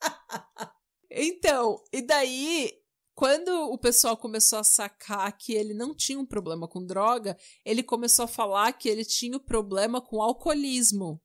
[1.12, 2.72] Então, e daí,
[3.16, 7.82] quando o pessoal começou a sacar que ele não tinha um problema com droga, ele
[7.82, 11.20] começou a falar que ele tinha o problema com alcoolismo.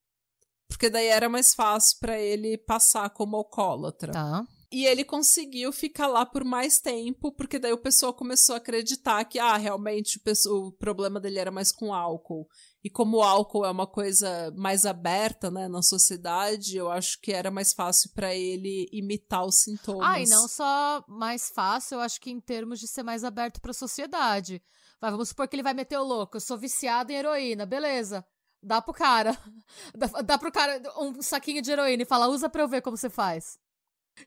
[0.68, 4.12] Porque daí era mais fácil pra ele passar como alcoólatra.
[4.12, 4.44] Tá.
[4.72, 9.24] E ele conseguiu ficar lá por mais tempo, porque daí o pessoal começou a acreditar
[9.26, 12.48] que, ah, realmente o, o problema dele era mais com álcool.
[12.84, 17.32] E como o álcool é uma coisa mais aberta, né, na sociedade, eu acho que
[17.32, 20.08] era mais fácil pra ele imitar os sintomas.
[20.08, 23.60] Ah, e não só mais fácil, eu acho que em termos de ser mais aberto
[23.60, 24.62] pra sociedade.
[25.02, 26.38] Vai, vamos supor que ele vai meter o louco.
[26.38, 28.26] Eu sou viciado em heroína, beleza.
[28.62, 29.38] Dá pro cara.
[29.96, 32.98] Dá, dá pro cara um saquinho de heroína e fala, usa pra eu ver como
[32.98, 33.58] você faz.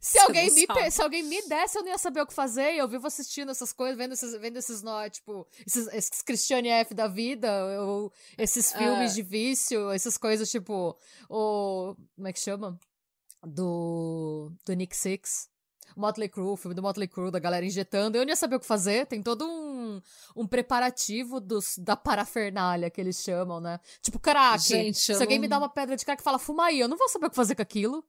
[0.00, 0.90] Se Você alguém, me, sabe.
[0.90, 2.74] se alguém me desse, eu não ia saber o que fazer.
[2.74, 6.68] E eu vivo assistindo essas coisas, vendo esses, vendo esses nó, tipo, esses, esses Christiane
[6.68, 7.50] F da vida,
[7.82, 9.14] ou esses filmes É.
[9.14, 10.96] de vício, essas coisas, tipo,
[11.28, 11.94] o.
[12.16, 12.78] Como é que chama?
[13.46, 14.52] Do.
[14.64, 15.48] Do Nick Six.
[15.96, 18.16] Motley Crue, o filme do Motley Crue, da galera injetando.
[18.16, 19.06] Eu não ia saber o que fazer.
[19.06, 20.00] Tem todo um,
[20.36, 23.80] um preparativo dos, da parafernália que eles chamam, né?
[24.02, 24.62] Tipo, crack.
[24.62, 26.86] Gente, Se alguém não- me dá uma pedra de crack e fala, fuma aí, eu
[26.88, 28.04] não vou saber o que fazer com aquilo.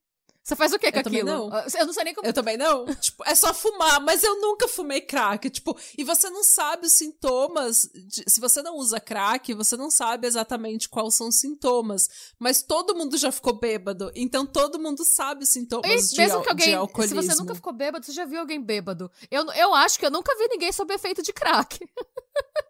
[0.50, 1.38] Você faz o que com Eu também aquilo?
[1.38, 1.54] não.
[1.54, 2.28] Ah, Eu não sei nem como.
[2.28, 2.86] Eu também não.
[2.98, 5.48] tipo, é só fumar, mas eu nunca fumei crack.
[5.48, 7.88] Tipo, e você não sabe os sintomas.
[7.94, 12.10] de- se você não usa crack, você não sabe exatamente quais são os sintomas.
[12.40, 14.12] Mas todo mundo já ficou bêbado.
[14.16, 17.08] Então todo mundo sabe os sintomas E de, mesmo que alguém.
[17.08, 19.12] Se você nunca ficou bêbado, você já viu alguém bêbado.
[19.30, 21.80] Eu, eu acho que eu nunca vi ninguém sob efeito de crack.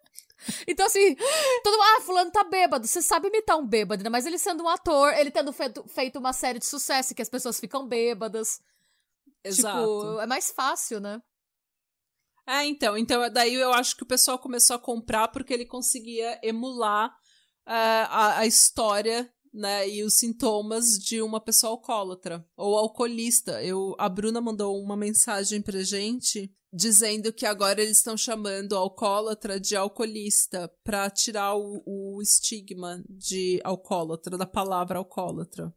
[0.67, 1.15] Então, assim,
[1.63, 2.87] todo mundo, ah, fulano tá bêbado.
[2.87, 4.09] Você sabe imitar um bêbado, né?
[4.09, 7.29] Mas ele sendo um ator, ele tendo feito, feito uma série de sucesso que as
[7.29, 8.61] pessoas ficam bêbadas.
[9.43, 9.77] Exato.
[9.77, 11.21] Tipo, é mais fácil, né?
[12.47, 16.39] É, então, então daí eu acho que o pessoal começou a comprar porque ele conseguia
[16.41, 17.09] emular
[17.67, 23.63] uh, a, a história né, e os sintomas de uma pessoa alcoólatra ou alcoolista.
[23.63, 29.59] Eu, a Bruna mandou uma mensagem pra gente dizendo que agora eles estão chamando alcoólatra
[29.59, 35.73] de alcoolista para tirar o, o estigma de alcoólatra, da palavra alcoólatra.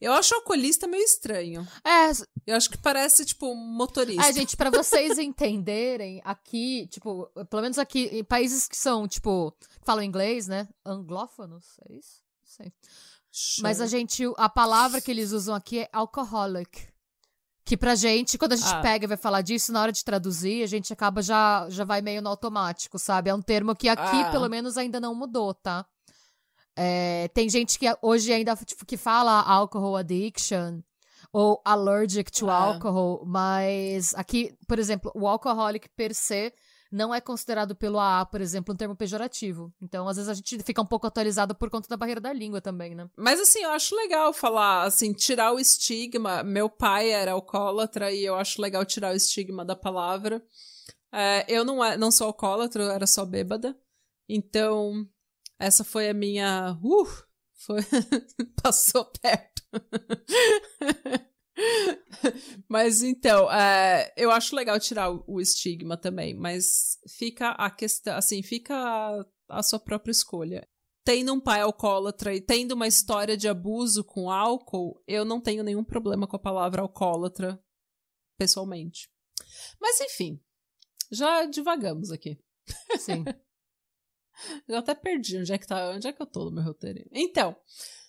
[0.00, 1.66] Eu acho alcoolista meio estranho.
[1.84, 2.10] É.
[2.46, 4.28] Eu acho que parece, tipo, motorista.
[4.28, 9.54] É, gente, para vocês entenderem, aqui, tipo, pelo menos aqui, em países que são, tipo,
[9.84, 10.68] falam inglês, né?
[10.86, 12.27] Anglófonos, é isso?
[12.48, 12.72] Sei.
[13.60, 16.88] Mas a gente, a palavra que eles usam aqui é alcoholic.
[17.64, 18.80] Que pra gente, quando a gente ah.
[18.80, 22.00] pega e vai falar disso, na hora de traduzir, a gente acaba já, já vai
[22.00, 23.28] meio no automático, sabe?
[23.28, 24.30] É um termo que aqui, ah.
[24.30, 25.86] pelo menos, ainda não mudou, tá?
[26.74, 30.80] É, tem gente que hoje ainda tipo, que fala alcohol addiction
[31.32, 32.54] ou allergic to ah.
[32.54, 36.54] alcohol, mas aqui, por exemplo, o alcoholic per se
[36.90, 39.72] não é considerado pelo AA, por exemplo, um termo pejorativo.
[39.80, 42.60] Então, às vezes a gente fica um pouco atualizado por conta da barreira da língua
[42.60, 43.08] também, né?
[43.16, 46.42] Mas assim, eu acho legal falar, assim, tirar o estigma.
[46.42, 50.42] Meu pai era alcoólatra e eu acho legal tirar o estigma da palavra.
[51.12, 53.76] É, eu não, é, não sou alcoólatra, eu era só bêbada.
[54.28, 55.06] Então,
[55.58, 56.78] essa foi a minha.
[56.82, 57.06] Uh,
[57.52, 57.80] foi...
[58.62, 59.62] Passou perto.
[62.68, 68.16] mas então, é, eu acho legal tirar o, o, estigma também, mas fica a questão,
[68.16, 70.68] assim, fica a, a sua própria escolha.
[71.04, 75.64] Tendo um pai alcoólatra e tendo uma história de abuso com álcool, eu não tenho
[75.64, 77.58] nenhum problema com a palavra alcoólatra,
[78.36, 79.10] pessoalmente.
[79.80, 80.40] Mas enfim,
[81.10, 82.38] já divagamos aqui.
[82.98, 83.24] Sim.
[84.68, 87.08] já até perdi onde é que tá, onde é que eu tô no meu roteiro.
[87.10, 87.56] Então,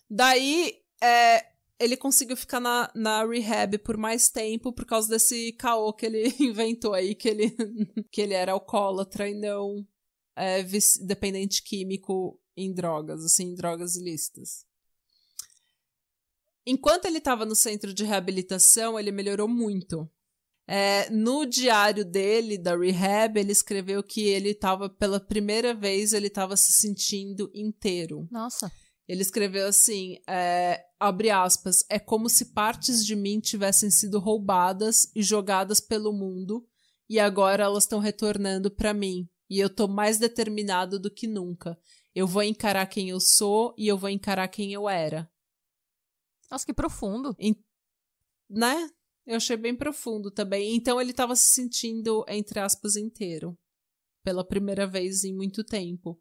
[0.10, 5.94] daí é, ele conseguiu ficar na, na rehab por mais tempo por causa desse caô
[5.94, 7.56] que ele inventou aí, que ele,
[8.12, 9.88] que ele era alcoólatra e não
[10.36, 10.64] é,
[11.06, 14.66] dependente químico em drogas, assim, em drogas ilícitas.
[16.66, 20.10] Enquanto ele estava no centro de reabilitação, ele melhorou muito.
[20.68, 26.28] É, no diário dele, da rehab, ele escreveu que ele estava, pela primeira vez, ele
[26.28, 28.28] estava se sentindo inteiro.
[28.30, 28.72] Nossa.
[29.08, 35.10] Ele escreveu assim, é, abre aspas, é como se partes de mim tivessem sido roubadas
[35.16, 36.68] e jogadas pelo mundo
[37.10, 41.80] e agora elas estão retornando para mim e eu tô mais determinado do que nunca.
[42.14, 45.32] Eu vou encarar quem eu sou e eu vou encarar quem eu era.
[46.52, 47.36] Nossa, que profundo.
[47.40, 47.56] Em,
[48.50, 48.90] né?
[49.26, 50.76] Eu achei bem profundo também.
[50.76, 53.58] Então ele estava se sentindo, entre aspas, inteiro.
[54.24, 56.20] Pela primeira vez em muito tempo.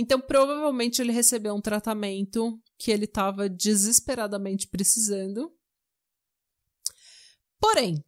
[0.00, 5.52] Então, provavelmente ele recebeu um tratamento que ele estava desesperadamente precisando.
[7.58, 8.04] Porém,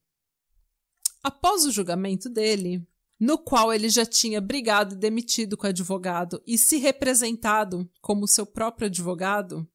[1.21, 2.87] após o julgamento dele,
[3.19, 8.29] no qual ele já tinha brigado e demitido com o advogado e se representado como
[8.29, 9.69] seu próprio advogado,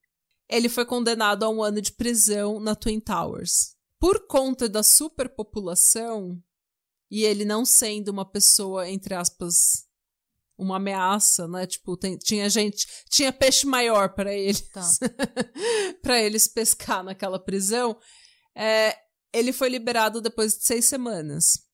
[0.48, 3.76] ele foi condenado a um ano de prisão na Twin Towers.
[4.00, 6.42] Por conta da superpopulação
[7.12, 9.85] e ele não sendo uma pessoa, entre aspas,
[10.58, 11.66] uma ameaça, né?
[11.66, 14.88] Tipo, tem, tinha gente, tinha peixe maior para eles, tá.
[16.02, 17.98] para eles pescar naquela prisão.
[18.56, 18.96] É,
[19.34, 21.66] ele foi liberado depois de seis semanas.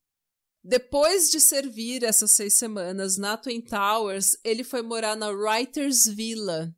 [0.63, 6.71] Depois de servir essas seis semanas na Twin Towers, ele foi morar na Writers Villa,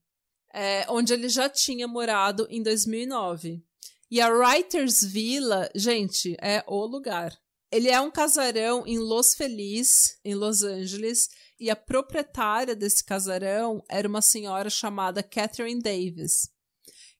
[0.54, 3.62] é, onde ele já tinha morado em 2009.
[4.10, 7.36] E a Writers Villa, gente, é o lugar.
[7.72, 11.28] Ele é um casarão em Los Feliz, em Los Angeles,
[11.60, 16.49] e a proprietária desse casarão era uma senhora chamada Catherine Davis,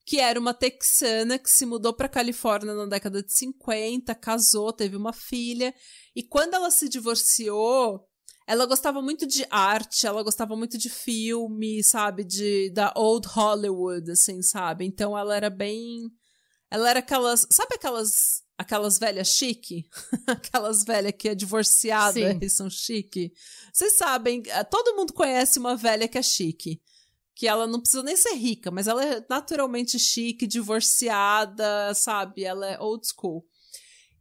[0.06, 4.96] que era uma texana que se mudou para Califórnia na década de 50, casou, teve
[4.96, 5.74] uma filha,
[6.16, 8.06] e quando ela se divorciou,
[8.46, 14.12] ela gostava muito de arte, ela gostava muito de filme, sabe, de da old Hollywood,
[14.12, 14.86] assim, sabe?
[14.86, 16.12] Então ela era bem
[16.74, 19.86] ela era aquelas, sabe aquelas aquelas velhas chique?
[20.28, 22.40] aquelas velhas que é divorciada Sim.
[22.42, 23.34] e são chique.
[23.72, 26.82] Vocês sabem, eh, todo mundo conhece uma velha que é chique.
[27.36, 32.44] Que ela não precisa nem ser rica, mas ela é naturalmente chique, divorciada, sabe?
[32.44, 33.44] Ela é old school.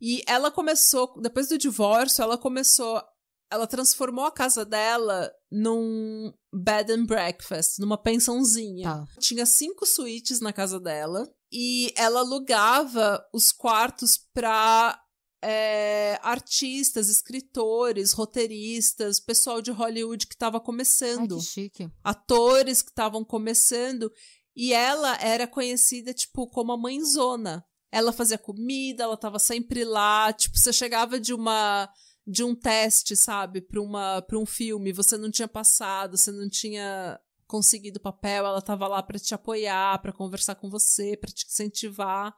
[0.01, 3.03] E ela começou, depois do divórcio, ela começou.
[3.51, 8.89] Ela transformou a casa dela num bed and breakfast, numa pensãozinha.
[8.89, 9.07] Tá.
[9.20, 14.99] Tinha cinco suítes na casa dela e ela alugava os quartos para
[15.43, 21.35] é, artistas, escritores, roteiristas, pessoal de Hollywood que estava começando.
[21.35, 21.91] Ai, que chique.
[22.03, 24.11] Atores que estavam começando.
[24.57, 27.65] E ela era conhecida, tipo, como a mãezona.
[27.91, 30.33] Ela fazia comida, ela tava sempre lá.
[30.33, 31.93] Tipo, você chegava de uma
[32.25, 36.49] de um teste, sabe, para uma para um filme, você não tinha passado, você não
[36.49, 37.19] tinha
[37.53, 42.35] conseguido papel, ela tava lá para te apoiar, para conversar com você, para te incentivar.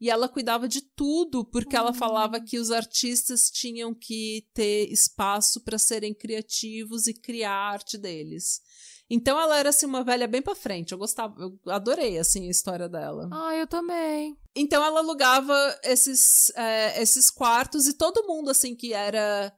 [0.00, 1.82] E ela cuidava de tudo, porque uhum.
[1.82, 7.72] ela falava que os artistas tinham que ter espaço para serem criativos e criar a
[7.72, 8.62] arte deles.
[9.08, 10.92] Então ela era assim uma velha bem para frente.
[10.92, 13.28] Eu gostava, eu adorei assim a história dela.
[13.30, 14.34] Ah, eu também.
[14.56, 19.52] Então ela alugava esses é, esses quartos e todo mundo assim que era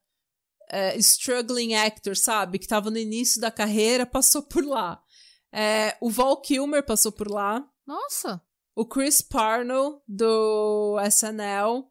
[0.69, 5.01] é, struggling actor, sabe, que tava no início da carreira, passou por lá.
[5.53, 7.65] É, o Val Kilmer passou por lá.
[7.87, 8.41] Nossa.
[8.75, 11.89] O Chris Parnell do SNL.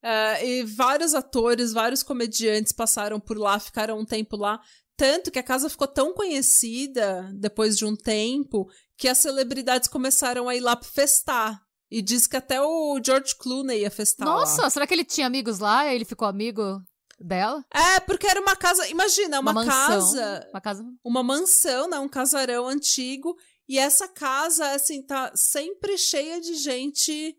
[0.00, 4.60] Uh, e vários atores, vários comediantes passaram por lá, ficaram um tempo lá.
[4.96, 10.48] Tanto que a casa ficou tão conhecida depois de um tempo que as celebridades começaram
[10.48, 11.62] a ir lá festar.
[11.90, 14.26] E diz que até o George Clooney ia festar.
[14.26, 14.70] Nossa, lá.
[14.70, 16.82] será que ele tinha amigos lá e ele ficou amigo
[17.18, 17.64] dela?
[17.72, 18.86] É, porque era uma casa.
[18.88, 20.48] Imagina, uma, uma casa.
[20.50, 20.84] Uma casa.
[21.04, 21.98] Uma mansão, né?
[21.98, 23.36] Um casarão antigo.
[23.68, 27.36] E essa casa, assim, tá sempre cheia de gente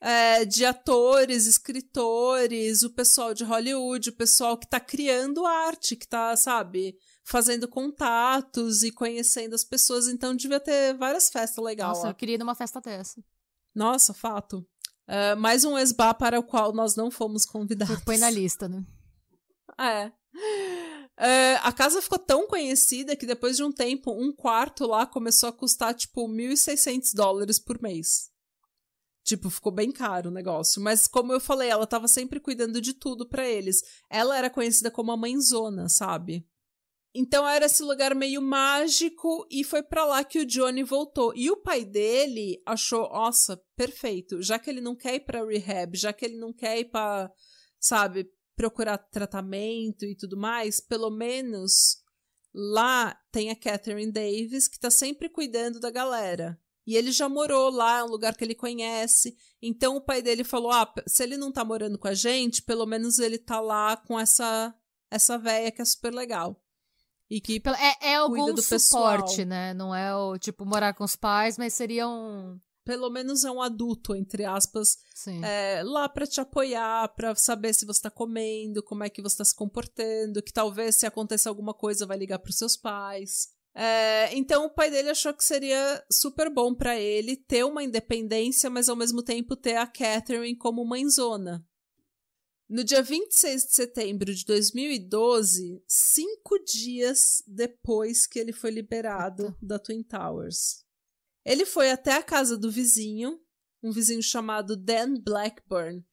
[0.00, 6.08] é, de atores, escritores, o pessoal de Hollywood, o pessoal que tá criando arte, que
[6.08, 10.08] tá, sabe, fazendo contatos e conhecendo as pessoas.
[10.08, 11.98] Então devia ter várias festas legais.
[11.98, 13.22] Nossa, eu queria ir numa festa dessa.
[13.74, 14.66] Nossa, fato.
[15.06, 18.02] Uh, mais um esba para o qual nós não fomos convidados.
[18.04, 18.84] Põe na lista, né?
[19.80, 20.12] É.
[21.18, 25.48] Uh, a casa ficou tão conhecida que depois de um tempo, um quarto lá começou
[25.48, 28.30] a custar tipo 1.600 dólares por mês.
[29.24, 30.82] Tipo, ficou bem caro o negócio.
[30.82, 33.82] Mas, como eu falei, ela tava sempre cuidando de tudo para eles.
[34.08, 36.46] Ela era conhecida como a mãezona, sabe?
[37.14, 41.32] Então era esse lugar meio mágico e foi para lá que o Johnny voltou.
[41.34, 44.40] E o pai dele achou, nossa, perfeito.
[44.42, 47.30] Já que ele não quer ir pra rehab, já que ele não quer ir pra,
[47.80, 48.30] sabe,
[48.60, 51.96] procurar tratamento e tudo mais, pelo menos
[52.52, 56.60] lá tem a Catherine Davis que tá sempre cuidando da galera.
[56.86, 59.34] E ele já morou lá, é um lugar que ele conhece.
[59.62, 62.84] Então o pai dele falou: "Ah, se ele não tá morando com a gente, pelo
[62.84, 64.74] menos ele tá lá com essa
[65.10, 66.62] essa véia que é super legal."
[67.30, 69.46] E que é, é algum do suporte, pessoal.
[69.46, 69.72] né?
[69.72, 73.62] Não é o tipo morar com os pais, mas seria um pelo menos é um
[73.62, 74.96] adulto, entre aspas,
[75.44, 79.36] é, lá para te apoiar, para saber se você tá comendo, como é que você
[79.36, 83.46] tá se comportando, que talvez se aconteça alguma coisa vai ligar para os seus pais.
[83.72, 88.68] É, então o pai dele achou que seria super bom para ele ter uma independência,
[88.68, 91.64] mas ao mesmo tempo ter a Catherine como mãezona.
[92.68, 99.78] No dia 26 de setembro de 2012, cinco dias depois que ele foi liberado da
[99.78, 100.84] Twin Towers,
[101.44, 103.40] ele foi até a casa do vizinho,
[103.82, 106.04] um vizinho chamado Dan Blackburn,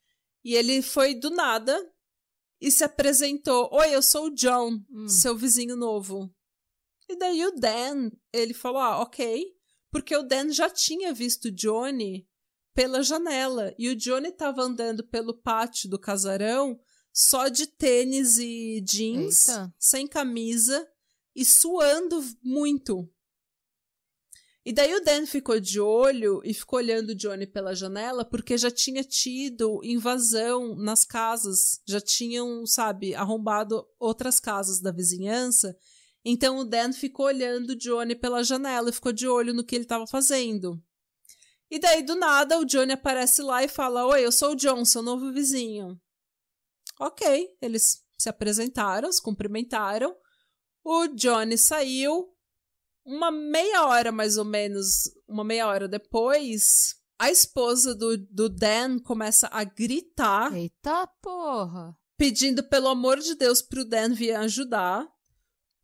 [0.43, 1.77] e ele foi do nada
[2.61, 5.07] e se apresentou: Oi, eu sou o John, hum.
[5.07, 6.33] seu vizinho novo.
[7.09, 9.45] E daí o Dan, ele falou: ah, ok.
[9.89, 12.27] Porque o Dan já tinha visto Johnny
[12.73, 13.73] pela janela.
[13.77, 16.79] E o Johnny estava andando pelo pátio do casarão
[17.13, 19.73] só de tênis e jeans, Eita.
[19.79, 20.87] sem camisa
[21.35, 23.09] e suando muito.
[24.67, 28.57] E daí o Dan ficou de olho e ficou olhando o Johnny pela janela porque
[28.57, 35.73] já tinha tido invasão nas casas, já tinham, sabe, arrombado outras casas da vizinhança
[36.29, 39.73] então o Dan ficou olhando o Johnny pela janela e ficou de olho no que
[39.73, 40.77] ele estava fazendo.
[41.71, 44.83] E daí, do nada, o Johnny aparece lá e fala: Oi, eu sou o John,
[44.83, 45.97] seu novo vizinho.
[46.99, 50.13] Ok, eles se apresentaram, se cumprimentaram.
[50.83, 52.27] O Johnny saiu.
[53.07, 58.99] Uma meia hora, mais ou menos, uma meia hora depois, a esposa do, do Dan
[58.99, 60.53] começa a gritar.
[60.53, 61.97] Eita porra!
[62.17, 65.07] Pedindo pelo amor de Deus pro Dan vir ajudar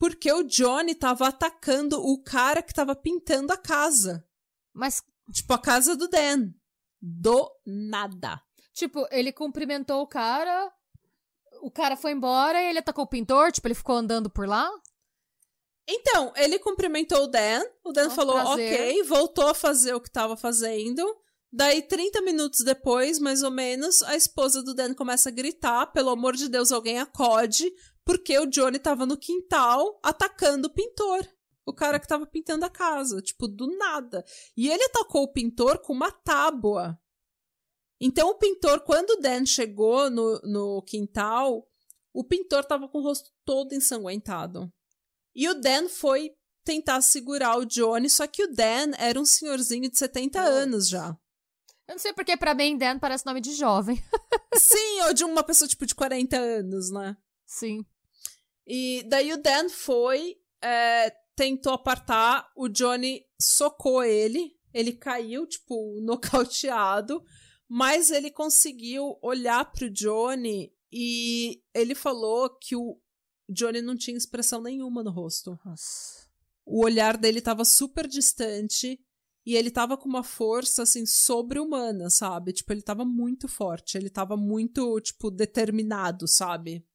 [0.04, 4.28] porque o Johnny tava atacando o cara que tava pintando a casa.
[4.74, 5.02] Mas.
[5.32, 6.50] Tipo, a casa do Dan.
[7.02, 8.42] Do nada.
[8.74, 10.70] Tipo, ele cumprimentou o cara,
[11.62, 14.70] o cara foi embora e ele atacou o pintor, tipo, ele ficou andando por lá?
[15.88, 18.74] Então, ele cumprimentou o Dan, o Dan oh, falou prazer.
[18.74, 21.04] ok, voltou a fazer o que tava fazendo.
[21.52, 26.10] Daí, 30 minutos depois, mais ou menos, a esposa do Dan começa a gritar: pelo
[26.10, 27.72] amor de Deus, alguém acode,
[28.06, 31.28] porque o Johnny tava no quintal atacando o pintor.
[31.66, 34.26] O cara que tava pintando a casa, tipo, do nada.
[34.56, 37.00] E ele atacou o pintor com uma tábua.
[38.02, 41.66] Então o pintor, quando o Dan chegou no, no quintal,
[42.12, 44.70] o pintor tava com o rosto todo ensanguentado.
[45.36, 46.32] E o Dan foi
[46.64, 51.16] tentar segurar o Johnny, só que o Dan era um senhorzinho de 70 anos já.
[51.88, 54.02] Eu não sei porque pra mim Dan parece nome de jovem.
[54.56, 57.18] Sim, ou de uma pessoa tipo de 40 anos, né?
[57.46, 57.86] Sim.
[58.66, 66.00] E daí o Dan foi, é, tentou apartar, o Johnny socou ele, ele caiu, tipo,
[66.02, 67.22] nocauteado,
[67.68, 72.98] mas ele conseguiu olhar pro Johnny e ele falou que o
[73.50, 75.60] Johnny não tinha expressão nenhuma no rosto.
[75.66, 76.28] Nossa.
[76.66, 79.00] O olhar dele tava super distante
[79.46, 82.54] e ele tava com uma força, assim, sobre-humana, sabe?
[82.54, 86.86] Tipo, ele tava muito forte, ele tava muito, tipo, determinado, sabe?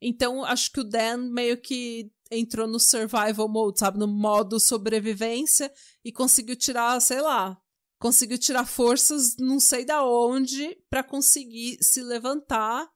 [0.00, 3.98] Então, acho que o Dan meio que entrou no survival mode, sabe?
[3.98, 5.72] No modo sobrevivência
[6.04, 7.60] e conseguiu tirar, sei lá,
[7.98, 12.88] conseguiu tirar forças não sei da onde para conseguir se levantar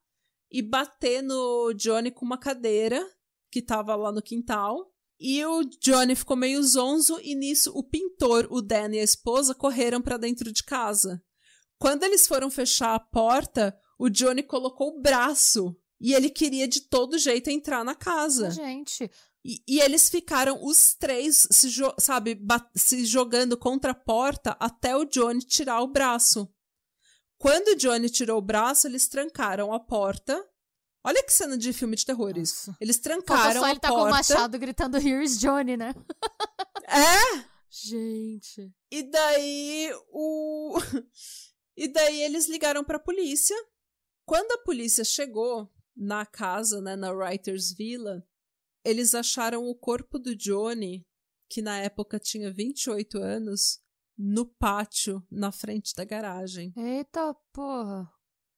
[0.53, 3.03] e bater no Johnny com uma cadeira
[3.51, 4.93] que tava lá no quintal.
[5.19, 9.55] E o Johnny ficou meio zonzo e nisso o pintor, o Dan e a esposa
[9.55, 11.23] correram para dentro de casa.
[11.79, 16.81] Quando eles foram fechar a porta, o Johnny colocou o braço e ele queria de
[16.81, 18.51] todo jeito entrar na casa.
[18.51, 19.09] Gente.
[19.43, 22.39] E, e eles ficaram os três, se sabe,
[22.75, 26.47] se jogando contra a porta até o Johnny tirar o braço.
[27.43, 30.33] Quando o Johnny tirou o braço, eles trancaram a porta.
[31.03, 32.69] Olha que cena de filme de terror isso.
[32.69, 32.77] Nossa.
[32.79, 34.03] Eles trancaram só a ele tá porta.
[34.03, 35.93] com o machado gritando Here's Johnny, né?
[36.87, 37.43] É!
[37.69, 38.73] Gente.
[38.89, 40.77] E daí o
[41.75, 43.57] E daí eles ligaram para a polícia.
[44.25, 48.25] Quando a polícia chegou na casa, né, na Writers Villa,
[48.85, 51.05] eles acharam o corpo do Johnny,
[51.49, 53.81] que na época tinha 28 anos,
[54.17, 56.73] no pátio, na frente da garagem.
[56.75, 58.09] Eita porra.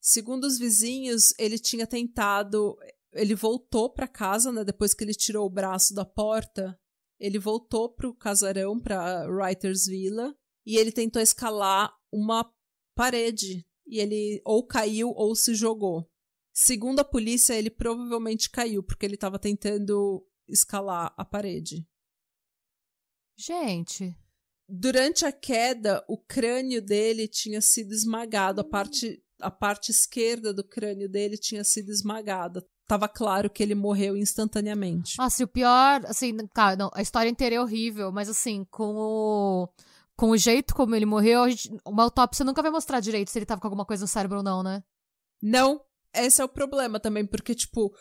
[0.02, 2.78] Segundo os vizinhos, ele tinha tentado.
[3.14, 4.64] Ele voltou para casa, né?
[4.64, 6.80] Depois que ele tirou o braço da porta,
[7.20, 10.36] ele voltou pro casarão, pra Writers Villa,
[10.66, 12.52] e ele tentou escalar uma
[12.96, 13.66] parede.
[13.88, 16.10] E ele ou caiu ou se jogou.
[16.54, 21.88] Segundo a polícia, ele provavelmente caiu porque ele estava tentando escalar a parede.
[23.38, 24.16] Gente.
[24.68, 30.64] Durante a queda, o crânio dele tinha sido esmagado, a parte, a parte esquerda do
[30.64, 32.66] crânio dele tinha sido esmagada.
[32.88, 35.18] Tava claro que ele morreu instantaneamente.
[35.18, 38.96] Nossa, e o pior, assim, cara, não, a história inteira é horrível, mas assim, com
[38.96, 39.70] o
[40.16, 43.46] com o jeito como ele morreu, gente, uma autópsia nunca vai mostrar direito se ele
[43.46, 44.82] tava com alguma coisa no cérebro ou não, né?
[45.42, 45.82] Não,
[46.14, 47.94] esse é o problema também, porque, tipo,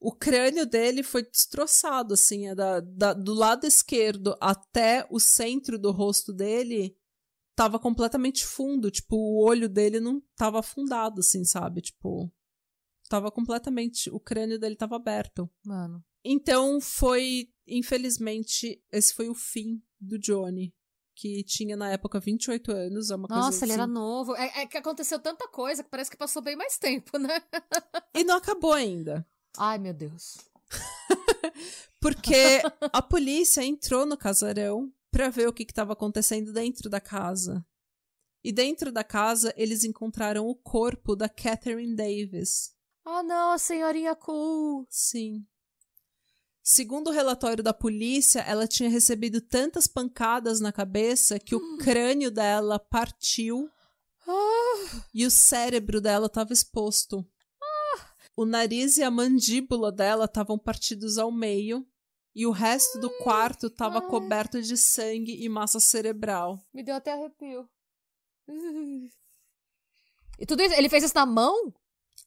[0.00, 5.78] o crânio dele foi destroçado, assim, é da, da, do lado esquerdo até o centro
[5.78, 6.96] do rosto dele
[7.54, 11.82] tava completamente fundo, tipo, o olho dele não tava afundado, assim, sabe?
[11.82, 12.32] Tipo,
[13.06, 15.50] tava completamente, o crânio dele tava aberto.
[15.62, 16.02] Mano.
[16.24, 20.74] Então foi, infelizmente, esse foi o fim do Johnny
[21.14, 23.10] que tinha na época 28 anos.
[23.10, 23.82] É uma Nossa, coisa ele assim.
[23.82, 24.34] era novo.
[24.36, 27.42] É, é, que aconteceu tanta coisa que parece que passou bem mais tempo, né?
[28.14, 29.26] E não acabou ainda.
[29.58, 30.38] Ai, meu Deus.
[32.00, 37.64] Porque a polícia entrou no casarão para ver o que estava acontecendo dentro da casa.
[38.42, 42.72] E dentro da casa eles encontraram o corpo da Catherine Davis.
[43.04, 44.86] Ah, não, a senhorinha cool.
[44.88, 45.44] Sim.
[46.62, 52.30] Segundo o relatório da polícia, ela tinha recebido tantas pancadas na cabeça que o crânio
[52.30, 53.68] dela partiu
[54.26, 57.26] Ah, e o cérebro dela estava exposto.
[58.36, 61.86] O nariz e a mandíbula dela estavam partidos ao meio
[62.34, 66.58] e o resto do quarto estava coberto de sangue e massa cerebral.
[66.72, 67.68] me deu até arrepio.
[70.38, 71.74] E tudo isso, ele fez isso na mão?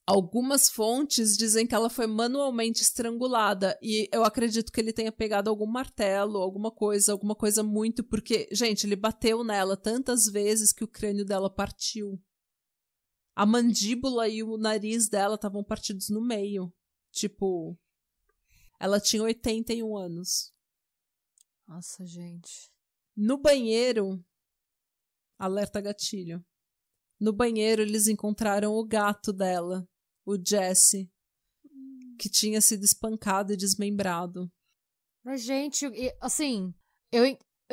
[0.05, 5.49] Algumas fontes dizem que ela foi manualmente estrangulada e eu acredito que ele tenha pegado
[5.49, 10.83] algum martelo, alguma coisa, alguma coisa muito porque, gente, ele bateu nela tantas vezes que
[10.83, 12.21] o crânio dela partiu.
[13.35, 16.71] A mandíbula e o nariz dela estavam partidos no meio.
[17.11, 17.77] Tipo,
[18.79, 20.53] ela tinha 81 anos.
[21.67, 22.71] Nossa, gente.
[23.15, 24.23] No banheiro,
[25.37, 26.45] alerta gatilho.
[27.19, 29.87] No banheiro eles encontraram o gato dela,
[30.25, 31.11] o Jesse,
[32.19, 34.51] que tinha sido espancado e desmembrado.
[35.23, 35.85] Mas, gente,
[36.19, 36.73] assim,
[37.11, 37.23] eu,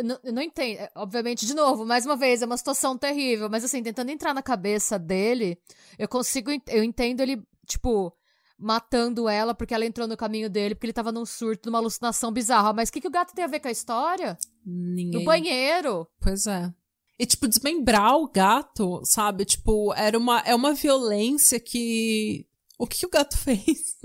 [0.01, 0.79] eu, não, eu não entendo.
[0.79, 3.49] É, Obviamente, de novo, mais uma vez, é uma situação terrível.
[3.51, 5.59] Mas, assim, tentando entrar na cabeça dele,
[5.99, 6.51] eu consigo.
[6.67, 8.13] Eu entendo ele, tipo,
[8.59, 12.33] matando ela porque ela entrou no caminho dele, porque ele tava num surto, numa alucinação
[12.33, 12.73] bizarra.
[12.73, 14.39] Mas o que, que o gato tem a ver com a história?
[14.65, 15.21] Ninguém.
[15.21, 16.07] No banheiro.
[16.21, 16.73] Pois é.
[17.19, 19.45] E, tipo, desmembrar o gato, sabe?
[19.45, 22.47] Tipo, era uma, é uma violência que.
[22.79, 23.97] O que, que o gato fez?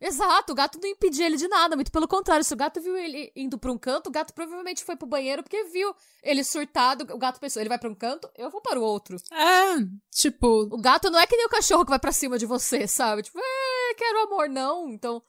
[0.00, 2.44] Exato, o gato não impedia ele de nada, muito pelo contrário.
[2.44, 5.42] Se o gato viu ele indo pra um canto, o gato provavelmente foi pro banheiro
[5.42, 7.02] porque viu ele surtado.
[7.14, 9.16] O gato pensou, ele vai pra um canto, eu vou para o outro.
[9.32, 9.76] É,
[10.10, 10.46] tipo.
[10.46, 13.22] O gato não é que nem o cachorro que vai pra cima de você, sabe?
[13.22, 14.88] Tipo, é, quero amor, não.
[14.88, 15.22] Então,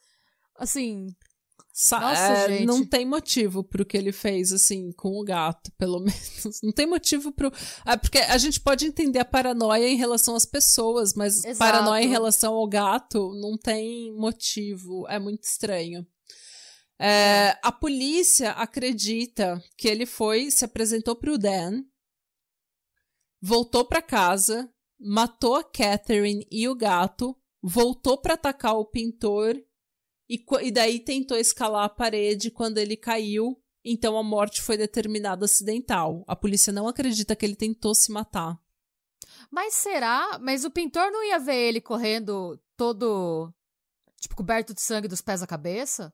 [0.57, 1.07] assim.
[1.91, 2.65] Nossa, é, gente.
[2.65, 6.59] Não tem motivo pro que ele fez, assim, com o gato, pelo menos.
[6.63, 7.51] Não tem motivo pro.
[7.85, 11.59] Ah, porque a gente pode entender a paranoia em relação às pessoas, mas Exato.
[11.59, 15.07] paranoia em relação ao gato não tem motivo.
[15.07, 16.05] É muito estranho.
[16.99, 21.83] É, a polícia acredita que ele foi, se apresentou pro Dan,
[23.39, 24.67] voltou para casa,
[24.99, 29.55] matou a Catherine e o gato, voltou para atacar o pintor
[30.29, 33.61] e, e daí tentou escalar a parede quando ele caiu.
[33.83, 36.23] Então a morte foi determinada acidental.
[36.27, 38.59] A polícia não acredita que ele tentou se matar.
[39.49, 40.37] Mas será?
[40.41, 43.53] Mas o pintor não ia ver ele correndo todo.
[44.19, 46.13] Tipo, coberto de sangue dos pés à cabeça?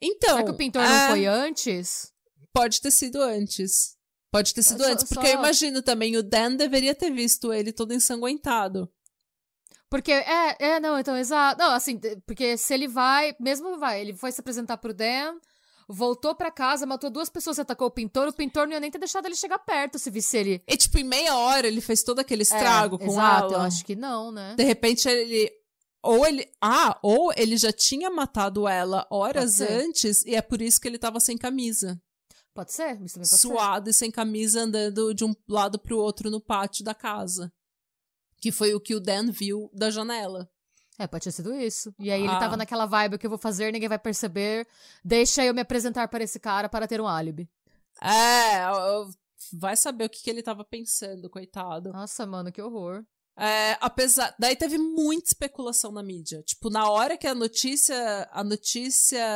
[0.00, 0.30] Então.
[0.30, 0.88] Será que o pintor é...
[0.88, 2.12] não foi antes?
[2.52, 3.96] Pode ter sido antes.
[4.30, 5.04] Pode ter sido Só- antes.
[5.04, 8.92] Porque só- eu imagino também, o Dan deveria ter visto ele todo ensanguentado.
[9.94, 11.56] Porque, é, é, não, então, exato.
[11.56, 15.36] Não, assim, porque se ele vai, mesmo vai, ele foi se apresentar pro Dan,
[15.88, 18.98] voltou pra casa, matou duas pessoas, atacou o pintor, o pintor não ia nem ter
[18.98, 20.60] deixado ele chegar perto se visse ele.
[20.66, 23.66] E, tipo, em meia hora ele fez todo aquele estrago é, com exato, eu ela.
[23.66, 24.56] acho que não, né?
[24.56, 25.48] De repente ele.
[26.02, 26.50] Ou ele.
[26.60, 29.70] Ah, ou ele já tinha matado ela horas ser.
[29.70, 32.02] antes e é por isso que ele tava sem camisa.
[32.52, 33.00] Pode ser?
[33.00, 33.36] Isso também pode ser.
[33.36, 37.52] Suado e sem camisa andando de um lado pro outro no pátio da casa.
[38.44, 40.46] Que foi o que o Dan viu da janela.
[40.98, 41.94] É, pode ter sido isso.
[41.98, 42.38] E aí ele Ah.
[42.38, 44.68] tava naquela vibe, que eu vou fazer, ninguém vai perceber,
[45.02, 47.48] deixa eu me apresentar para esse cara para ter um álibi.
[48.02, 49.08] É, eu-
[49.54, 51.90] vai saber o que, que ele tava pensando, coitado.
[51.90, 53.02] Nossa, mano, que horror.
[53.34, 54.34] É, apesar.
[54.38, 56.42] Daí teve muita especulação na mídia.
[56.42, 59.26] Tipo, na hora que a notícia, a notícia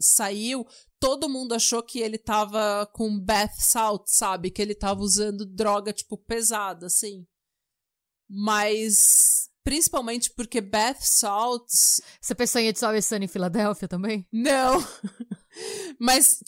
[0.00, 0.66] saiu,
[0.98, 4.50] todo mundo achou que ele tava com bath salt, sabe?
[4.50, 7.24] Que ele tava usando droga, tipo, pesada, assim.
[8.32, 9.50] Mas.
[9.62, 12.00] Principalmente porque bath salts.
[12.20, 14.26] Você pensou em It's Always Sunny em Filadélfia também?
[14.32, 14.84] Não!
[16.00, 16.40] Mas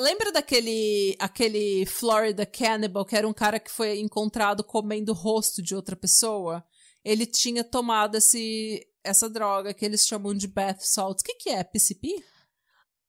[0.00, 5.62] lembra daquele aquele Florida Cannibal, que era um cara que foi encontrado comendo o rosto
[5.62, 6.64] de outra pessoa?
[7.04, 11.22] Ele tinha tomado esse, essa droga que eles chamam de bath salts.
[11.22, 11.62] O que, que é?
[11.62, 12.08] PCP?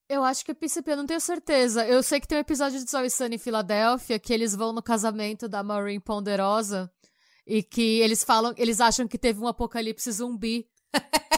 [0.07, 1.85] Eu acho que é PCP, eu não tenho certeza.
[1.85, 4.71] Eu sei que tem um episódio de It's Always Sunny em Filadélfia que eles vão
[4.71, 6.91] no casamento da Maureen Ponderosa
[7.47, 10.67] e que eles falam, eles acham que teve um apocalipse zumbi.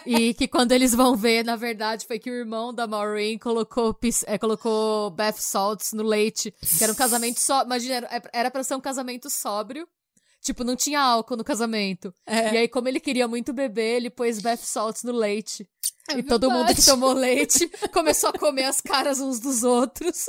[0.05, 3.97] e que quando eles vão ver, na verdade, foi que o irmão da Maureen colocou,
[4.25, 6.51] é, colocou bath salts no leite.
[6.77, 7.63] Que era um casamento só.
[7.63, 9.87] Imagina, era- era pra ser um casamento sóbrio.
[10.41, 12.13] Tipo, não tinha álcool no casamento.
[12.25, 12.53] É.
[12.53, 15.67] E aí, como ele queria muito beber, ele pôs bath salts no leite.
[16.09, 16.85] É e todo mundo que verdade.
[16.87, 20.27] tomou leite começou a comer as caras uns dos outros.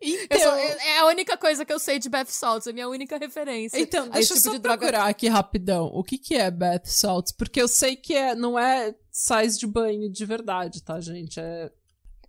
[0.00, 2.72] Eu Então, só- é a única coisa que eu sei de bath salts, é a
[2.72, 3.78] minha única referência.
[3.80, 4.78] então deixa eu tipo só de droga.
[4.78, 5.86] procurar aqui rapidão.
[5.86, 7.32] O que, que é bath salts?
[7.32, 11.40] Porque eu sei que é, não é sais de banho de verdade, tá, gente?
[11.40, 11.72] É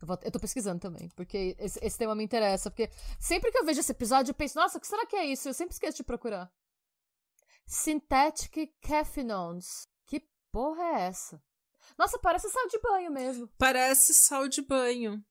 [0.01, 2.71] Eu, vou- eu tô pesquisando também, porque esse, esse tema me interessa.
[2.71, 5.25] Porque sempre que eu vejo esse episódio, eu penso, nossa, o que será que é
[5.25, 5.47] isso?
[5.49, 6.49] Eu sempre esqueço de procurar.
[7.67, 9.87] Synthetic caphenones.
[10.07, 11.41] Que porra é essa?
[11.97, 13.47] Nossa, parece sal de banho mesmo.
[13.57, 15.23] Parece sal de banho.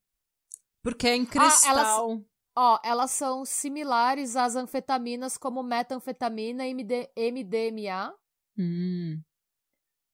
[0.83, 2.25] Porque é em Ah, elas- cristal.
[2.57, 8.13] Ó, elas são similares às anfetaminas como metanfetamina e MD, MDMA.
[8.59, 9.23] Hum.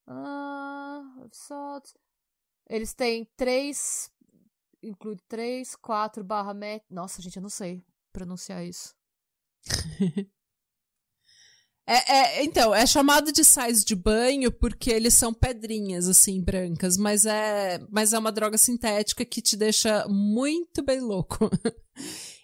[0.07, 1.95] Ah, salts.
[2.69, 4.11] Eles têm três.
[4.83, 6.85] Inclui três, quatro barra met.
[6.91, 7.83] Nossa, gente, eu não sei
[8.13, 8.95] pronunciar isso.
[11.87, 16.97] É, é, então, é chamado de sais de banho porque eles são pedrinhas, assim, brancas,
[16.97, 21.51] mas é, mas é uma droga sintética que te deixa muito bem louco.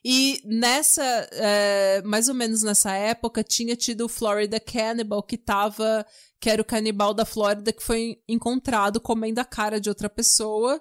[0.03, 1.03] E nessa,
[1.33, 6.07] é, mais ou menos nessa época, tinha tido o Florida Cannibal, que tava,
[6.41, 10.81] que era o canibal da Flórida que foi encontrado comendo a cara de outra pessoa,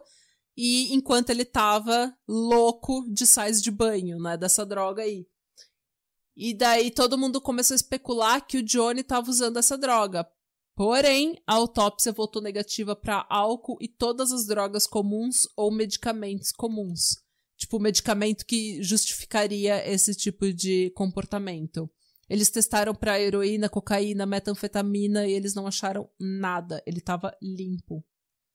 [0.56, 5.26] e enquanto ele tava louco de sais de banho, né, dessa droga aí.
[6.42, 10.26] E daí todo mundo começou a especular que o Johnny estava usando essa droga.
[10.74, 17.18] Porém, a autópsia voltou negativa para álcool e todas as drogas comuns ou medicamentos comuns.
[17.58, 21.92] Tipo, medicamento que justificaria esse tipo de comportamento.
[22.30, 26.82] Eles testaram para heroína, cocaína, metanfetamina e eles não acharam nada.
[26.86, 28.02] Ele estava limpo.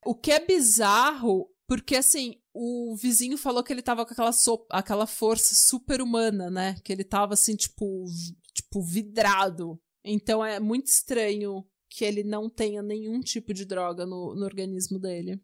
[0.07, 4.67] O que é bizarro Porque, assim, o vizinho falou que ele tava com aquela, so
[4.71, 6.77] aquela força super-humana, né?
[6.85, 8.05] Que ele tava, assim, tipo,
[8.53, 9.81] tipo, vidrado.
[10.05, 14.99] Então é muito estranho que ele não tenha nenhum tipo de droga no, no organismo
[14.99, 15.41] dele.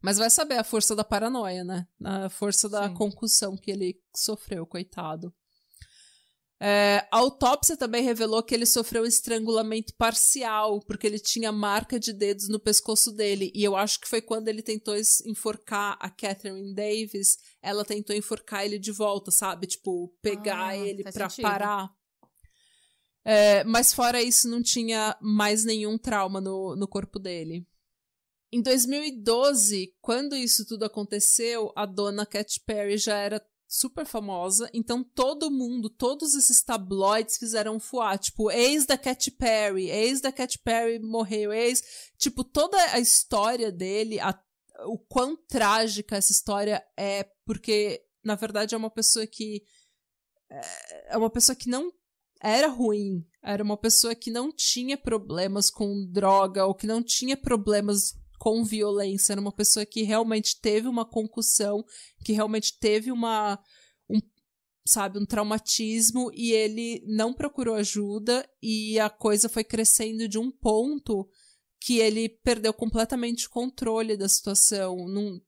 [0.00, 1.86] Mas vai saber a força da paranoia, né?
[2.02, 2.94] A força da Sim.
[2.94, 5.34] concussão que ele sofreu, coitado.
[6.58, 12.14] É, a autópsia também revelou que ele sofreu estrangulamento parcial, porque ele tinha marca de
[12.14, 13.52] dedos no pescoço dele.
[13.54, 14.94] E eu acho que foi quando ele tentou
[15.26, 19.66] enforcar a Catherine Davis, ela tentou enforcar ele de volta, sabe?
[19.66, 21.42] Tipo, pegar ah, ele pra sentido.
[21.42, 21.90] parar.
[23.22, 27.66] É, mas fora isso, não tinha mais nenhum trauma no, no corpo dele.
[28.52, 35.02] Em 2012, quando isso tudo aconteceu, a dona Cat Perry já era super famosa, então
[35.02, 40.58] todo mundo, todos esses tabloides fizeram fuá, tipo, ex da Cat Perry, ex da Cat
[40.60, 41.82] Perry morreu, ex,
[42.16, 44.38] tipo, toda a história dele, a,
[44.86, 49.64] o quão trágica essa história é, porque, na verdade, é uma pessoa que
[50.50, 51.92] é, é uma pessoa que não
[52.40, 57.36] era ruim, era uma pessoa que não tinha problemas com droga ou que não tinha
[57.36, 61.84] problemas com violência, era uma pessoa que realmente teve uma concussão,
[62.24, 63.58] que realmente teve uma
[64.08, 64.20] um,
[64.86, 70.50] sabe, um traumatismo e ele não procurou ajuda e a coisa foi crescendo de um
[70.50, 71.28] ponto
[71.80, 75.40] que ele perdeu completamente o controle da situação, não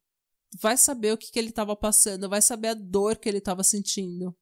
[0.61, 3.63] vai saber o que, que ele estava passando, vai saber a dor que ele estava
[3.63, 4.35] sentindo.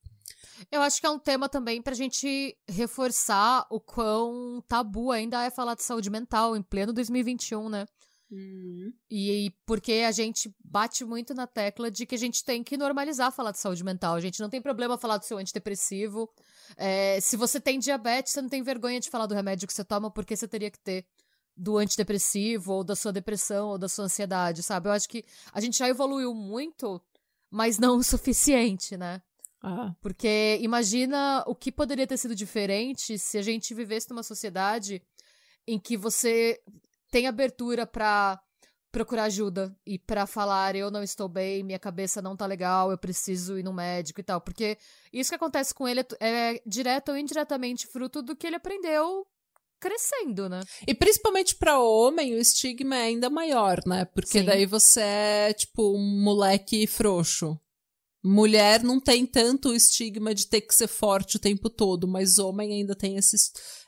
[0.70, 5.50] Eu acho que é um tema também pra gente reforçar o quão tabu ainda é
[5.50, 7.86] falar de saúde mental em pleno 2021, né?
[8.30, 8.92] Uhum.
[9.10, 13.30] E, porque a gente bate muito na tecla de que a gente tem que normalizar
[13.30, 14.14] falar de saúde mental.
[14.14, 16.28] A gente não tem problema falar do seu antidepressivo.
[16.76, 19.84] É, se você tem diabetes, você não tem vergonha de falar do remédio que você
[19.84, 21.06] toma, porque você teria que ter
[21.56, 24.88] do antidepressivo, ou da sua depressão, ou da sua ansiedade, sabe?
[24.88, 27.00] Eu acho que a gente já evoluiu muito,
[27.50, 29.22] mas não o suficiente, né?
[29.62, 29.94] Ah.
[30.02, 35.02] Porque imagina o que poderia ter sido diferente se a gente vivesse numa sociedade
[35.66, 36.60] em que você
[37.10, 38.40] tem abertura para
[38.90, 42.96] procurar ajuda e para falar eu não estou bem, minha cabeça não tá legal, eu
[42.96, 44.78] preciso ir no médico e tal, porque
[45.12, 49.26] isso que acontece com ele é, é direto ou indiretamente fruto do que ele aprendeu
[49.78, 50.60] crescendo, né?
[50.86, 54.06] E principalmente para homem, o estigma é ainda maior, né?
[54.06, 54.44] Porque Sim.
[54.44, 57.58] daí você é tipo um moleque frouxo.
[58.28, 62.40] Mulher não tem tanto o estigma de ter que ser forte o tempo todo, mas
[62.40, 63.36] homem ainda tem esse,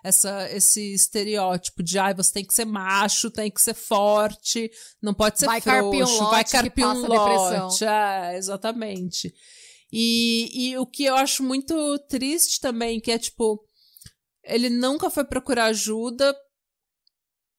[0.05, 4.71] essa, esse estereótipo de ah, você tem que ser macho, tem que ser forte,
[5.03, 7.85] não pode ser vai frouxo, vai carpir um lote.
[7.85, 9.35] É, exatamente.
[9.93, 13.61] E, e o que eu acho muito triste também, que é tipo,
[14.45, 16.33] ele nunca foi procurar ajuda,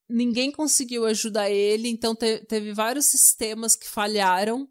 [0.08, 4.66] ninguém conseguiu ajudar ele, então te, teve vários sistemas que falharam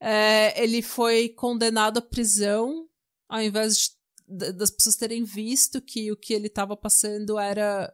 [0.00, 2.88] é, ele foi condenado à prisão,
[3.28, 3.96] ao invés
[4.28, 7.92] de, das pessoas terem visto que o que ele estava passando era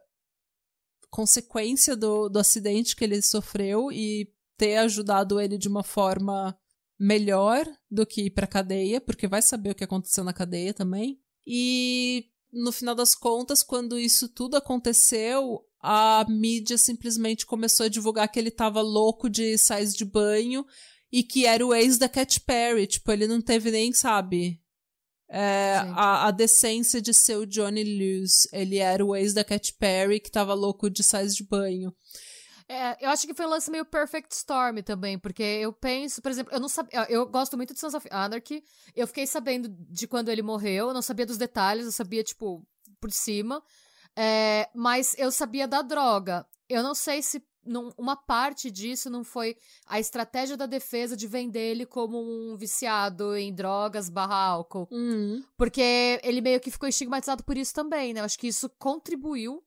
[1.09, 6.57] consequência do, do acidente que ele sofreu e ter ajudado ele de uma forma
[6.97, 11.19] melhor do que ir para cadeia, porque vai saber o que aconteceu na cadeia também.
[11.45, 18.31] E no final das contas, quando isso tudo aconteceu, a mídia simplesmente começou a divulgar
[18.31, 20.65] que ele estava louco de sais de banho
[21.11, 22.87] e que era o ex da Cat Perry.
[22.87, 24.61] Tipo, ele não teve nem, sabe,
[25.29, 28.47] é, a, a, decência de ser o Johnny Lewis.
[28.51, 31.95] Ele era o ex da Cat Perry que tava louco de sais de banho.
[32.67, 36.31] É, eu acho que foi um lance meio Perfect Storm também, porque eu penso, por
[36.31, 37.05] exemplo, eu não sabia.
[37.09, 38.63] Eu gosto muito de Sons of Anarchy.
[38.95, 42.65] Eu fiquei sabendo de quando ele morreu, eu não sabia dos detalhes, eu sabia, tipo,
[42.99, 43.61] por cima.
[44.15, 46.45] É, mas eu sabia da droga.
[46.69, 49.55] Eu não sei se não, uma parte disso não foi
[49.85, 54.87] a estratégia da defesa de vender ele como um viciado em drogas barra álcool.
[54.91, 55.43] Uhum.
[55.57, 58.21] Porque ele meio que ficou estigmatizado por isso também, né?
[58.21, 59.63] Eu acho que isso contribuiu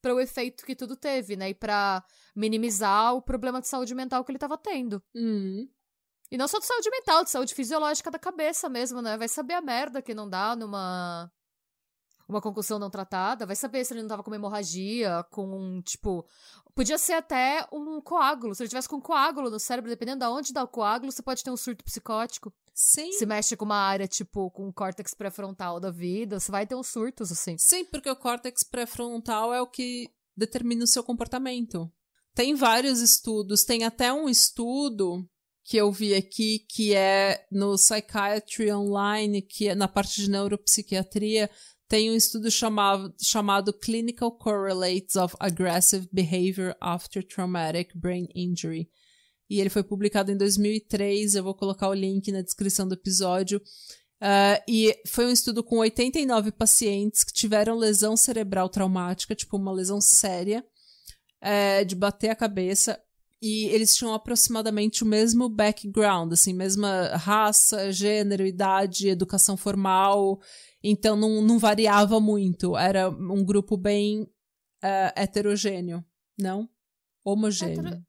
[0.00, 1.50] para o efeito que tudo teve, né?
[1.50, 2.04] E para
[2.34, 5.02] minimizar o problema de saúde mental que ele estava tendo.
[5.14, 5.68] Uhum.
[6.30, 9.16] E não só de saúde mental, de saúde fisiológica da cabeça mesmo, né?
[9.16, 11.30] Vai saber a merda que não dá numa
[12.28, 16.26] uma concussão não tratada, vai saber se ele não tava com hemorragia, com, tipo,
[16.74, 18.54] podia ser até um coágulo.
[18.54, 21.22] Se ele tivesse com um coágulo no cérebro, dependendo de onde dá o coágulo, você
[21.22, 22.52] pode ter um surto psicótico.
[22.74, 23.12] Sim.
[23.12, 26.74] Se mexe com uma área, tipo, com o córtex pré-frontal da vida, você vai ter
[26.74, 27.56] uns surtos, assim.
[27.58, 31.90] Sim, porque o córtex pré-frontal é o que determina o seu comportamento.
[32.34, 35.24] Tem vários estudos, tem até um estudo
[35.62, 41.48] que eu vi aqui que é no Psychiatry Online, que é na parte de neuropsiquiatria,
[41.94, 48.90] tem um estudo chamado, chamado Clinical Correlates of Aggressive Behavior After Traumatic Brain Injury.
[49.48, 51.36] e ele foi publicado em 2003.
[51.36, 53.58] Eu vou colocar o link na descrição do episódio.
[54.20, 59.70] Uh, e foi um estudo com 89 pacientes que tiveram lesão cerebral traumática, tipo uma
[59.70, 60.64] lesão séria,
[61.40, 63.00] é, de bater a cabeça.
[63.40, 70.40] E eles tinham aproximadamente o mesmo background, assim, mesma raça, gênero, idade, educação formal.
[70.86, 72.76] Então não, não variava muito.
[72.76, 74.28] Era um grupo bem uh,
[75.16, 76.04] heterogêneo,
[76.38, 76.68] não?
[77.24, 77.80] Homogêneo.
[77.80, 78.04] Hetero...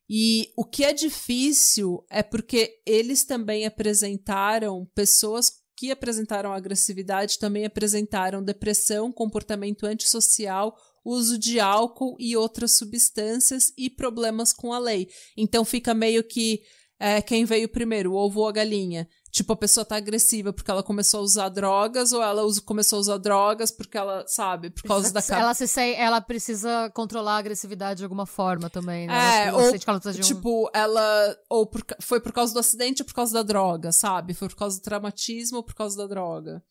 [0.08, 7.64] E o que é difícil é porque eles também apresentaram, pessoas que apresentaram agressividade também
[7.64, 10.76] apresentaram depressão, comportamento antissocial,
[11.06, 15.08] uso de álcool e outras substâncias e problemas com a lei.
[15.38, 16.64] Então fica meio que
[17.00, 19.08] é, quem veio primeiro, o ovo ou a galinha.
[19.30, 22.98] Tipo, a pessoa tá agressiva porque ela começou a usar drogas, ou ela usa, começou
[22.98, 27.36] a usar drogas porque ela, sabe, por causa da Ela se sei, ela precisa controlar
[27.36, 29.48] a agressividade de alguma forma também, né?
[29.48, 33.34] É, ou, tá tipo, ela, ou por, foi por causa do acidente ou por causa
[33.34, 34.34] da droga, sabe?
[34.34, 36.64] Foi por causa do traumatismo ou por causa da droga.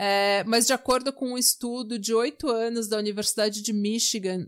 [0.00, 4.46] É, mas de acordo com um estudo de oito anos da Universidade de Michigan,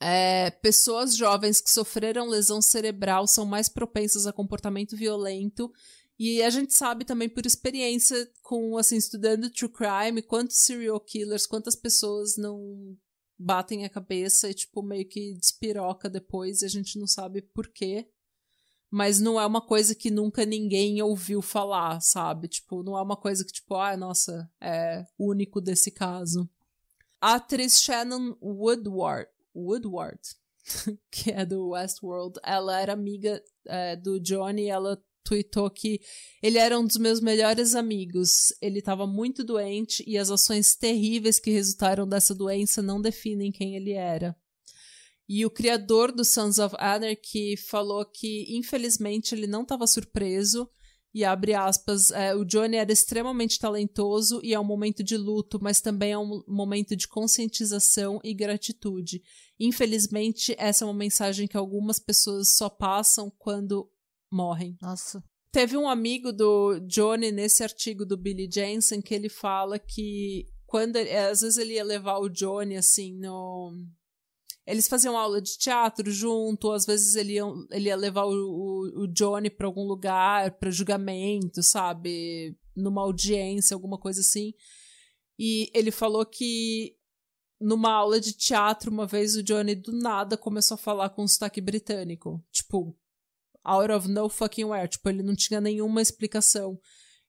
[0.00, 5.70] é, pessoas jovens que sofreram lesão cerebral são mais propensas a comportamento violento.
[6.18, 11.46] E a gente sabe também por experiência com, assim, estudando true crime, quantos serial killers,
[11.46, 12.96] quantas pessoas não
[13.36, 17.68] batem a cabeça e, tipo, meio que despiroca depois e a gente não sabe por
[17.68, 18.08] quê.
[18.88, 22.46] Mas não é uma coisa que nunca ninguém ouviu falar, sabe?
[22.46, 26.48] Tipo, não é uma coisa que, tipo, ah, nossa, é único desse caso.
[27.20, 30.20] A atriz Shannon Woodward, Woodward,
[31.10, 36.00] que é do Westworld, ela era amiga é, do Johnny ela tweetou que
[36.42, 38.52] ele era um dos meus melhores amigos.
[38.60, 43.74] Ele estava muito doente e as ações terríveis que resultaram dessa doença não definem quem
[43.74, 44.36] ele era.
[45.28, 50.68] E o criador do Sons of Anarchy falou que, infelizmente, ele não estava surpreso
[51.14, 55.60] e abre aspas, é, o Johnny era extremamente talentoso e é um momento de luto,
[55.62, 59.22] mas também é um momento de conscientização e gratitude.
[59.58, 63.88] Infelizmente, essa é uma mensagem que algumas pessoas só passam quando
[64.34, 64.76] morrem.
[64.82, 65.22] Nossa.
[65.52, 70.96] Teve um amigo do Johnny nesse artigo do Billy Jensen que ele fala que quando
[70.96, 73.72] às vezes ele ia levar o Johnny assim no
[74.66, 79.02] eles faziam aula de teatro junto, às vezes ele ia, ele ia levar o, o,
[79.02, 82.56] o Johnny para algum lugar, para julgamento, sabe?
[82.74, 84.54] Numa audiência, alguma coisa assim.
[85.38, 86.96] E ele falou que
[87.60, 91.28] numa aula de teatro, uma vez o Johnny do nada começou a falar com um
[91.28, 92.42] sotaque britânico.
[92.50, 92.96] Tipo,
[93.64, 94.88] out of no fucking where.
[94.88, 96.78] Tipo, ele não tinha nenhuma explicação.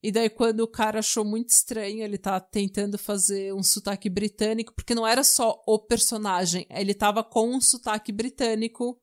[0.04, 4.74] E daí, quando o cara achou muito estranho, ele tá tentando fazer um sotaque britânico,
[4.76, 9.02] porque não era só o personagem, ele tava com um sotaque britânico,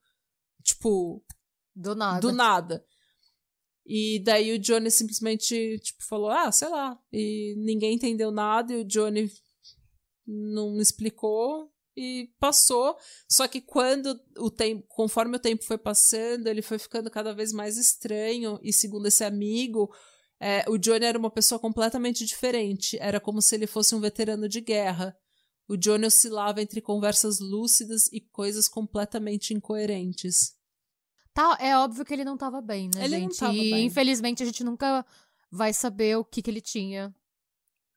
[0.63, 1.25] tipo.
[1.75, 2.21] Do nada.
[2.21, 2.85] Do nada.
[3.85, 6.97] E daí o Johnny simplesmente, tipo, falou, ah, sei lá.
[7.13, 9.29] E ninguém entendeu nada, e o Johnny
[10.25, 12.97] não explicou e passou.
[13.29, 17.53] Só que quando o tempo, conforme o tempo foi passando, ele foi ficando cada vez
[17.53, 18.59] mais estranho.
[18.63, 19.93] E segundo esse amigo,
[20.41, 22.99] é, o Johnny era uma pessoa completamente diferente.
[23.01, 25.17] Era como se ele fosse um veterano de guerra.
[25.69, 30.55] O Johnny oscilava entre conversas lúcidas e coisas completamente incoerentes.
[31.33, 33.31] Tá, é óbvio que ele não estava bem, né, ele gente?
[33.31, 33.87] Não tava e bem.
[33.87, 35.07] infelizmente a gente nunca
[35.51, 37.15] vai saber o que, que ele tinha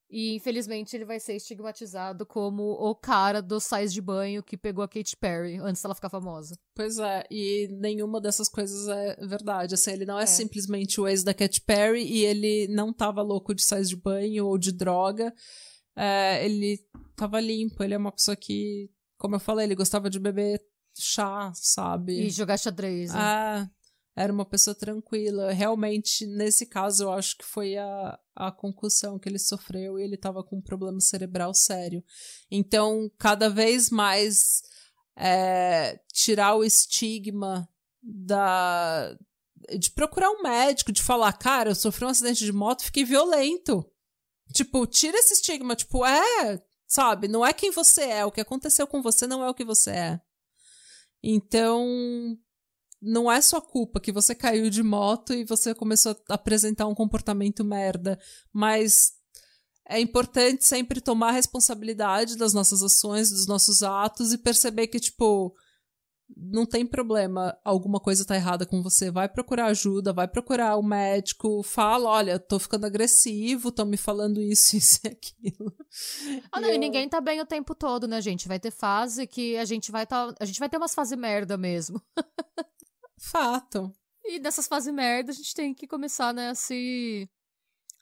[0.09, 4.83] e infelizmente ele vai ser estigmatizado como o cara dos sais de banho que pegou
[4.83, 6.57] a Katy Perry antes dela ficar famosa.
[6.75, 9.73] Pois é, e nenhuma dessas coisas é verdade.
[9.73, 10.27] Assim, ele não é, é.
[10.27, 14.45] simplesmente o ex da Katy Perry e ele não tava louco de sais de banho
[14.45, 15.33] ou de droga.
[15.95, 16.79] É, ele
[17.15, 20.61] tava limpo, ele é uma pessoa que, como eu falei, ele gostava de beber
[20.97, 22.27] chá, sabe?
[22.27, 23.11] E jogar xadrez.
[23.11, 23.19] Né?
[23.19, 23.69] Ah,
[24.15, 25.51] era uma pessoa tranquila.
[25.51, 30.15] Realmente, nesse caso, eu acho que foi a, a concussão que ele sofreu e ele
[30.15, 32.03] estava com um problema cerebral sério.
[32.49, 34.61] Então, cada vez mais
[35.17, 37.67] é, tirar o estigma
[38.01, 39.17] da
[39.79, 43.83] de procurar um médico, de falar, cara, eu sofri um acidente de moto, fiquei violento.
[44.53, 48.85] Tipo, tira esse estigma, tipo, é, sabe, não é quem você é, o que aconteceu
[48.85, 50.21] com você não é o que você é.
[51.23, 52.37] Então,
[53.05, 56.95] não é sua culpa que você caiu de moto e você começou a apresentar um
[56.95, 58.19] comportamento merda,
[58.51, 59.13] mas
[59.87, 65.55] é importante sempre tomar responsabilidade das nossas ações, dos nossos atos e perceber que, tipo,
[66.35, 70.79] não tem problema, alguma coisa tá errada com você, vai procurar ajuda, vai procurar o
[70.79, 75.71] um médico, fala, olha, tô ficando agressivo, estão me falando isso, isso e aquilo.
[76.51, 76.79] Ah, não, e, eu...
[76.79, 78.47] ninguém tá bem o tempo todo, né, gente?
[78.47, 81.55] Vai ter fase que a gente vai tá, a gente vai ter umas fases merda
[81.57, 82.01] mesmo.
[83.17, 83.93] Fato.
[84.23, 87.29] E dessas fases merda, a gente tem que começar, né, a se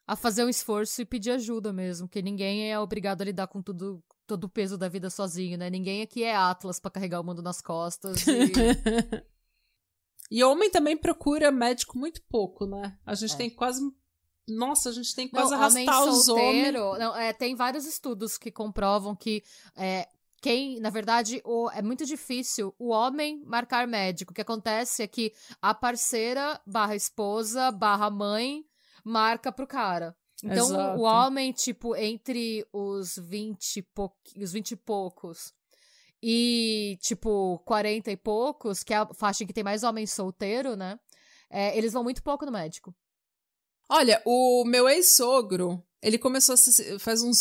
[0.06, 3.62] a fazer um esforço e pedir ajuda mesmo, que ninguém é obrigado a lidar com
[3.62, 5.70] tudo, todo o peso da vida sozinho, né?
[5.70, 8.26] Ninguém aqui é Atlas para carregar o mundo nas costas.
[8.28, 8.52] E...
[10.30, 12.98] e homem também procura médico muito pouco, né?
[13.06, 13.38] A gente é.
[13.38, 13.82] tem quase
[14.48, 16.74] nossa, a gente tem que quase não, arrastar os homens.
[16.74, 19.42] Não, é, tem vários estudos que comprovam que
[19.76, 20.10] é,
[20.44, 24.34] quem, na verdade, o, é muito difícil o homem marcar médico.
[24.34, 28.66] O que acontece é que a parceira barra esposa barra mãe
[29.06, 30.14] marca pro cara.
[30.44, 31.00] Então, Exato.
[31.00, 35.54] o homem, tipo, entre os 20 e, os 20 e poucos
[36.22, 40.76] e, tipo, 40 e poucos, que é a faixa em que tem mais homem solteiro,
[40.76, 41.00] né?
[41.50, 42.94] É, eles vão muito pouco no médico.
[43.96, 46.98] Olha, o meu ex-sogro, ele começou a se.
[46.98, 47.38] faz uns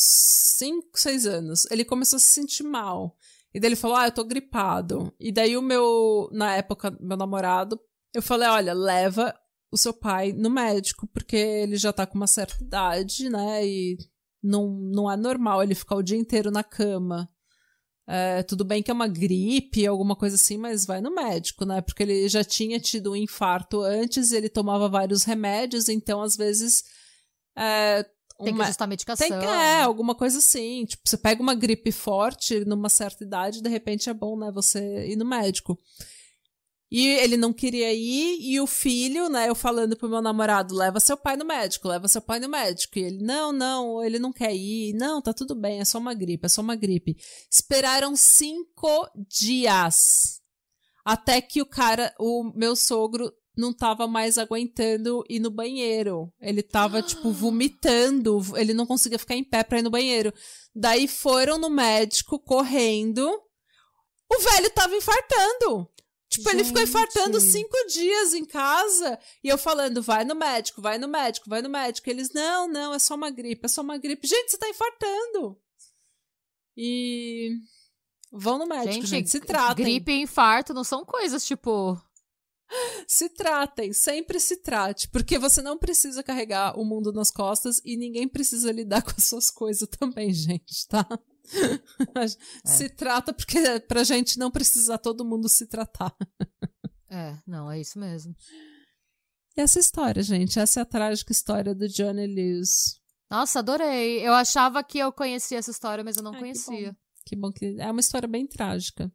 [0.58, 1.66] 5, 6 anos.
[1.70, 3.16] Ele começou a se sentir mal.
[3.54, 5.10] E daí ele falou: Ah, eu tô gripado.
[5.18, 7.80] E daí o meu, na época, meu namorado,
[8.14, 9.34] eu falei: Olha, leva
[9.70, 13.66] o seu pai no médico, porque ele já tá com uma certa idade, né?
[13.66, 13.96] E
[14.42, 17.30] não, não é normal ele ficar o dia inteiro na cama.
[18.06, 21.80] É, tudo bem que é uma gripe, alguma coisa assim, mas vai no médico, né?
[21.80, 26.82] Porque ele já tinha tido um infarto antes, ele tomava vários remédios, então às vezes.
[27.56, 28.04] É,
[28.44, 29.28] tem que ajustar a medicação.
[29.28, 30.84] Tem que, é, alguma coisa assim.
[30.84, 34.50] Tipo, você pega uma gripe forte numa certa idade, de repente é bom, né?
[34.52, 35.78] Você ir no médico.
[36.94, 41.00] E ele não queria ir, e o filho, né, eu falando pro meu namorado, leva
[41.00, 42.98] seu pai no médico, leva seu pai no médico.
[42.98, 46.12] E ele, não, não, ele não quer ir, não, tá tudo bem, é só uma
[46.12, 47.16] gripe, é só uma gripe.
[47.50, 50.42] Esperaram cinco dias
[51.02, 56.30] até que o cara, o meu sogro, não tava mais aguentando ir no banheiro.
[56.42, 60.30] Ele tava, tipo, vomitando, ele não conseguia ficar em pé pra ir no banheiro.
[60.74, 63.26] Daí foram no médico correndo.
[64.30, 65.88] O velho tava infartando.
[66.32, 66.60] Tipo, Gente.
[66.60, 71.06] ele ficou infartando cinco dias em casa e eu falando, vai no médico, vai no
[71.06, 72.08] médico, vai no médico.
[72.08, 74.26] Eles, não, não, é só uma gripe, é só uma gripe.
[74.26, 75.60] Gente, você tá infartando.
[76.74, 77.50] E.
[78.32, 79.84] Vão no médico, gente, gente se tratem.
[79.84, 82.00] Gripe e infarto não são coisas tipo.
[83.06, 87.98] Se tratem, sempre se trate, porque você não precisa carregar o mundo nas costas e
[87.98, 91.06] ninguém precisa lidar com as suas coisas também, gente, tá?
[92.64, 92.88] se é.
[92.88, 93.58] trata porque
[93.88, 96.14] pra gente não precisar todo mundo se tratar.
[97.10, 98.34] é, não, é isso mesmo.
[99.56, 103.00] E essa história, gente, essa é a trágica história do Johnny Lewis.
[103.30, 104.26] Nossa, adorei.
[104.26, 106.94] Eu achava que eu conhecia essa história, mas eu não conhecia.
[107.24, 107.50] Que bom.
[107.50, 109.10] que bom que é uma história bem trágica.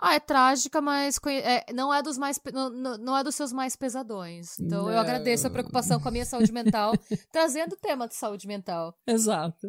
[0.00, 3.74] Ah, é trágica, mas é, não é dos mais não, não é dos seus mais
[3.74, 4.58] pesadões.
[4.60, 4.92] Então não.
[4.92, 6.92] eu agradeço a preocupação com a minha saúde mental,
[7.32, 8.96] trazendo o tema de saúde mental.
[9.04, 9.66] Exato.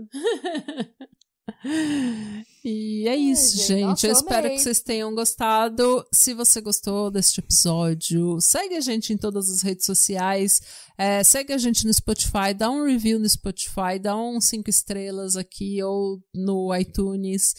[2.64, 3.86] E é isso, é, gente.
[3.86, 6.06] Nossa, eu, eu espero que vocês tenham gostado.
[6.14, 10.62] Se você gostou deste episódio, segue a gente em todas as redes sociais.
[10.98, 15.38] É, segue a gente no Spotify, dá um review no Spotify, dá um cinco estrelas
[15.38, 17.56] aqui ou no iTunes.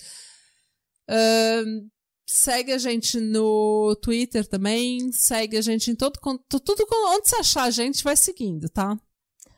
[1.09, 1.89] Uh,
[2.27, 5.11] segue a gente no Twitter também.
[5.13, 6.21] Segue a gente em todo.
[6.47, 9.01] Tudo onde você achar a gente, vai seguindo, tá?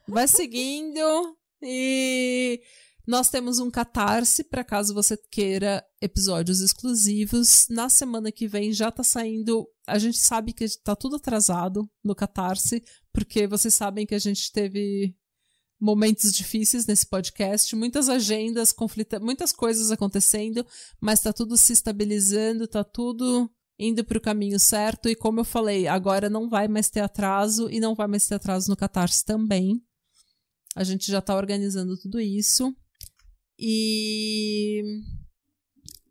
[0.09, 1.37] Vai seguindo.
[1.61, 2.61] E
[3.07, 7.67] nós temos um catarse para caso você queira episódios exclusivos.
[7.69, 9.69] Na semana que vem já tá saindo.
[9.87, 14.53] A gente sabe que tá tudo atrasado no catarse, porque vocês sabem que a gente
[14.53, 15.17] teve
[15.81, 20.65] momentos difíceis nesse podcast, muitas agendas, conflita muitas coisas acontecendo,
[21.01, 25.09] mas tá tudo se estabilizando, tá tudo indo para o caminho certo.
[25.09, 28.37] E como eu falei, agora não vai mais ter atraso e não vai mais ter
[28.37, 29.83] atraso no Catarse também.
[30.77, 32.75] A gente já está organizando tudo isso.
[33.65, 34.83] E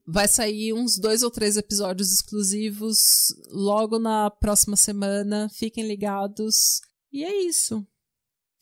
[0.07, 5.49] vai sair uns dois ou três episódios exclusivos logo na próxima semana.
[5.49, 6.79] Fiquem ligados.
[7.11, 7.85] E é isso.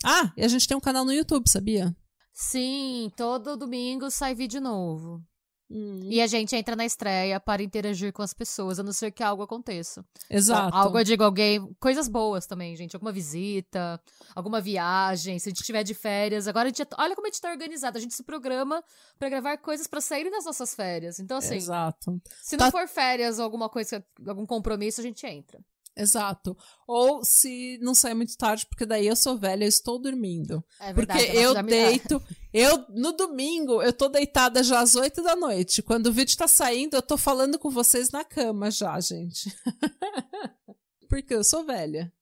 [0.03, 1.95] Ah, e a gente tem um canal no YouTube, sabia?
[2.33, 5.23] Sim, todo domingo sai vídeo novo.
[5.71, 5.99] Hum.
[6.03, 9.21] E a gente entra na estreia para interagir com as pessoas, a não ser que
[9.21, 10.03] algo aconteça.
[10.29, 10.75] Exato.
[10.75, 11.73] Algo, eu digo, alguém.
[11.79, 12.95] Coisas boas também, gente.
[12.95, 14.01] Alguma visita,
[14.35, 16.47] alguma viagem, se a gente tiver de férias.
[16.47, 16.87] Agora a gente.
[16.97, 17.97] Olha como a gente tá organizado.
[17.97, 18.83] A gente se programa
[19.19, 21.19] para gravar coisas para saírem das nossas férias.
[21.19, 21.57] Então, assim.
[21.57, 22.19] Exato.
[22.41, 22.65] Se tá...
[22.65, 25.59] não for férias ou alguma coisa, algum compromisso, a gente entra.
[26.01, 26.55] Exato.
[26.87, 30.63] Ou se não sair muito tarde, porque daí eu sou velha, eu estou dormindo.
[30.79, 32.21] É Porque verdade, eu da- deito.
[32.53, 35.81] Eu, no domingo, eu tô deitada já às 8 da noite.
[35.83, 39.53] Quando o vídeo tá saindo, eu tô falando com vocês na cama já, gente.
[41.09, 42.13] Porque eu sou velha.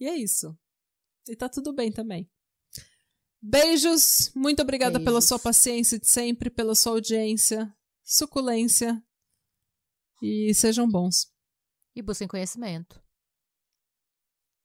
[0.00, 0.56] E é isso.
[1.28, 2.28] E tá tudo bem também.
[3.40, 4.30] Beijos.
[4.34, 5.28] Muito obrigada pela Beijos.
[5.28, 7.72] sua paciência de sempre, pela sua audiência,
[8.02, 9.02] suculência.
[10.20, 11.28] E sejam bons.
[11.94, 13.02] E busquem conhecimento.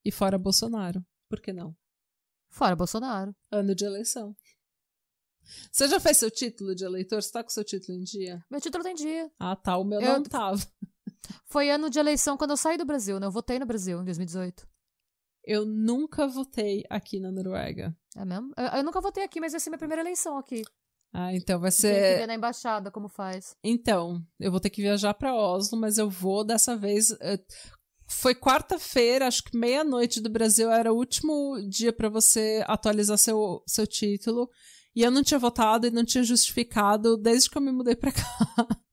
[0.07, 1.05] E fora Bolsonaro.
[1.29, 1.75] Por que não?
[2.49, 3.35] Fora Bolsonaro.
[3.51, 4.33] Ano de eleição.
[5.69, 7.21] Você já fez seu título de eleitor?
[7.21, 8.41] Você tá com seu título em dia?
[8.49, 9.29] Meu título tem dia.
[9.37, 9.75] Ah, tá.
[9.77, 10.57] O meu Eu- não tava.
[11.45, 13.27] Foi ano de eleição quando eu saí do Brasil, né?
[13.27, 14.65] Eu votei no Brasil em 2018.
[15.43, 17.93] Eu nunca votei aqui na Noruega.
[18.15, 18.53] É mesmo?
[18.57, 20.63] Eu, eu nunca votei aqui, mas vai ser minha primeira eleição aqui.
[21.13, 22.17] Ah, então vai Tem que ser.
[22.19, 23.55] ver na embaixada como faz.
[23.61, 27.11] Então, eu vou ter que viajar pra Oslo, mas eu vou dessa vez.
[28.07, 33.61] Foi quarta-feira, acho que meia-noite do Brasil era o último dia pra você atualizar seu,
[33.67, 34.49] seu título.
[34.95, 38.11] E eu não tinha votado e não tinha justificado desde que eu me mudei pra
[38.11, 38.23] cá.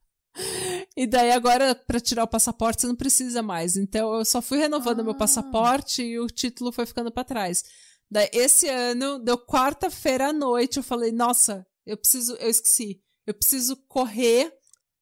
[0.96, 3.76] E daí agora, pra tirar o passaporte, você não precisa mais.
[3.76, 5.02] Então eu só fui renovando Ah.
[5.04, 7.64] meu passaporte e o título foi ficando pra trás.
[8.10, 13.00] Daí, esse ano, deu quarta-feira à noite, eu falei, nossa, eu preciso, eu esqueci.
[13.26, 14.52] Eu preciso correr.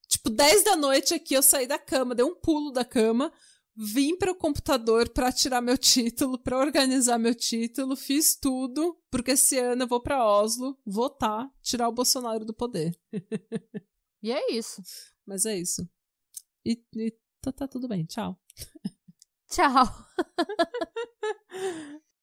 [0.09, 3.33] Tipo, 10 da noite aqui, eu saí da cama, dei um pulo da cama,
[3.77, 9.33] vim para o computador para tirar meu título, para organizar meu título, fiz tudo, porque
[9.33, 12.99] esse ano eu vou para Oslo votar, tirar o Bolsonaro do poder.
[14.23, 14.81] E é isso.
[15.27, 15.89] Mas é isso.
[16.65, 18.41] E, e tá, tá tudo bem, tchau.
[19.51, 19.85] Tchau.